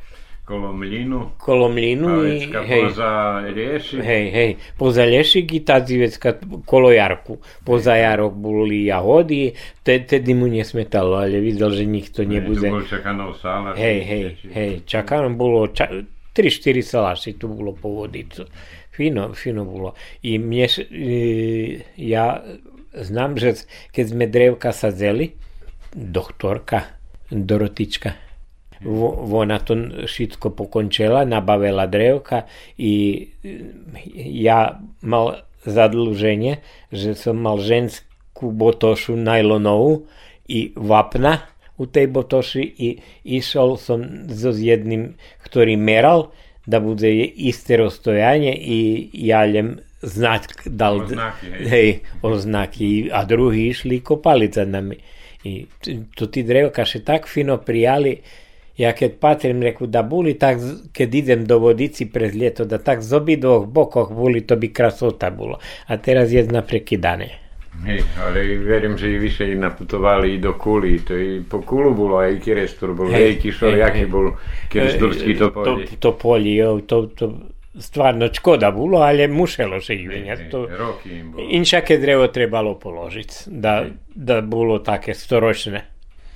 kolo 0.44 0.72
mlínu. 0.72 1.40
Kolo 1.40 1.68
mlinu 1.68 2.20
i 2.28 2.44
hej, 2.44 2.82
poza 2.84 3.40
rieši. 3.48 3.96
hej, 3.96 4.24
hej, 4.30 4.50
poza 4.76 5.04
Lešik 5.04 5.52
i 5.52 5.60
tadzivecka 5.64 6.36
kolo 6.64 6.92
Jarku. 6.92 7.38
Poza 7.64 7.96
Jarok 7.96 8.34
boli 8.36 8.84
jahody, 8.84 9.52
te, 9.82 9.98
tedy 10.04 10.34
mu 10.34 10.44
nesmetalo, 10.46 11.16
ale 11.16 11.40
videl, 11.40 11.72
že 11.72 11.88
nikto 11.88 12.22
Tu 12.22 12.28
nebude. 12.28 12.68
bol 12.68 12.84
čakanov 12.84 13.40
sála. 13.40 13.72
Hej, 13.72 13.98
hej, 14.04 14.24
hej, 14.52 14.72
čakám, 14.84 15.32
bolo 15.32 15.72
ča- 15.72 16.04
3-4 16.36 16.82
salaši 16.82 17.38
tu 17.38 17.48
bolo 17.48 17.72
po 17.72 17.88
vodicu. 18.04 18.44
Fino, 18.90 19.32
fino 19.32 19.64
bolo. 19.64 19.94
I 20.22 20.38
mne, 20.38 20.66
ja 21.96 22.42
znam, 22.94 23.34
že 23.34 23.58
keď 23.90 24.04
sme 24.06 24.24
drevka 24.26 24.70
sadzeli, 24.70 25.34
doktorka 25.94 26.84
Dorotička, 27.30 28.14
ona 28.84 29.58
to 29.58 30.04
všetko 30.04 30.52
pokončila, 30.52 31.24
nabavila 31.24 31.88
drevka 31.88 32.44
i 32.78 32.92
e, 33.40 33.50
ja 34.44 34.80
mal 35.00 35.44
zadlženie, 35.64 36.60
že 36.92 37.16
som 37.16 37.40
mal 37.40 37.60
ženskú 37.60 38.52
botošu 38.52 39.16
najlonovú 39.16 40.04
i 40.48 40.76
vapna 40.76 41.48
u 41.80 41.88
tej 41.88 42.06
botoši 42.06 42.62
i 42.62 42.88
išol 43.24 43.80
som 43.80 44.28
so 44.30 44.54
s 44.54 44.60
jedným, 44.60 45.18
ktorý 45.42 45.74
meral, 45.74 46.30
da 46.64 46.80
bude 46.80 47.08
isté 47.24 47.76
rozstojanie 47.76 48.56
i 48.56 49.10
ja 49.12 49.44
jem 49.44 49.84
znať 50.00 50.68
dal 50.68 51.04
Oznaky, 51.04 51.46
hej. 51.48 51.64
hej, 51.68 51.88
oznaky 52.24 52.88
a 53.12 53.24
druhý 53.24 53.72
išli 53.72 54.00
kopali 54.00 54.48
za 54.52 54.64
nami. 54.64 54.96
I 55.44 55.68
to 56.16 56.28
ti 56.32 56.40
drevka 56.40 56.88
še 56.88 57.04
tak 57.04 57.28
fino 57.28 57.60
prijali, 57.60 58.16
ja 58.74 58.90
keď 58.90 59.10
patrím, 59.22 59.62
reku, 59.62 59.86
da 59.86 60.02
boli 60.02 60.34
tak, 60.34 60.58
keď 60.90 61.08
idem 61.14 61.40
do 61.46 61.62
vodici 61.62 62.10
pred 62.10 62.34
lieto, 62.34 62.66
da 62.66 62.82
tak 62.82 63.06
z 63.06 63.10
obidvoch 63.14 63.70
bokoch 63.70 64.10
boli, 64.10 64.42
to 64.42 64.58
by 64.58 64.68
krasota 64.74 65.30
bolo. 65.30 65.62
A 65.86 65.94
teraz 65.94 66.34
jedna 66.34 66.66
prekidane. 66.66 67.44
Hej, 67.82 68.06
ale 68.22 68.54
verím, 68.62 68.94
že 68.94 69.18
vyše 69.18 69.50
naputovali 69.58 70.34
i 70.34 70.38
do 70.38 70.54
Kuli, 70.54 71.02
to 71.02 71.18
i 71.18 71.42
po 71.42 71.58
Kulu 71.58 71.90
bolo 71.90 72.22
aj 72.22 72.38
Kirestur, 72.38 72.94
bol 72.94 73.10
hej, 73.10 73.34
Kišor, 73.42 73.74
jaký 73.74 74.06
bol 74.06 74.38
Kiresturský 74.70 75.34
to 75.34 75.50
polje. 75.50 75.86
To, 75.90 75.98
to 75.98 76.10
polje, 76.14 76.54
jo, 76.54 76.70
to, 76.86 77.10
to 77.10 77.26
stvarno 77.74 78.30
škoda 78.30 78.70
bilo, 78.70 79.02
ali 79.02 79.28
mušelo 79.28 79.80
se 79.80 79.94
ih 79.94 80.06
To, 80.50 80.66
roky 80.78 81.18
im 81.18 81.32
bolo. 81.32 81.48
Inšake 81.50 81.98
drevo 81.98 82.30
trebalo 82.30 82.78
položiť, 82.78 83.50
da, 83.50 83.90
da 84.14 84.40
bolo 84.40 84.78
také 84.78 85.14
storočné. 85.14 85.93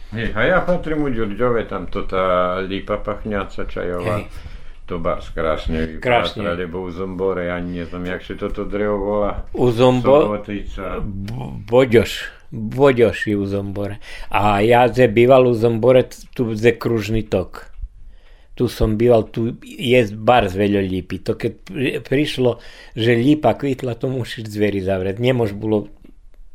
Hej, 0.08 0.32
a 0.32 0.40
ja 0.40 0.58
patrím 0.64 1.04
u 1.04 1.10
Ďurďove, 1.12 1.68
tam 1.68 1.84
to 1.84 2.08
tá 2.08 2.56
lípa 2.64 2.96
pachňaca 2.96 3.68
čajová. 3.68 4.24
Hej. 4.24 4.56
To 4.88 4.96
bás 4.96 5.28
krásne 5.36 6.00
vypadá, 6.00 6.56
lebo 6.56 6.80
u 6.80 6.88
Zombore, 6.88 7.52
ja 7.52 7.60
neznám, 7.60 8.16
jak 8.16 8.24
sa 8.24 8.40
toto 8.40 8.64
drevo 8.64 8.96
volá. 8.96 9.44
U 9.52 9.68
Zombore? 9.68 10.40
Boďoš. 11.68 12.32
Boďoš 12.48 13.18
je 13.28 13.36
u 13.36 13.44
Zombore. 13.44 14.00
A 14.32 14.64
ja 14.64 14.88
ze 14.88 15.04
býval 15.04 15.44
u 15.44 15.52
Zombore, 15.52 16.08
tu 16.32 16.56
ze 16.56 16.72
kružný 16.72 17.28
tok. 17.28 17.68
Tu 18.56 18.64
som 18.72 18.96
býval, 18.96 19.28
tu 19.28 19.60
je 19.60 20.00
bar 20.16 20.48
z 20.48 20.56
veľo 20.56 20.80
lípy. 20.80 21.20
To 21.20 21.36
keď 21.36 21.52
prišlo, 22.08 22.64
že 22.96 23.12
lípa 23.12 23.60
kvitla, 23.60 23.92
to 23.92 24.08
musíš 24.08 24.48
zveri 24.48 24.80
zavrieť. 24.80 25.20
Nemož 25.20 25.52
bolo 25.52 25.92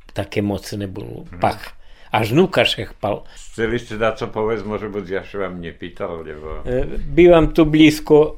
také 0.09 0.41
mocné, 0.41 0.89
bolo 0.89 1.29
pach. 1.37 1.77
Až 2.13 2.37
Nukašek 2.37 2.93
pal. 3.01 3.25
Chceli 3.33 3.81
ste 3.81 3.97
dať 3.97 4.13
co 4.21 4.27
povedz, 4.29 4.61
môže 4.61 4.85
byť, 4.85 5.05
ja 5.09 5.25
sa 5.25 5.49
vám 5.49 5.57
nepýtal, 5.57 6.21
lebo... 6.21 6.61
E, 6.61 6.85
bývam 7.09 7.49
tu 7.49 7.65
blízko 7.65 8.37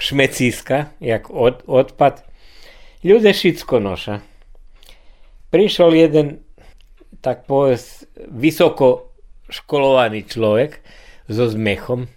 Šmecíska, 0.00 0.96
jak 0.96 1.28
od, 1.28 1.68
odpad. 1.68 2.24
Ľudia 3.04 3.36
všetko 3.36 3.76
noša. 3.84 4.24
Prišiel 5.52 5.90
jeden, 6.00 6.40
tak 7.20 7.44
povedz, 7.44 8.08
vysoko 8.16 9.12
školovaný 9.52 10.24
človek 10.24 10.80
so 11.28 11.44
zmechom. 11.44 12.08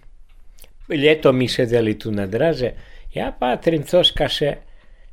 Ljeto 0.88 1.36
mi 1.36 1.52
šedeli 1.52 2.00
tu 2.00 2.08
na 2.12 2.24
draže. 2.24 2.80
Ja 3.12 3.28
patrím, 3.28 3.84
coškaše, 3.84 4.64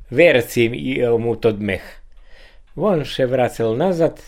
vercim 0.08 0.72
mu 1.20 1.36
to 1.36 1.52
dmech. 1.52 1.84
On 2.80 3.04
še 3.04 3.28
vracel 3.28 3.76
nazad, 3.76 4.20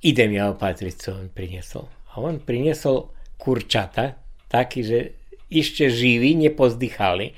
idem 0.00 0.32
ja 0.32 0.50
opatriť, 0.52 0.94
co 0.96 1.08
on 1.16 1.28
priniesol. 1.32 1.86
A 2.12 2.20
on 2.20 2.40
priniesol 2.42 3.12
kurčata, 3.40 4.18
takí, 4.50 4.84
že 4.84 5.16
ešte 5.50 5.90
živí, 5.90 6.34
nepozdychali. 6.36 7.32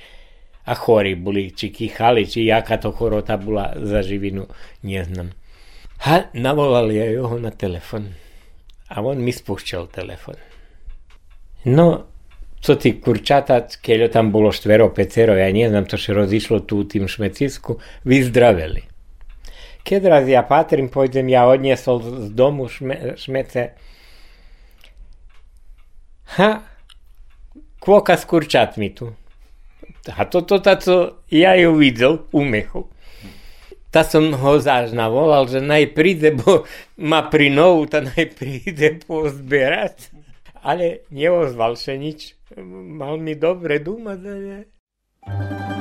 A 0.62 0.78
chorí 0.78 1.18
boli, 1.18 1.50
či 1.50 1.74
kýchali, 1.74 2.22
či 2.22 2.46
jaká 2.46 2.78
to 2.78 2.94
chorota 2.94 3.34
bola 3.34 3.74
za 3.82 3.98
živinu, 4.06 4.46
neznam. 4.86 5.34
A 6.06 6.30
navolali 6.34 7.02
ja 7.02 7.18
ho 7.18 7.34
na 7.38 7.50
telefon. 7.50 8.14
A 8.86 9.02
on 9.02 9.18
mi 9.18 9.34
spúšťal 9.34 9.90
telefon. 9.90 10.38
No, 11.66 12.06
co 12.62 12.72
tí 12.78 13.02
kurčata, 13.02 13.66
keď 13.66 14.14
tam 14.14 14.30
bolo 14.30 14.54
štvero, 14.54 14.94
pecero, 14.94 15.34
ja 15.34 15.50
neznam, 15.50 15.82
to 15.82 15.98
še 15.98 16.14
rozišlo 16.14 16.62
tu 16.62 16.82
u 16.82 16.86
tým 16.86 17.10
šmecisku, 17.10 17.82
vyzdraveli. 18.06 18.91
Keď 19.82 20.02
raz 20.06 20.24
ja 20.30 20.46
patrím, 20.46 20.86
pôjdem, 20.86 21.26
ja 21.26 21.50
odniesol 21.50 21.98
z 22.00 22.30
domu 22.30 22.70
šme, 22.70 23.18
šmece. 23.18 23.74
Ha, 26.38 26.50
kvoka 27.82 28.14
s 28.14 28.24
kurčatmi 28.24 28.94
tu. 28.94 29.10
A 30.06 30.24
toto, 30.24 30.58
to, 30.58 30.74
co 30.76 30.94
ja 31.30 31.54
ju 31.54 31.74
videl 31.74 32.26
u 32.32 32.42
mechu. 32.46 32.88
Ta 33.92 34.08
som 34.08 34.32
ho 34.32 34.56
záž 34.56 34.96
navolal, 34.96 35.44
že 35.52 35.60
naj 35.60 35.92
bo 36.32 36.64
ma 36.96 37.28
pri 37.28 37.52
novu, 37.52 37.84
ta 37.86 38.00
naj 38.00 38.32
pozbierať. 39.04 40.08
Ale 40.62 41.04
neozval 41.10 41.76
sa 41.76 41.92
nič. 41.92 42.38
Mal 42.72 43.18
mi 43.18 43.34
dobre 43.34 43.82
dúmať, 43.82 44.20
ale... 44.24 44.54
nasza, 45.26 45.71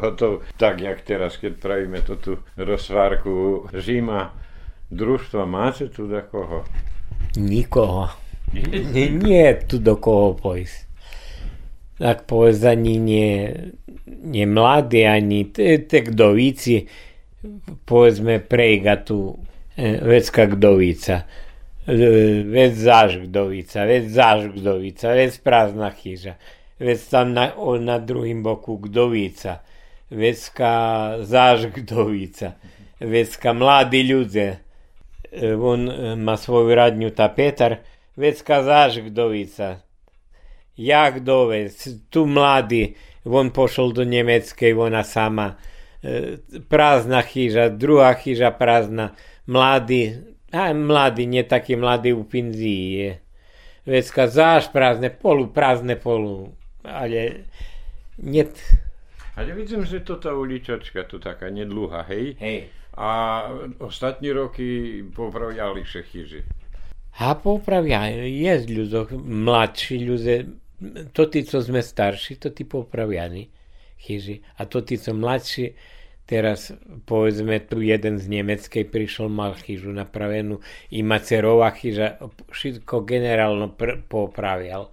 To, 0.00 0.40
tak 0.56 0.80
jak 0.80 1.04
teraz, 1.04 1.36
keď 1.36 1.60
pravíme 1.60 2.00
to 2.00 2.16
tu 2.16 2.32
rozvárku 2.56 3.68
Žíma, 3.68 4.32
družstva, 4.88 5.44
máte 5.44 5.92
tu 5.92 6.08
do 6.08 6.20
koho? 6.24 6.64
Nikoho. 7.36 8.08
Nie, 8.56 9.12
nie 9.12 9.46
tu 9.68 9.76
do 9.78 10.00
koho 10.00 10.34
pojsť. 10.34 10.78
Tak 12.00 12.24
povedz, 12.24 12.64
ani 12.64 12.96
nie, 12.96 13.52
nie 14.08 14.48
mladí, 14.48 15.04
ani 15.04 15.52
te 15.84 15.98
kdovíci, 16.00 16.88
povedzme 17.84 18.40
prejga 18.40 19.04
tu 19.04 19.36
e, 19.76 20.00
vecka 20.00 20.48
kdovica. 20.48 21.28
E, 21.84 21.94
vec 22.48 22.72
záž 22.72 23.28
kdovica, 23.28 23.84
vec 23.84 24.08
záž 24.08 24.48
kdovica, 24.56 25.12
vec 25.12 25.36
prázdna 25.44 25.92
chyža 25.92 26.40
vec 26.80 27.08
tam 27.08 27.36
na, 27.36 27.52
na 27.78 27.98
druhým 28.00 28.42
boku 28.42 28.76
Gdovica, 28.80 29.60
vecka 30.10 30.72
záž 31.22 31.70
Gdovica, 31.70 32.58
vecka 32.98 33.54
mladí 33.54 34.02
ľudia. 34.02 34.58
E, 35.30 35.54
on 35.54 35.86
e, 35.86 35.94
má 36.18 36.34
svoju 36.34 36.74
radňu 36.74 37.14
tá 37.14 37.30
Petar, 37.30 37.86
vecka 38.18 38.66
záž 38.66 39.06
Gdovica. 39.06 39.86
Ja 40.74 41.14
Gdovec, 41.14 41.76
tu 42.10 42.26
mladý, 42.26 42.98
on 43.22 43.54
pošol 43.54 43.94
do 43.94 44.02
Nemeckej, 44.02 44.74
ona 44.74 45.06
sama. 45.06 45.62
E, 46.02 46.42
prázdna 46.66 47.22
chyža, 47.22 47.70
druhá 47.70 48.12
chyža 48.18 48.50
prázdna, 48.50 49.14
mladý, 49.46 50.26
a 50.50 50.74
mladý, 50.74 51.30
nie 51.30 51.46
taký 51.46 51.78
mladý 51.78 52.10
u 52.10 52.26
Pinzii 52.26 52.82
je. 52.98 53.10
Vecka 53.86 54.26
záž 54.26 54.74
prázdne, 54.74 55.14
polu 55.14 55.46
prázdne 55.46 55.94
polu 55.94 56.50
ale 59.40 59.48
nie... 59.48 59.52
Ale 59.52 59.60
vidím, 59.64 59.82
že 59.88 60.04
to 60.04 60.20
tá 60.20 60.36
uličočka 60.36 61.08
tu 61.08 61.16
taká 61.16 61.48
nedlúha, 61.48 62.04
hej? 62.12 62.36
Hej. 62.36 62.68
A 63.00 63.08
ostatní 63.80 64.28
roky 64.36 65.00
popravjali 65.16 65.80
še 65.88 66.04
chyži. 66.04 66.44
A 67.20 67.32
popravia, 67.34 68.12
je 68.12 68.54
ľudok, 68.68 69.16
mladší 69.16 69.96
ľudia, 70.04 70.44
to 71.16 71.28
tí, 71.28 71.44
co 71.44 71.60
sme 71.60 71.80
starší, 71.80 72.36
to 72.36 72.52
tí 72.52 72.68
popraviani 72.68 73.48
chyži. 74.00 74.44
A 74.60 74.68
to 74.68 74.84
tí, 74.84 75.00
co 75.00 75.16
mladší, 75.16 75.72
teraz 76.28 76.72
povedzme 77.04 77.60
tu 77.64 77.80
jeden 77.80 78.20
z 78.20 78.24
Nemeckej 78.28 78.86
prišiel, 78.88 79.32
mal 79.32 79.56
chyžu 79.56 79.90
napravenú 79.90 80.60
i 80.92 81.02
Macerová 81.02 81.72
chyža, 81.72 82.20
všetko 82.52 83.02
generálno 83.08 83.72
pr- 83.74 84.00
popravial 84.04 84.92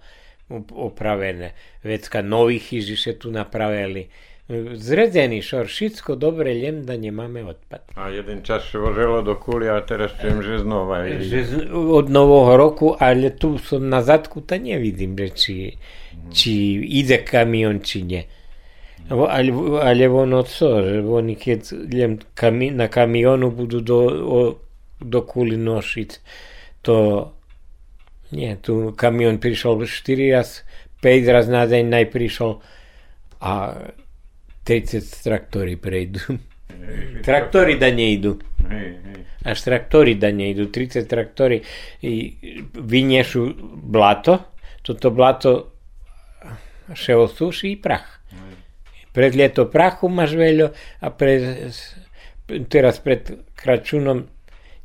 opravené. 0.72 1.52
Vecka 1.84 2.24
nových 2.24 2.72
chyžiše 2.72 3.20
tu 3.20 3.28
napravili. 3.28 4.08
Zredzený 4.80 5.44
šor, 5.44 5.68
všetko 5.68 6.16
dobre, 6.16 6.56
len 6.56 6.88
da 6.88 6.96
nemáme 6.96 7.44
odpad. 7.44 7.92
A 8.00 8.08
jeden 8.08 8.40
čas 8.40 8.64
voželo 8.72 9.20
do 9.20 9.36
kuli 9.36 9.68
a 9.68 9.76
teraz 9.84 10.16
čujem, 10.16 10.40
že 10.40 10.64
znova. 10.64 11.04
Že 11.04 11.40
z, 11.44 11.52
od 11.68 12.08
nového 12.08 12.56
roku, 12.56 12.96
ale 12.96 13.28
tu 13.28 13.60
som 13.60 13.84
na 13.84 14.00
zadku, 14.00 14.40
to 14.40 14.56
nevidím, 14.56 15.20
že 15.20 15.28
či, 15.36 15.54
či 16.32 16.80
ide 16.80 17.20
kamion, 17.20 17.84
či 17.84 18.08
nie. 18.08 18.24
Ale, 19.12 19.52
ale 19.84 20.08
ono 20.08 20.40
co, 20.40 20.80
že 20.80 21.04
oni 21.04 21.36
keď 21.36 21.60
len 21.92 22.16
kami, 22.32 22.72
na 22.72 22.88
kamionu 22.88 23.52
budú 23.52 23.84
do, 23.84 24.00
o, 24.08 24.38
do 24.96 25.20
kuli 25.28 25.60
nošiť, 25.60 26.10
to 26.80 26.96
nie, 28.32 28.56
tu 28.64 28.96
kamion 28.96 29.36
prišiel 29.36 29.76
4 29.76 30.32
raz, 30.32 30.64
5 31.04 31.36
raz 31.36 31.52
na 31.52 31.68
deň 31.68 31.84
najprišiel 31.84 32.64
a 33.44 33.52
30 34.68 35.24
traktory 35.24 35.80
prejdú. 35.80 36.36
Traktory 37.24 37.80
da 37.80 37.88
nejdu. 37.88 38.36
Až 39.40 39.64
traktory 39.64 40.20
da 40.20 40.28
nejdu. 40.28 40.68
30 40.68 41.08
traktory 41.08 41.64
vyniešu 42.76 43.56
blato, 43.80 44.52
toto 44.84 45.08
blato 45.08 45.72
še 46.92 47.16
osuší 47.16 47.80
prach. 47.80 48.20
Pred 49.16 49.32
leto 49.40 49.72
prachu 49.72 50.12
máš 50.12 50.36
veľo 50.36 50.68
a 51.00 51.06
pred, 51.16 51.72
teraz 52.68 53.00
pred 53.00 53.24
Kračunom 53.56 54.28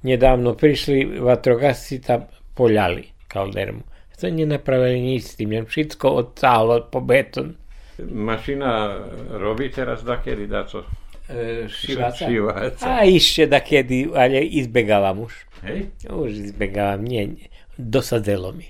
nedávno 0.08 0.56
prišli 0.56 1.20
vatrogasci 1.20 2.00
tam 2.00 2.32
poľali. 2.56 3.28
Kaldermu. 3.28 3.84
To 4.24 4.32
nič 4.32 5.24
s 5.28 5.36
tým, 5.36 5.52
len 5.52 5.68
všetko 5.68 6.08
odcálo 6.08 6.88
po 6.88 7.04
beton. 7.04 7.60
Mašina 8.02 8.98
robí 9.38 9.70
teraz 9.70 10.02
dakedy 10.02 10.50
daco? 10.50 10.86
E, 11.30 11.70
šiváca? 11.70 12.26
Šiváca. 12.26 12.84
A 12.84 13.06
ešte 13.06 13.48
dakedy, 13.48 14.12
ale 14.12 14.44
izbegávam 14.44 15.30
už. 15.30 15.34
Hej? 15.64 15.94
Už 16.10 16.52
izbegávam, 16.52 17.06
nie, 17.06 17.38
nie. 17.38 17.48
Dosadzelo 17.78 18.52
mi. 18.52 18.68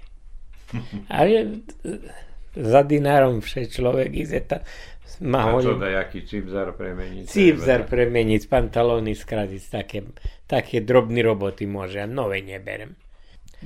ale 1.10 1.64
e, 1.82 1.98
za 2.54 2.82
dinárom 2.86 3.42
vše 3.42 3.66
človek 3.70 4.12
ide 4.14 4.40
ta, 4.46 4.62
má 5.22 5.54
A 5.54 5.62
to 5.62 5.78
dajaký 5.78 6.26
cipzar 6.26 6.74
premeniť? 6.74 7.30
Cipzar 7.30 7.86
premeniť, 7.86 8.50
pantalóny 8.50 9.14
skratiť, 9.14 9.62
také, 9.70 10.00
také 10.50 10.82
drobné 10.82 11.22
roboty 11.22 11.70
môže, 11.70 12.02
a 12.02 12.08
nové 12.10 12.42
neberem. 12.42 12.98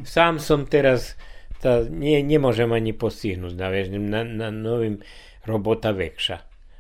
Sám 0.03 0.43
som 0.43 0.68
teraz, 0.68 1.16
tá, 1.64 1.88
nie, 1.88 2.20
nemôžem 2.20 2.68
ani 2.70 2.91
postihnúť 2.91 3.53
na, 3.55 3.68
na, 3.97 4.22
na 4.28 4.47
novým 4.51 4.99
robota 5.48 5.95
väčša. 5.95 6.38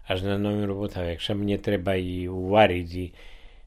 Až 0.07 0.27
na 0.27 0.35
novým 0.35 0.67
robota 0.67 1.01
väčša. 1.01 1.33
Mne 1.33 1.57
treba 1.63 1.95
i 1.95 2.27
uvariť, 2.27 2.89
i 2.99 3.05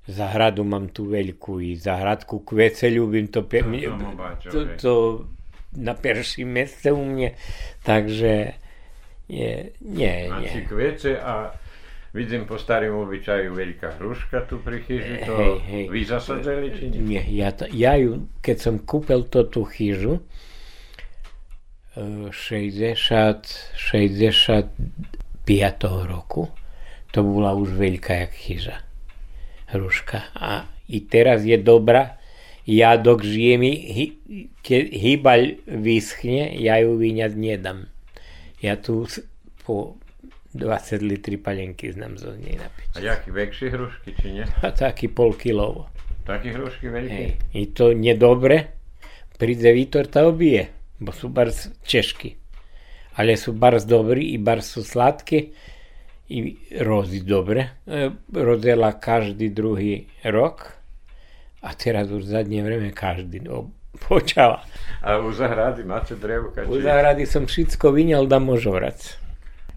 zahradu 0.05 0.63
mám 0.63 0.93
tu 0.93 1.09
veľkú, 1.09 1.65
i 1.65 1.81
zahradku 1.81 2.45
kvece 2.45 2.93
ľúbim, 2.93 3.33
to, 3.33 3.49
pe, 3.49 3.65
no, 3.65 4.13
to, 4.45 4.59
to 4.77 4.93
na 5.81 5.97
perším 5.97 6.61
meste 6.61 6.93
u 6.93 7.01
mne, 7.01 7.33
takže 7.87 8.59
nie, 9.31 9.71
nie, 9.81 10.15
nie. 10.27 10.67
kvece 10.67 11.15
a 11.15 11.55
Vidím 12.11 12.43
po 12.43 12.59
starým 12.59 13.07
obyčaju 13.07 13.55
veľká 13.55 14.03
hruška 14.03 14.43
tu 14.51 14.59
pri 14.59 14.83
chyži, 14.83 15.23
to 15.23 15.31
hej, 15.31 15.55
hej. 15.63 15.85
vy 15.95 16.01
zasadzeli, 16.03 16.67
či 16.75 16.85
nie? 16.91 16.99
Nie, 17.07 17.23
ja, 17.31 17.55
to, 17.55 17.71
ja 17.71 17.95
ju, 17.95 18.27
keď 18.43 18.57
som 18.59 18.75
kúpil 18.83 19.31
to 19.31 19.47
tú 19.47 19.63
chyžu, 19.63 20.19
60, 21.97 22.31
65. 23.75 24.71
roku, 26.07 26.47
to 27.11 27.27
bola 27.27 27.51
už 27.59 27.75
veľká 27.75 28.15
jak 28.27 28.33
chyža. 28.35 28.77
Hruška. 29.75 30.31
A 30.39 30.71
i 30.87 31.03
teraz 31.03 31.43
je 31.43 31.59
dobrá. 31.59 32.19
Ja 32.67 32.95
dok 32.95 33.27
žijem, 33.27 33.67
keď 34.63 34.83
hýbaľ 34.95 35.59
vyschne, 35.67 36.55
ja 36.55 36.79
ju 36.79 36.95
vyňať 36.95 37.33
nedám. 37.35 37.91
Ja 38.63 38.79
tu 38.79 39.11
po 39.67 39.99
20 40.55 41.03
litry 41.03 41.39
palenky 41.39 41.91
znam 41.91 42.19
zo 42.19 42.35
nej 42.35 42.59
napiť. 42.59 42.99
A 42.99 43.03
jaký 43.03 43.35
väčšie 43.35 43.67
hrušky, 43.75 44.11
či 44.19 44.27
nie? 44.39 44.45
A 44.63 44.71
taký 44.71 45.11
pol 45.11 45.35
kilovo. 45.35 45.91
Taký 46.27 46.55
hrušky 46.55 46.87
veľké? 46.91 47.11
Hej. 47.11 47.31
I 47.55 47.63
to 47.75 47.91
nedobre, 47.95 48.75
príde 49.35 49.71
Vítor 49.75 50.07
ta 50.07 50.27
obije, 50.27 50.80
bo 51.01 51.11
sú 51.11 51.33
bars 51.33 51.73
češky. 51.83 52.37
Ale 53.17 53.35
sú 53.35 53.57
bars 53.57 53.89
dobrí, 53.89 54.33
i 54.33 54.39
bars 54.39 54.71
sú 54.71 54.87
sladké, 54.87 55.51
i 56.31 56.39
rozy 56.79 57.27
dobre. 57.27 57.83
E, 57.89 58.15
rozela 58.31 58.95
každý 58.95 59.51
druhý 59.51 60.07
rok, 60.23 60.79
a 61.61 61.75
teraz 61.75 62.09
už 62.09 62.25
zadne 62.25 62.63
vreme 62.63 62.95
každý 62.95 63.43
no, 63.43 63.75
počala. 64.07 64.63
A 65.03 65.19
u 65.19 65.35
zahrady 65.35 65.83
máte 65.83 66.15
drevka? 66.15 66.69
U 66.71 66.79
zahrady 66.79 67.27
som 67.27 67.51
všetko 67.51 67.91
vyňal 67.91 68.31
da 68.31 68.39
možorac 68.39 69.21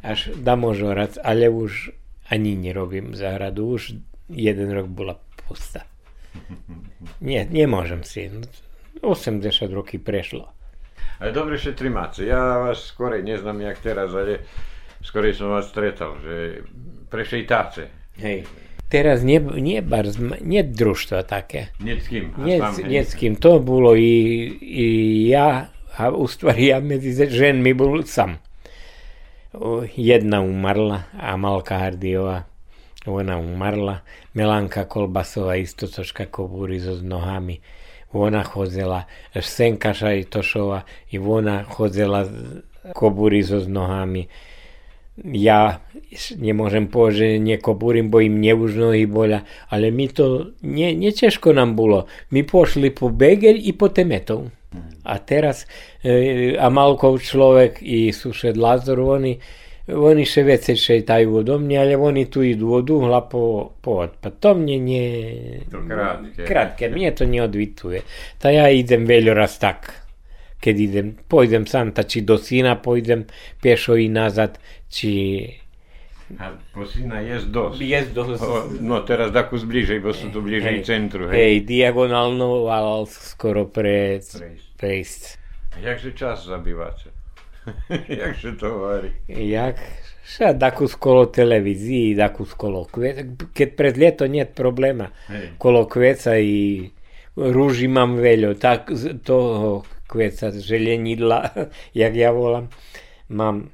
až 0.03 0.35
da 0.35 0.59
možorac, 0.59 1.15
ale 1.23 1.47
už 1.47 1.95
ani 2.27 2.59
nerobím 2.59 3.15
záhradu, 3.15 3.79
už 3.79 3.95
jeden 4.27 4.69
rok 4.75 4.91
bola 4.91 5.15
pusta. 5.47 5.87
Nie, 7.23 7.47
nemôžem 7.47 8.03
si. 8.03 8.27
80 8.99 9.71
roky 9.71 9.95
prešlo. 9.97 10.51
Ale 11.23 11.31
dobre 11.31 11.55
šetri 11.55 11.87
máte. 11.87 12.27
Ja 12.27 12.59
vás 12.67 12.83
skorej 12.91 13.23
neznám 13.23 13.63
jak 13.63 13.79
teraz, 13.79 14.11
ale 14.11 14.43
skorej 14.99 15.39
som 15.39 15.55
vás 15.55 15.71
stretal, 15.71 16.19
že 16.19 16.67
prešejtáce. 17.07 17.87
Hej. 18.19 18.43
Teraz 18.91 19.23
nie, 19.23 19.39
nie, 19.39 19.79
barz, 19.79 20.19
nie 20.43 20.61
družstva 20.67 21.23
také. 21.23 21.71
Nie 21.79 21.95
s 21.97 22.11
kým. 22.11 22.35
Nie, 22.43 22.59
nie 22.83 23.01
s 23.07 23.15
kým. 23.15 23.39
To 23.39 23.63
bolo 23.63 23.95
i, 23.95 24.51
i 24.59 24.87
ja, 25.31 25.71
a 25.95 26.11
ústvari 26.11 26.75
ja 26.75 26.83
medzi 26.83 27.15
ženmi 27.15 27.71
bol 27.71 28.03
sam 28.03 28.43
jedna 29.95 30.41
umarla, 30.41 31.03
Amalka 31.13 31.77
Hardiova, 31.77 32.43
ona 33.05 33.37
umarla, 33.37 34.01
Melanka 34.33 34.85
Kolbasova 34.85 35.55
isto 35.55 35.87
troška 35.87 36.25
kobúri 36.25 36.79
so 36.81 36.97
nohami. 36.97 37.61
Ona 38.13 38.45
chodzela, 38.45 39.09
Senka 39.33 39.93
Šajtošova 39.93 40.85
i 41.11 41.17
ona 41.17 41.63
chodzela 41.65 42.25
kobúri 42.93 43.41
so 43.41 43.57
nohami. 43.65 44.29
ja 45.33 45.77
nemôžem 46.41 46.89
povedať, 46.89 47.17
že 47.17 47.27
nekobúrim, 47.37 48.09
bo 48.09 48.17
im 48.17 48.41
už 48.41 48.71
nohy 48.81 49.05
bolia, 49.05 49.45
ale 49.69 49.93
my 49.93 50.09
to, 50.09 50.57
nie, 50.65 50.89
neťažko 50.97 51.53
nám 51.53 51.77
bolo. 51.77 52.09
My 52.33 52.41
pošli 52.41 52.89
po 52.89 53.13
Begeľ 53.13 53.61
i 53.61 53.71
po 53.77 53.93
Temetov. 53.93 54.49
A 55.05 55.21
teraz 55.21 55.69
e, 56.01 56.57
Amalkov 56.57 57.21
človek 57.21 57.85
i 57.85 58.09
sused 58.09 58.57
Lazar, 58.57 58.97
oni, 58.97 59.37
oni 59.91 60.23
še 60.23 60.47
vecej 60.47 60.79
šejtajú 60.79 61.43
odo 61.43 61.59
mňa, 61.59 61.77
ale 61.83 61.95
oni 61.99 62.31
tu 62.31 62.39
idú 62.39 62.79
od 62.79 62.87
uhla 62.87 63.27
po, 63.27 63.75
po 63.83 64.07
odpad. 64.07 64.39
To 64.39 64.55
mne 64.55 64.77
nie... 64.79 65.07
To 65.67 65.83
krátke. 65.83 66.47
Krátke, 66.47 66.83
mne 66.87 67.11
to 67.11 67.27
neodvituje. 67.27 67.99
Ta 68.39 68.47
ja 68.55 68.71
idem 68.71 69.03
veľoraz 69.03 69.59
tak 69.59 70.03
keď 70.63 70.75
idem, 70.79 71.07
pôjdem 71.27 71.67
sám, 71.67 71.91
či 71.91 72.23
do 72.23 72.39
syna 72.39 72.79
pôjdem 72.79 73.27
piešo 73.59 73.99
i 73.99 74.07
nazad, 74.07 74.55
či... 74.87 75.43
A 76.39 76.55
po 76.71 76.87
syna 76.87 77.19
jesť 77.19 77.51
dosť. 77.51 77.77
Jesť 77.83 78.11
dosť. 78.15 78.41
O, 78.41 78.55
no 78.79 79.03
teraz 79.03 79.35
takú 79.35 79.59
zbližej, 79.59 79.99
bo 79.99 80.15
sú 80.15 80.31
tu 80.31 80.39
bližej 80.39 80.79
hej, 80.79 80.87
centru. 80.87 81.27
Hej, 81.27 81.35
hej 81.35 81.55
diagonálno, 81.67 82.71
ale 82.71 83.05
skoro 83.11 83.67
pre, 83.67 84.23
prejsť. 84.23 84.79
prejsť. 84.79 85.21
Jakže 85.83 86.15
čas 86.15 86.47
zabývate? 86.47 87.11
Jakže 88.21 88.55
to 88.59 88.65
hovorí? 88.69 89.09
Jak? 89.29 89.79
Ša 90.23 90.55
takú 90.55 90.87
skolo 90.87 91.27
televízii, 91.27 92.15
takú 92.15 92.47
skolo 92.47 92.87
kveca. 92.87 93.27
Keď 93.51 93.69
pred 93.75 93.95
leto 93.99 94.23
nie 94.23 94.47
je 94.47 94.55
probléma. 94.55 95.11
Hej. 95.27 95.59
Kolo 95.59 95.83
kveca 95.83 96.39
i 96.39 96.87
rúži 97.35 97.91
mám 97.91 98.15
veľo. 98.15 98.55
Tak 98.55 98.95
toho 99.27 99.83
kveca 100.07 100.55
želenidla, 100.55 101.39
jak 101.99 102.13
ja 102.15 102.31
volám. 102.31 102.71
Mám, 103.35 103.67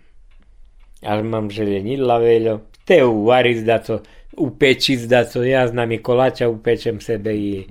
až 1.05 1.19
mám 1.21 1.53
želenidla 1.53 2.17
veľo. 2.17 2.53
Te 2.81 3.05
uvariť 3.05 3.59
da 3.61 3.77
to, 3.77 4.01
upečiť 4.33 5.05
da 5.05 5.29
to, 5.29 5.45
ja 5.45 5.69
znam 5.69 5.93
i 5.93 6.01
kolača 6.01 6.49
upečem 6.49 6.97
sebe 6.97 7.29
i 7.35 7.69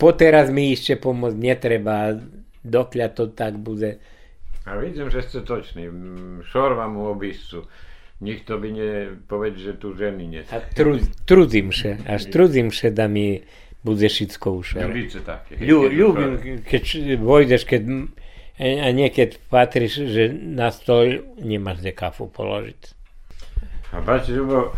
poteraz 0.00 0.48
mi 0.48 0.72
ešte 0.72 0.96
pomôcť 0.96 1.36
netreba, 1.36 2.16
dokľa 2.64 3.06
to 3.12 3.28
tak 3.36 3.60
bude. 3.60 4.00
A 4.64 4.80
vidím, 4.80 5.12
že 5.12 5.20
ste 5.22 5.40
toční. 5.44 5.92
Šorvam 6.48 6.96
u 6.96 7.12
obiscu. 7.12 7.68
Nikto 8.24 8.56
by 8.56 8.68
nie 8.72 8.92
povedal, 9.28 9.60
že 9.60 9.72
tu 9.76 9.92
ženy 9.92 10.24
nie. 10.24 10.42
A 10.48 10.62
tru, 10.72 10.96
trudím 11.28 11.68
še, 11.74 12.00
až 12.08 12.28
trudím 12.32 12.72
še 12.72 12.88
da 12.94 13.04
mi 13.10 13.44
všetko 13.84 14.46
už. 14.64 14.66
Ľubice 14.80 15.20
také. 15.20 15.60
Ľu, 15.60 15.92
ľubím, 15.92 16.64
keď 16.64 17.20
vojdeš, 17.20 17.68
keď 17.68 17.82
a 18.54 18.88
niekedy 18.94 19.36
patríš, 19.50 20.08
že 20.08 20.30
na 20.30 20.70
stôl 20.70 21.26
nemáš 21.42 21.82
kde 21.82 21.92
kafu 21.92 22.30
položiť. 22.30 22.80
A 23.92 24.00
bať, 24.00 24.30
Ľubo, 24.30 24.72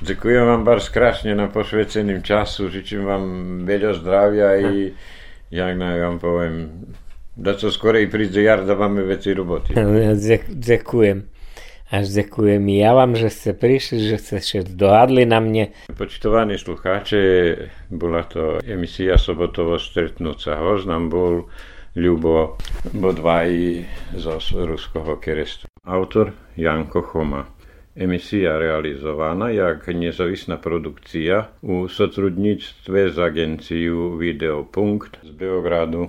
ďakujem 0.00 0.44
vám 0.46 0.62
bar 0.62 0.78
krásne 0.78 1.34
na 1.34 1.50
posveceným 1.50 2.22
času, 2.22 2.70
žičím 2.70 3.02
vám 3.02 3.24
veľa 3.66 3.98
zdravia 3.98 4.48
i 4.62 4.94
jak 5.52 5.72
na 5.76 6.00
vám 6.00 6.16
poviem, 6.22 6.54
da 7.36 7.54
co 7.54 7.70
skorej 7.70 8.10
príde 8.10 8.42
jar, 8.42 8.64
dávame 8.66 9.02
veci 9.02 9.34
roboty. 9.34 9.74
Ďakujem. 10.48 11.18
Až 11.92 12.08
ďakujem 12.24 12.62
i 12.72 12.76
ja 12.80 12.96
vám, 12.96 13.12
že 13.20 13.28
ste 13.28 13.52
prišli, 13.52 14.00
že 14.00 14.16
ste 14.16 14.40
še 14.40 14.58
dohadli 14.64 15.28
na 15.28 15.44
mne. 15.44 15.76
Počitovaní 15.92 16.56
slucháče, 16.56 17.20
bola 17.92 18.24
to 18.24 18.64
emisia 18.64 19.20
Sobotovo 19.20 19.76
stretnúca. 19.76 20.56
Hož 20.56 20.88
nám 20.88 21.12
bol 21.12 21.52
Ľubo 21.92 22.56
Bodvaj 22.96 23.84
zo 24.16 24.40
Ruského 24.40 25.20
kerestu. 25.20 25.68
Autor 25.84 26.32
Janko 26.56 27.04
Choma. 27.04 27.44
Emisia 27.92 28.56
realizovaná 28.56 29.52
jak 29.52 29.92
nezávislá 29.92 30.56
produkcia 30.56 31.52
u 31.60 31.84
sotrudníctve 31.92 33.12
z 33.12 33.16
agenciu 33.20 34.16
Videopunkt 34.16 35.20
z 35.20 35.30
Beogradu. 35.36 36.08